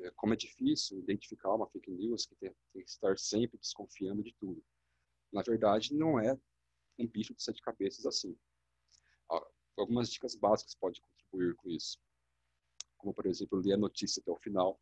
é 0.00 0.10
como 0.16 0.34
é 0.34 0.36
difícil 0.36 0.98
identificar 0.98 1.54
uma 1.54 1.68
fake 1.68 1.90
news, 1.90 2.26
que 2.26 2.34
tem, 2.34 2.52
tem, 2.72 2.84
que 2.84 2.90
estar 2.90 3.16
sempre 3.16 3.58
desconfiando 3.58 4.22
de 4.22 4.34
tudo. 4.34 4.62
Na 5.32 5.42
verdade, 5.42 5.94
não 5.94 6.18
é 6.18 6.36
um 6.98 7.06
bicho 7.06 7.34
de 7.34 7.42
sete 7.42 7.62
cabeças 7.62 8.04
assim. 8.04 8.36
Algumas 9.78 10.10
dicas 10.10 10.34
básicas 10.34 10.74
podem 10.74 11.00
contribuir 11.00 11.54
com 11.56 11.70
isso 11.70 11.98
como 13.00 13.14
por 13.14 13.26
exemplo 13.26 13.58
ler 13.58 13.74
a 13.74 13.78
notícia 13.78 14.20
até 14.20 14.30
o 14.30 14.36
final 14.36 14.80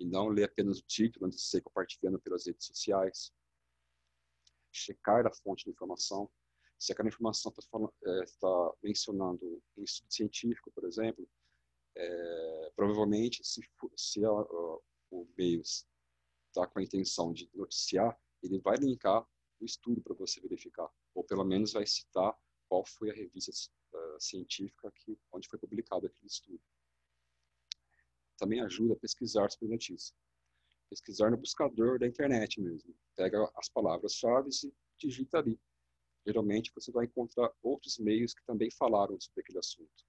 e 0.00 0.06
não 0.06 0.28
ler 0.28 0.44
apenas 0.44 0.78
o 0.78 0.82
título 0.82 1.26
antes 1.26 1.38
de 1.38 1.44
ser 1.44 1.60
compartilhando 1.60 2.18
pelas 2.20 2.46
redes 2.46 2.66
sociais. 2.66 3.32
Checar 4.72 5.26
a 5.26 5.30
fonte 5.30 5.64
de 5.64 5.70
informação. 5.70 6.28
Se 6.78 6.92
aquela 6.92 7.08
informação 7.08 7.52
está 7.56 7.78
é, 8.04 8.24
tá 8.40 8.72
mencionando 8.82 9.62
um 9.76 9.82
estudo 9.82 10.12
científico, 10.12 10.70
por 10.72 10.84
exemplo, 10.84 11.26
é, 11.96 12.72
provavelmente 12.76 13.44
se, 13.44 13.60
se 13.96 14.24
a, 14.24 14.30
o 14.30 15.26
meio 15.38 15.60
está 15.60 16.66
com 16.66 16.78
a 16.78 16.82
intenção 16.82 17.32
de 17.32 17.48
noticiar, 17.54 18.18
ele 18.42 18.58
vai 18.58 18.76
linkar 18.76 19.26
o 19.60 19.64
estudo 19.64 20.00
para 20.02 20.14
você 20.14 20.40
verificar, 20.40 20.90
ou 21.14 21.24
pelo 21.24 21.44
menos 21.44 21.72
vai 21.72 21.86
citar 21.86 22.36
qual 22.68 22.84
foi 22.84 23.10
a 23.10 23.14
revista 23.14 23.50
uh, 23.50 24.20
científica 24.20 24.92
que, 24.96 25.18
onde 25.32 25.48
foi 25.48 25.58
publicado 25.58 26.06
aquele 26.06 26.26
estudo 26.26 26.60
também 28.36 28.60
ajuda 28.60 28.94
a 28.94 28.96
pesquisar 28.96 29.50
sobre 29.50 29.68
notícias. 29.68 30.14
Pesquisar 30.90 31.30
no 31.30 31.36
buscador 31.36 31.98
da 31.98 32.06
internet 32.06 32.60
mesmo. 32.60 32.94
Pega 33.16 33.50
as 33.56 33.68
palavras-chave 33.68 34.50
e 34.64 34.72
digita 34.98 35.38
ali. 35.38 35.58
Geralmente 36.26 36.72
você 36.74 36.90
vai 36.90 37.04
encontrar 37.04 37.52
outros 37.62 37.98
meios 37.98 38.32
que 38.32 38.44
também 38.44 38.70
falaram 38.70 39.20
sobre 39.20 39.42
aquele 39.42 39.58
assunto. 39.58 40.04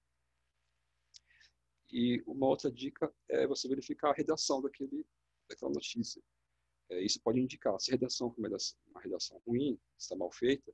E 1.90 2.22
uma 2.26 2.46
outra 2.46 2.70
dica 2.70 3.12
é 3.28 3.46
você 3.46 3.68
verificar 3.68 4.10
a 4.10 4.14
redação 4.14 4.60
daquele, 4.60 5.06
daquela 5.48 5.70
notícia. 5.70 6.22
é, 6.90 7.02
isso 7.02 7.20
pode 7.20 7.40
indicar. 7.40 7.78
Se 7.80 7.90
a 7.90 7.94
redação 7.94 8.34
é 8.36 8.40
uma 8.90 9.00
redação 9.00 9.40
ruim, 9.46 9.78
está 9.98 10.16
mal 10.16 10.32
feita, 10.32 10.72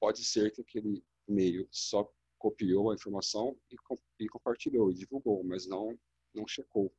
pode 0.00 0.24
ser 0.24 0.50
que 0.50 0.60
aquele 0.60 1.04
meio 1.28 1.68
só 1.70 2.10
copiou 2.38 2.90
a 2.90 2.94
informação 2.94 3.56
e, 3.70 3.76
e 4.18 4.28
compartilhou 4.28 4.90
e 4.90 4.94
divulgou, 4.94 5.44
mas 5.44 5.66
não, 5.66 5.96
não 6.34 6.46
checou. 6.46 6.92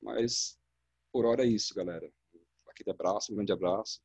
Mas 0.00 0.58
por 1.12 1.24
hora 1.24 1.44
é 1.44 1.48
isso, 1.48 1.74
galera. 1.74 2.12
Aquele 2.66 2.90
abraço, 2.90 3.32
um 3.32 3.36
grande 3.36 3.52
abraço. 3.52 4.00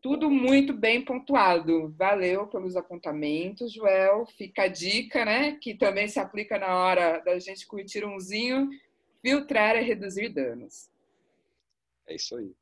Tudo 0.00 0.30
muito 0.30 0.72
bem 0.72 1.04
pontuado. 1.04 1.92
Valeu 1.96 2.46
pelos 2.46 2.76
apontamentos, 2.76 3.72
Joel. 3.72 4.26
Fica 4.26 4.62
a 4.62 4.68
dica, 4.68 5.24
né? 5.24 5.58
Que 5.60 5.74
também 5.74 6.06
se 6.06 6.20
aplica 6.20 6.58
na 6.58 6.76
hora 6.76 7.18
da 7.18 7.38
gente 7.38 7.66
curtir 7.66 8.04
umzinho, 8.04 8.68
filtrar 9.20 9.76
e 9.76 9.82
reduzir 9.82 10.28
danos. 10.28 10.88
É 12.06 12.14
isso 12.14 12.36
aí. 12.36 12.54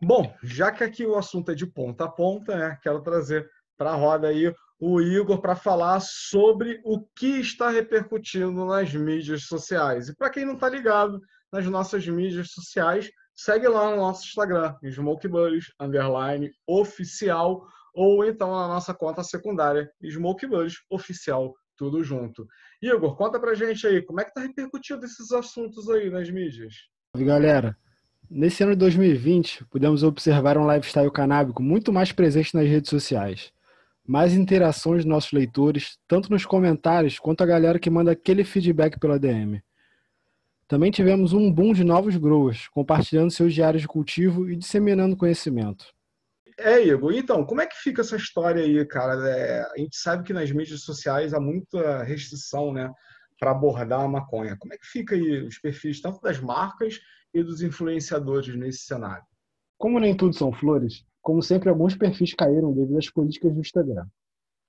Bom, 0.00 0.32
já 0.44 0.70
que 0.70 0.84
aqui 0.84 1.04
o 1.04 1.16
assunto 1.16 1.50
é 1.50 1.54
de 1.56 1.66
ponta 1.66 2.04
a 2.04 2.08
ponta, 2.08 2.56
né, 2.56 2.78
quero 2.80 3.02
trazer 3.02 3.50
para 3.76 3.90
a 3.90 3.96
roda 3.96 4.28
aí 4.28 4.54
o 4.78 5.00
Igor 5.00 5.40
para 5.40 5.56
falar 5.56 6.00
sobre 6.00 6.80
o 6.84 7.00
que 7.00 7.40
está 7.40 7.68
repercutindo 7.68 8.64
nas 8.64 8.94
mídias 8.94 9.42
sociais. 9.44 10.08
E 10.08 10.14
para 10.14 10.30
quem 10.30 10.44
não 10.44 10.54
está 10.54 10.68
ligado 10.68 11.20
nas 11.52 11.66
nossas 11.66 12.06
mídias 12.06 12.52
sociais, 12.52 13.10
segue 13.38 13.68
lá 13.68 13.90
no 13.92 13.98
nosso 13.98 14.26
Instagram, 14.26 14.74
SmokeBuddies, 14.82 15.66
underline, 15.78 16.50
oficial, 16.66 17.64
ou 17.94 18.24
então 18.24 18.50
na 18.50 18.66
nossa 18.66 18.92
conta 18.92 19.22
secundária, 19.22 19.88
SmokeBuddies, 20.02 20.78
oficial, 20.90 21.54
tudo 21.76 22.02
junto. 22.02 22.48
Igor, 22.82 23.16
conta 23.16 23.38
pra 23.38 23.54
gente 23.54 23.86
aí, 23.86 24.02
como 24.02 24.20
é 24.20 24.24
que 24.24 24.30
está 24.30 24.40
repercutindo 24.40 25.04
esses 25.04 25.30
assuntos 25.30 25.88
aí 25.88 26.10
nas 26.10 26.28
mídias? 26.28 26.74
Galera, 27.16 27.76
Nesse 28.30 28.62
ano 28.62 28.72
de 28.72 28.78
2020, 28.80 29.64
pudemos 29.70 30.02
observar 30.02 30.58
um 30.58 30.70
lifestyle 30.70 31.10
canábico 31.10 31.62
muito 31.62 31.90
mais 31.90 32.12
presente 32.12 32.54
nas 32.54 32.68
redes 32.68 32.90
sociais. 32.90 33.50
Mais 34.06 34.34
interações 34.34 34.98
dos 34.98 35.06
nossos 35.06 35.32
leitores, 35.32 35.96
tanto 36.06 36.30
nos 36.30 36.44
comentários 36.44 37.18
quanto 37.18 37.42
a 37.42 37.46
galera 37.46 37.78
que 37.78 37.88
manda 37.88 38.12
aquele 38.12 38.44
feedback 38.44 39.00
pela 39.00 39.18
DM. 39.18 39.62
Também 40.68 40.90
tivemos 40.90 41.32
um 41.32 41.50
boom 41.50 41.72
de 41.72 41.82
novos 41.82 42.14
growers, 42.16 42.68
compartilhando 42.68 43.30
seus 43.30 43.54
diários 43.54 43.80
de 43.80 43.88
cultivo 43.88 44.50
e 44.50 44.54
disseminando 44.54 45.16
conhecimento. 45.16 45.86
É, 46.58 46.84
Igor, 46.84 47.14
então, 47.14 47.42
como 47.46 47.62
é 47.62 47.66
que 47.66 47.76
fica 47.76 48.02
essa 48.02 48.16
história 48.16 48.62
aí, 48.62 48.84
cara? 48.84 49.14
É, 49.30 49.62
a 49.62 49.78
gente 49.78 49.96
sabe 49.96 50.24
que 50.24 50.32
nas 50.32 50.52
mídias 50.52 50.82
sociais 50.82 51.32
há 51.32 51.40
muita 51.40 52.02
restrição, 52.02 52.70
né, 52.72 52.92
para 53.40 53.52
abordar 53.52 54.00
a 54.00 54.08
maconha. 54.08 54.58
Como 54.58 54.74
é 54.74 54.76
que 54.76 54.86
fica 54.86 55.14
aí 55.14 55.46
os 55.46 55.58
perfis 55.58 56.02
tanto 56.02 56.20
das 56.20 56.38
marcas 56.38 57.00
e 57.32 57.42
dos 57.42 57.62
influenciadores 57.62 58.54
nesse 58.54 58.80
cenário? 58.80 59.24
Como 59.78 59.98
nem 59.98 60.14
tudo 60.14 60.34
são 60.34 60.52
flores, 60.52 61.04
como 61.22 61.40
sempre 61.42 61.70
alguns 61.70 61.96
perfis 61.96 62.34
caíram 62.34 62.74
devido 62.74 62.98
às 62.98 63.08
políticas 63.08 63.54
do 63.54 63.60
Instagram. 63.60 64.06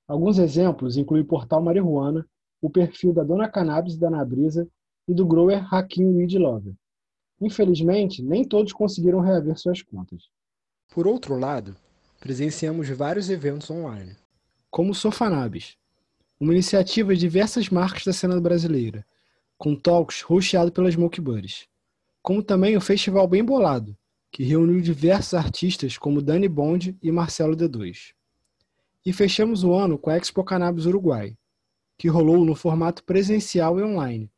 Alguns 0.07 0.37
exemplos 0.37 0.95
incluem 0.95 1.23
o 1.23 1.27
portal 1.27 1.61
Marihuana, 1.61 2.25
o 2.61 2.69
perfil 2.69 3.13
da 3.13 3.23
Dona 3.23 3.49
Cannabis 3.49 3.97
da 3.97 4.09
Nabrisa 4.09 4.67
e 5.09 5.13
do 5.13 5.25
grower 5.25 5.67
Hakim 5.73 6.15
Weed 6.15 6.37
Lover. 6.37 6.73
Infelizmente, 7.41 8.23
nem 8.23 8.45
todos 8.45 8.71
conseguiram 8.71 9.19
reaver 9.19 9.57
suas 9.57 9.81
contas. 9.81 10.29
Por 10.93 11.05
outro 11.05 11.37
lado, 11.37 11.75
presenciamos 12.19 12.87
vários 12.89 13.29
eventos 13.29 13.69
online. 13.69 14.15
Como 14.69 14.91
o 14.91 14.95
Sofanabis, 14.95 15.75
uma 16.39 16.53
iniciativa 16.53 17.13
de 17.13 17.19
diversas 17.19 17.69
marcas 17.69 18.05
da 18.05 18.13
cena 18.13 18.39
brasileira, 18.39 19.05
com 19.57 19.75
talks 19.75 20.23
hosteados 20.29 20.71
pelas 20.71 20.93
Smoke 20.93 21.19
Buddies 21.19 21.67
como 22.21 22.43
também 22.43 22.75
o 22.75 22.81
Festival 22.81 23.27
Bem 23.27 23.43
Bolado, 23.43 23.97
que 24.31 24.43
reuniu 24.43 24.81
diversos 24.81 25.33
artistas 25.33 25.97
como 25.97 26.21
Dani 26.21 26.47
Bond 26.47 26.97
e 27.01 27.11
Marcelo 27.11 27.55
D2. 27.55 28.13
E 29.05 29.13
fechamos 29.13 29.63
o 29.63 29.73
ano 29.73 29.97
com 29.97 30.09
a 30.09 30.17
Expo 30.17 30.43
Cannabis 30.43 30.85
Uruguai, 30.85 31.35
que 31.97 32.07
rolou 32.07 32.45
no 32.45 32.55
formato 32.55 33.03
presencial 33.03 33.79
e 33.79 33.83
online, 33.83 34.31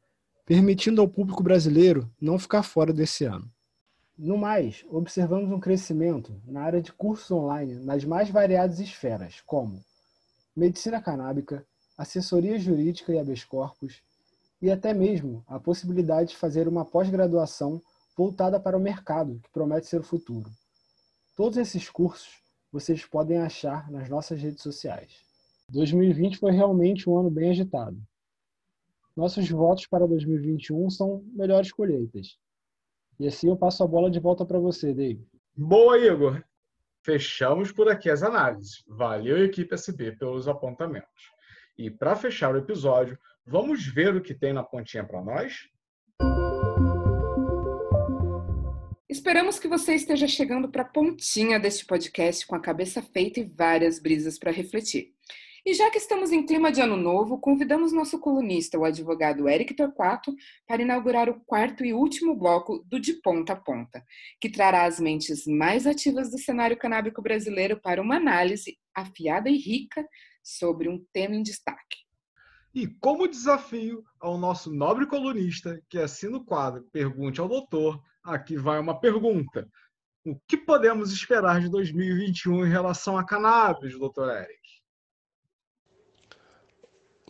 permitindo 0.45 1.01
ao 1.01 1.07
público 1.07 1.43
brasileiro 1.43 2.09
não 2.19 2.39
ficar 2.39 2.63
fora 2.63 2.91
desse 2.91 3.25
ano. 3.25 3.49
No 4.17 4.37
mais, 4.37 4.85
observamos 4.89 5.51
um 5.51 5.59
crescimento 5.59 6.39
na 6.45 6.61
área 6.61 6.81
de 6.81 6.91
cursos 6.91 7.31
online 7.31 7.75
nas 7.75 8.03
mais 8.03 8.29
variadas 8.29 8.79
esferas, 8.79 9.41
como 9.45 9.83
medicina 10.55 11.01
canábica, 11.01 11.65
assessoria 11.97 12.59
jurídica 12.59 13.13
e 13.13 13.19
habeas 13.19 13.43
corpus, 13.43 14.01
e 14.61 14.69
até 14.69 14.93
mesmo 14.93 15.43
a 15.47 15.59
possibilidade 15.59 16.29
de 16.29 16.37
fazer 16.37 16.67
uma 16.67 16.85
pós-graduação 16.85 17.81
voltada 18.15 18.59
para 18.59 18.77
o 18.77 18.81
mercado, 18.81 19.39
que 19.43 19.49
promete 19.49 19.87
ser 19.87 20.01
o 20.01 20.03
futuro. 20.03 20.51
Todos 21.35 21.57
esses 21.57 21.89
cursos 21.89 22.41
vocês 22.71 23.05
podem 23.05 23.39
achar 23.39 23.89
nas 23.89 24.07
nossas 24.07 24.41
redes 24.41 24.61
sociais. 24.61 25.21
2020 25.69 26.37
foi 26.37 26.51
realmente 26.51 27.09
um 27.09 27.17
ano 27.17 27.31
bem 27.31 27.49
agitado. 27.49 27.97
Nossos 29.21 29.49
votos 29.49 29.85
para 29.85 30.07
2021 30.07 30.89
são 30.89 31.23
melhores 31.33 31.71
colheitas. 31.71 32.37
E 33.19 33.27
assim 33.27 33.49
eu 33.49 33.55
passo 33.55 33.83
a 33.83 33.87
bola 33.87 34.09
de 34.09 34.19
volta 34.19 34.45
para 34.45 34.57
você, 34.59 34.93
David. 34.93 35.27
Boa, 35.55 35.97
Igor. 35.97 36.43
Fechamos 37.03 37.71
por 37.71 37.87
aqui 37.87 38.09
as 38.09 38.23
análises. 38.23 38.83
Valeu, 38.87 39.43
equipe 39.45 39.73
SB, 39.75 40.13
pelos 40.13 40.47
apontamentos. 40.47 41.31
E 41.77 41.91
para 41.91 42.15
fechar 42.15 42.53
o 42.53 42.57
episódio, 42.57 43.17
Vamos 43.45 43.85
ver 43.87 44.15
o 44.15 44.21
que 44.21 44.35
tem 44.35 44.53
na 44.53 44.63
pontinha 44.63 45.03
para 45.03 45.21
nós? 45.21 45.67
Esperamos 49.09 49.59
que 49.59 49.67
você 49.67 49.95
esteja 49.95 50.27
chegando 50.27 50.69
para 50.69 50.83
a 50.83 50.87
pontinha 50.87 51.59
deste 51.59 51.85
podcast 51.85 52.45
com 52.45 52.55
a 52.55 52.61
cabeça 52.61 53.01
feita 53.01 53.39
e 53.39 53.43
várias 53.43 53.99
brisas 53.99 54.37
para 54.37 54.51
refletir. 54.51 55.13
E 55.63 55.75
já 55.75 55.91
que 55.91 55.99
estamos 55.99 56.31
em 56.31 56.43
clima 56.43 56.71
de 56.71 56.81
ano 56.81 56.97
novo, 56.97 57.37
convidamos 57.39 57.93
nosso 57.93 58.19
colunista, 58.19 58.79
o 58.79 58.83
advogado 58.83 59.47
Eric 59.47 59.75
Torquato, 59.75 60.33
para 60.67 60.81
inaugurar 60.81 61.29
o 61.29 61.39
quarto 61.41 61.85
e 61.85 61.93
último 61.93 62.35
bloco 62.35 62.83
do 62.87 62.99
De 62.99 63.13
Ponta 63.21 63.53
a 63.53 63.55
Ponta, 63.55 64.03
que 64.39 64.49
trará 64.49 64.85
as 64.85 64.99
mentes 64.99 65.45
mais 65.45 65.85
ativas 65.85 66.31
do 66.31 66.39
cenário 66.39 66.75
canábico 66.75 67.21
brasileiro 67.21 67.79
para 67.79 68.01
uma 68.01 68.15
análise 68.15 68.75
afiada 68.95 69.49
e 69.49 69.57
rica 69.57 70.03
sobre 70.43 70.89
um 70.89 71.05
tema 71.13 71.35
em 71.35 71.43
destaque. 71.43 71.97
E 72.73 72.87
como 72.87 73.27
desafio 73.27 74.03
ao 74.19 74.39
nosso 74.39 74.73
nobre 74.73 75.05
colunista 75.05 75.79
que 75.87 75.99
assina 75.99 76.37
o 76.37 76.45
quadro 76.45 76.87
Pergunte 76.91 77.39
ao 77.39 77.47
Doutor, 77.47 78.01
aqui 78.23 78.57
vai 78.57 78.79
uma 78.79 78.99
pergunta. 78.99 79.69
O 80.25 80.39
que 80.47 80.57
podemos 80.57 81.11
esperar 81.11 81.59
de 81.59 81.69
2021 81.69 82.65
em 82.65 82.69
relação 82.69 83.15
a 83.17 83.25
cannabis, 83.25 83.97
doutor 83.99 84.29
Eric? 84.35 84.60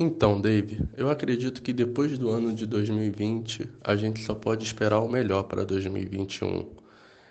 Então, 0.04 0.41
Dave, 0.41 0.82
eu 0.97 1.12
acredito 1.12 1.62
que 1.62 1.72
depois 1.72 2.18
do 2.18 2.32
ano 2.32 2.52
de 2.56 2.66
2020, 2.66 3.70
a 3.84 3.95
gente 3.95 4.20
só 4.24 4.34
pode 4.34 4.66
esperar 4.66 4.99
o 4.99 5.08
melhor 5.08 5.43
para 5.43 5.64
2021. 5.64 6.72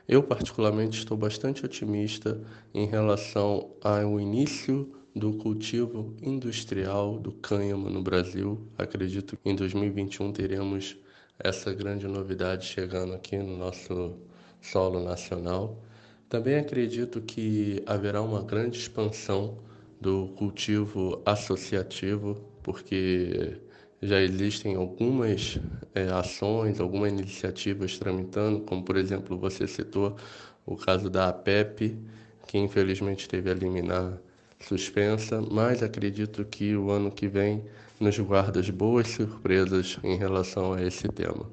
Eu, 0.07 0.23
particularmente, 0.23 0.97
estou 1.01 1.17
bastante 1.17 1.67
otimista 1.67 2.41
em 2.73 2.87
relação 2.87 3.73
ao 3.83 4.21
início 4.21 4.89
do 5.17 5.33
cultivo 5.33 6.15
industrial 6.23 7.19
do 7.19 7.33
cânhamo 7.33 7.91
no 7.91 8.01
Brasil. 8.01 8.65
Acredito 8.79 9.37
que 9.37 9.51
em 9.51 9.57
2021 9.57 10.31
teremos 10.31 10.97
essa 11.41 11.75
grande 11.75 12.07
novidade 12.07 12.67
chegando 12.67 13.15
aqui 13.15 13.37
no 13.37 13.57
nosso 13.57 14.13
solo 14.63 15.03
nacional. 15.03 15.83
Também 16.29 16.55
acredito 16.55 17.21
que 17.21 17.83
haverá 17.85 18.23
uma 18.23 18.43
grande 18.43 18.79
expansão 18.79 19.59
do 20.01 20.29
cultivo 20.37 21.21
associativo, 21.27 22.50
porque 22.71 23.57
já 24.01 24.21
existem 24.21 24.77
algumas 24.77 25.59
é, 25.93 26.05
ações, 26.05 26.79
algumas 26.79 27.13
iniciativas 27.13 27.99
tramitando, 27.99 28.61
como 28.61 28.85
por 28.85 28.97
exemplo 28.97 29.37
você 29.37 29.67
citou 29.67 30.17
o 30.65 30.77
caso 30.77 31.11
da 31.11 31.29
APEP, 31.29 31.99
que 32.47 32.59
infelizmente 32.59 33.29
teve 33.29 33.51
a 33.51 33.55
liminar 33.55 34.17
suspensa, 34.61 35.43
mas 35.51 35.83
acredito 35.83 36.45
que 36.45 36.77
o 36.77 36.91
ano 36.91 37.11
que 37.11 37.27
vem 37.27 37.65
nos 37.99 38.17
guarda 38.21 38.63
boas 38.73 39.09
surpresas 39.09 39.99
em 40.05 40.17
relação 40.17 40.73
a 40.73 40.83
esse 40.83 41.09
tema. 41.09 41.51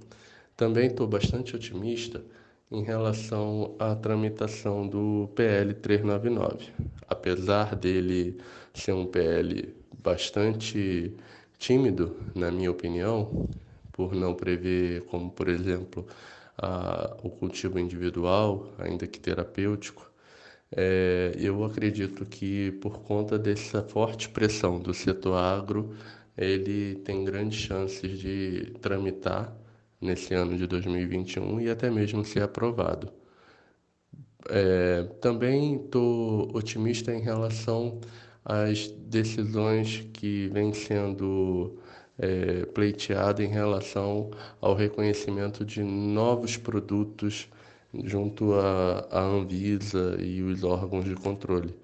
Também 0.56 0.88
estou 0.88 1.08
bastante 1.08 1.56
otimista 1.56 2.24
em 2.72 2.84
relação 2.84 3.76
à 3.80 3.96
tramitação 3.96 4.88
do 4.88 5.30
PL 5.36 5.74
399. 5.74 6.72
Apesar 7.08 7.76
dele 7.76 8.38
ser 8.74 8.94
um 8.94 9.06
PL 9.08 9.74
bastante 10.04 11.16
tímido, 11.58 12.16
na 12.36 12.52
minha 12.52 12.72
opinião, 12.72 13.50
por 13.92 14.14
não 14.16 14.34
prever, 14.36 15.04
como 15.06 15.32
por 15.32 15.48
exemplo, 15.50 16.06
a, 16.58 17.16
o 17.24 17.30
cultivo 17.30 17.80
individual, 17.80 18.74
ainda 18.80 19.08
que 19.08 19.20
terapêutico, 19.20 20.10
é, 20.72 21.34
eu 21.40 21.64
acredito 21.64 22.26
que 22.26 22.72
por 22.74 23.00
conta 23.02 23.38
dessa 23.40 23.84
forte 23.84 24.30
pressão 24.30 24.80
do 24.80 24.94
setor 24.94 25.36
agro, 25.38 25.96
ele 26.38 26.96
tem 26.98 27.24
grandes 27.26 27.60
chances 27.60 28.20
de 28.20 28.74
tramitar 28.82 29.56
nesse 30.02 30.34
ano 30.34 30.58
de 30.58 30.68
2021 30.68 31.60
e 31.62 31.70
até 31.70 31.90
mesmo 31.90 32.24
ser 32.26 32.44
aprovado. 32.44 33.12
É, 34.50 35.04
também 35.22 35.76
estou 35.76 36.56
otimista 36.56 37.14
em 37.14 37.22
relação 37.22 38.00
às 38.48 38.88
decisões 38.88 40.08
que 40.14 40.48
vêm 40.54 40.74
sendo 40.74 41.78
é, 42.18 42.66
pleiteadas 42.68 43.46
em 43.46 43.50
relação 43.50 44.32
ao 44.62 44.74
reconhecimento 44.74 45.66
de 45.66 45.84
novos 45.84 46.56
produtos 46.56 47.50
junto 48.06 48.54
à, 48.54 49.20
Anvisa 49.20 50.18
e 50.22 50.42
os 50.42 50.64
órgãos 50.64 51.04
de 51.04 51.16
controle. 51.16 51.76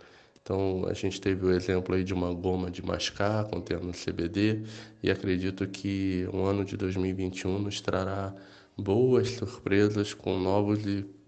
Então, 0.41 0.85
a 0.87 0.93
gente 0.93 1.19
teve 1.19 1.45
o 1.45 1.51
exemplo 1.51 1.95
aí 1.95 2.03
de 2.03 2.13
uma 2.13 2.33
goma 2.33 2.71
de 2.71 2.85
mascar 2.85 3.45
contendo 3.45 3.91
CBD 3.91 4.63
e 5.01 5.11
acredito 5.11 5.67
que 5.67 6.27
o 6.33 6.43
ano 6.43 6.63
de 6.63 6.77
2021 6.77 7.59
nos 7.59 7.81
trará 7.81 8.33
boas 8.77 9.29
surpresas 9.31 10.13
com 10.13 10.37
novos 10.39 10.79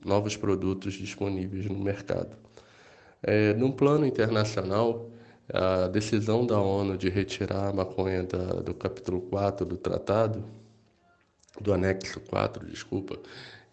novos 0.04 0.38
produtos 0.38 0.94
disponíveis 0.94 1.66
no 1.66 1.80
mercado. 1.80 2.38
É, 3.24 3.54
no 3.56 3.74
plano 3.74 4.06
internacional, 4.06 5.10
a 5.54 5.88
decisão 5.88 6.46
da 6.46 6.60
ONU 6.60 6.98
de 6.98 7.10
retirar 7.10 7.70
a 7.70 7.74
maconha 7.74 8.24
da, 8.24 8.62
do 8.62 8.74
capítulo 8.74 9.22
4 9.22 9.66
do 9.66 9.78
tratado, 9.78 10.44
do 11.62 11.74
anexo 11.74 12.20
4, 12.22 12.66
desculpa, 12.68 13.18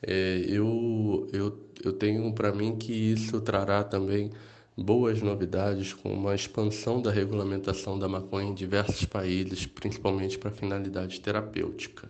é, 0.02 0.44
eu, 0.48 1.28
eu, 1.32 1.58
eu 1.84 1.92
tenho 1.92 2.32
para 2.34 2.52
mim 2.52 2.76
que 2.76 2.92
isso 2.92 3.40
trará 3.40 3.84
também 3.84 4.30
boas 4.76 5.20
novidades 5.22 5.92
com 5.92 6.12
uma 6.12 6.34
expansão 6.34 7.00
da 7.00 7.10
regulamentação 7.10 7.98
da 7.98 8.08
maconha 8.08 8.50
em 8.50 8.54
diversos 8.54 9.04
países, 9.04 9.66
principalmente 9.66 10.38
para 10.38 10.50
finalidade 10.50 11.20
terapêutica. 11.20 12.08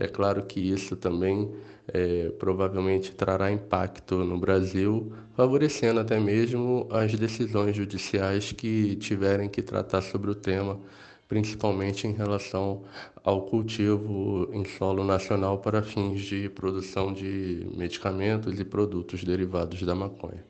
É 0.00 0.08
claro 0.08 0.42
que 0.44 0.58
isso 0.58 0.96
também 0.96 1.52
é, 1.88 2.30
provavelmente 2.38 3.12
trará 3.12 3.52
impacto 3.52 4.24
no 4.24 4.38
Brasil, 4.38 5.12
favorecendo 5.36 6.00
até 6.00 6.18
mesmo 6.18 6.88
as 6.90 7.14
decisões 7.14 7.76
judiciais 7.76 8.50
que 8.50 8.96
tiverem 8.96 9.46
que 9.46 9.60
tratar 9.60 10.00
sobre 10.00 10.30
o 10.30 10.34
tema, 10.34 10.80
principalmente 11.28 12.06
em 12.06 12.14
relação 12.14 12.82
ao 13.22 13.42
cultivo 13.42 14.48
em 14.54 14.64
solo 14.64 15.04
nacional 15.04 15.58
para 15.58 15.82
fins 15.82 16.22
de 16.22 16.48
produção 16.48 17.12
de 17.12 17.68
medicamentos 17.76 18.58
e 18.58 18.64
produtos 18.64 19.22
derivados 19.22 19.82
da 19.82 19.94
maconha. 19.94 20.42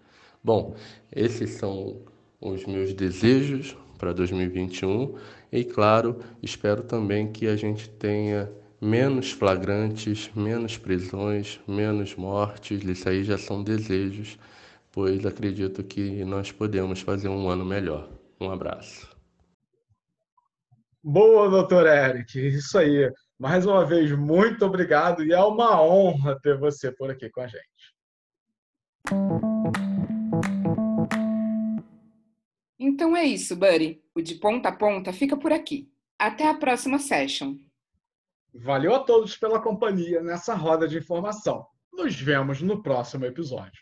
Bom, 0.45 0.77
esses 1.11 1.51
são 1.55 1.97
os 2.41 2.65
meus 2.67 2.95
desejos 2.95 3.77
para 3.99 4.13
2021 4.13 5.17
e, 5.51 5.65
claro, 5.65 6.21
espero 6.41 6.85
também 6.85 7.33
que 7.33 7.49
a 7.49 7.57
gente 7.57 7.91
tenha 7.91 8.49
menos 8.81 9.31
flagrantes, 9.31 10.31
menos 10.35 10.79
prisões, 10.79 11.61
menos 11.69 12.17
mortes. 12.17 12.83
Isso 12.83 13.09
aí 13.09 13.23
já 13.23 13.37
são 13.37 13.63
desejos, 13.63 14.39
pois 14.91 15.27
acredito 15.27 15.85
que 15.85 16.25
nós 16.25 16.51
podemos 16.51 17.01
fazer 17.01 17.29
um 17.29 17.49
ano 17.49 17.65
melhor. 17.65 18.09
Um 18.41 18.51
abraço. 18.51 19.09
Boa, 21.03 21.49
doutor 21.49 21.87
Eric. 21.87 22.39
Isso 22.39 22.79
aí. 22.79 23.13
Mais 23.39 23.65
uma 23.65 23.87
vez, 23.87 24.13
muito 24.13 24.67
obrigado 24.67 25.25
e 25.25 25.33
é 25.33 25.43
uma 25.43 25.83
honra 25.83 26.39
ter 26.41 26.59
você 26.59 26.93
por 26.93 27.11
aqui 27.11 27.31
com 27.31 27.41
a 27.41 27.47
gente. 27.47 27.61
Então 32.79 33.17
é 33.17 33.25
isso, 33.25 33.57
Buddy. 33.57 34.03
O 34.15 34.21
de 34.21 34.35
ponta 34.35 34.69
a 34.69 34.73
ponta 34.73 35.11
fica 35.11 35.39
por 35.39 35.53
aqui. 35.53 35.91
Até 36.19 36.49
a 36.51 36.55
próxima 36.55 36.99
session. 36.99 37.57
Valeu 38.55 38.95
a 38.95 39.01
todos 39.01 39.37
pela 39.37 39.61
companhia 39.61 40.23
nessa 40.23 40.55
roda 40.55 40.89
de 40.89 40.99
informação. 40.99 41.67
Nos 41.93 42.21
vemos 42.21 42.61
no 42.61 42.83
próximo 42.83 43.25
episódio. 43.25 43.81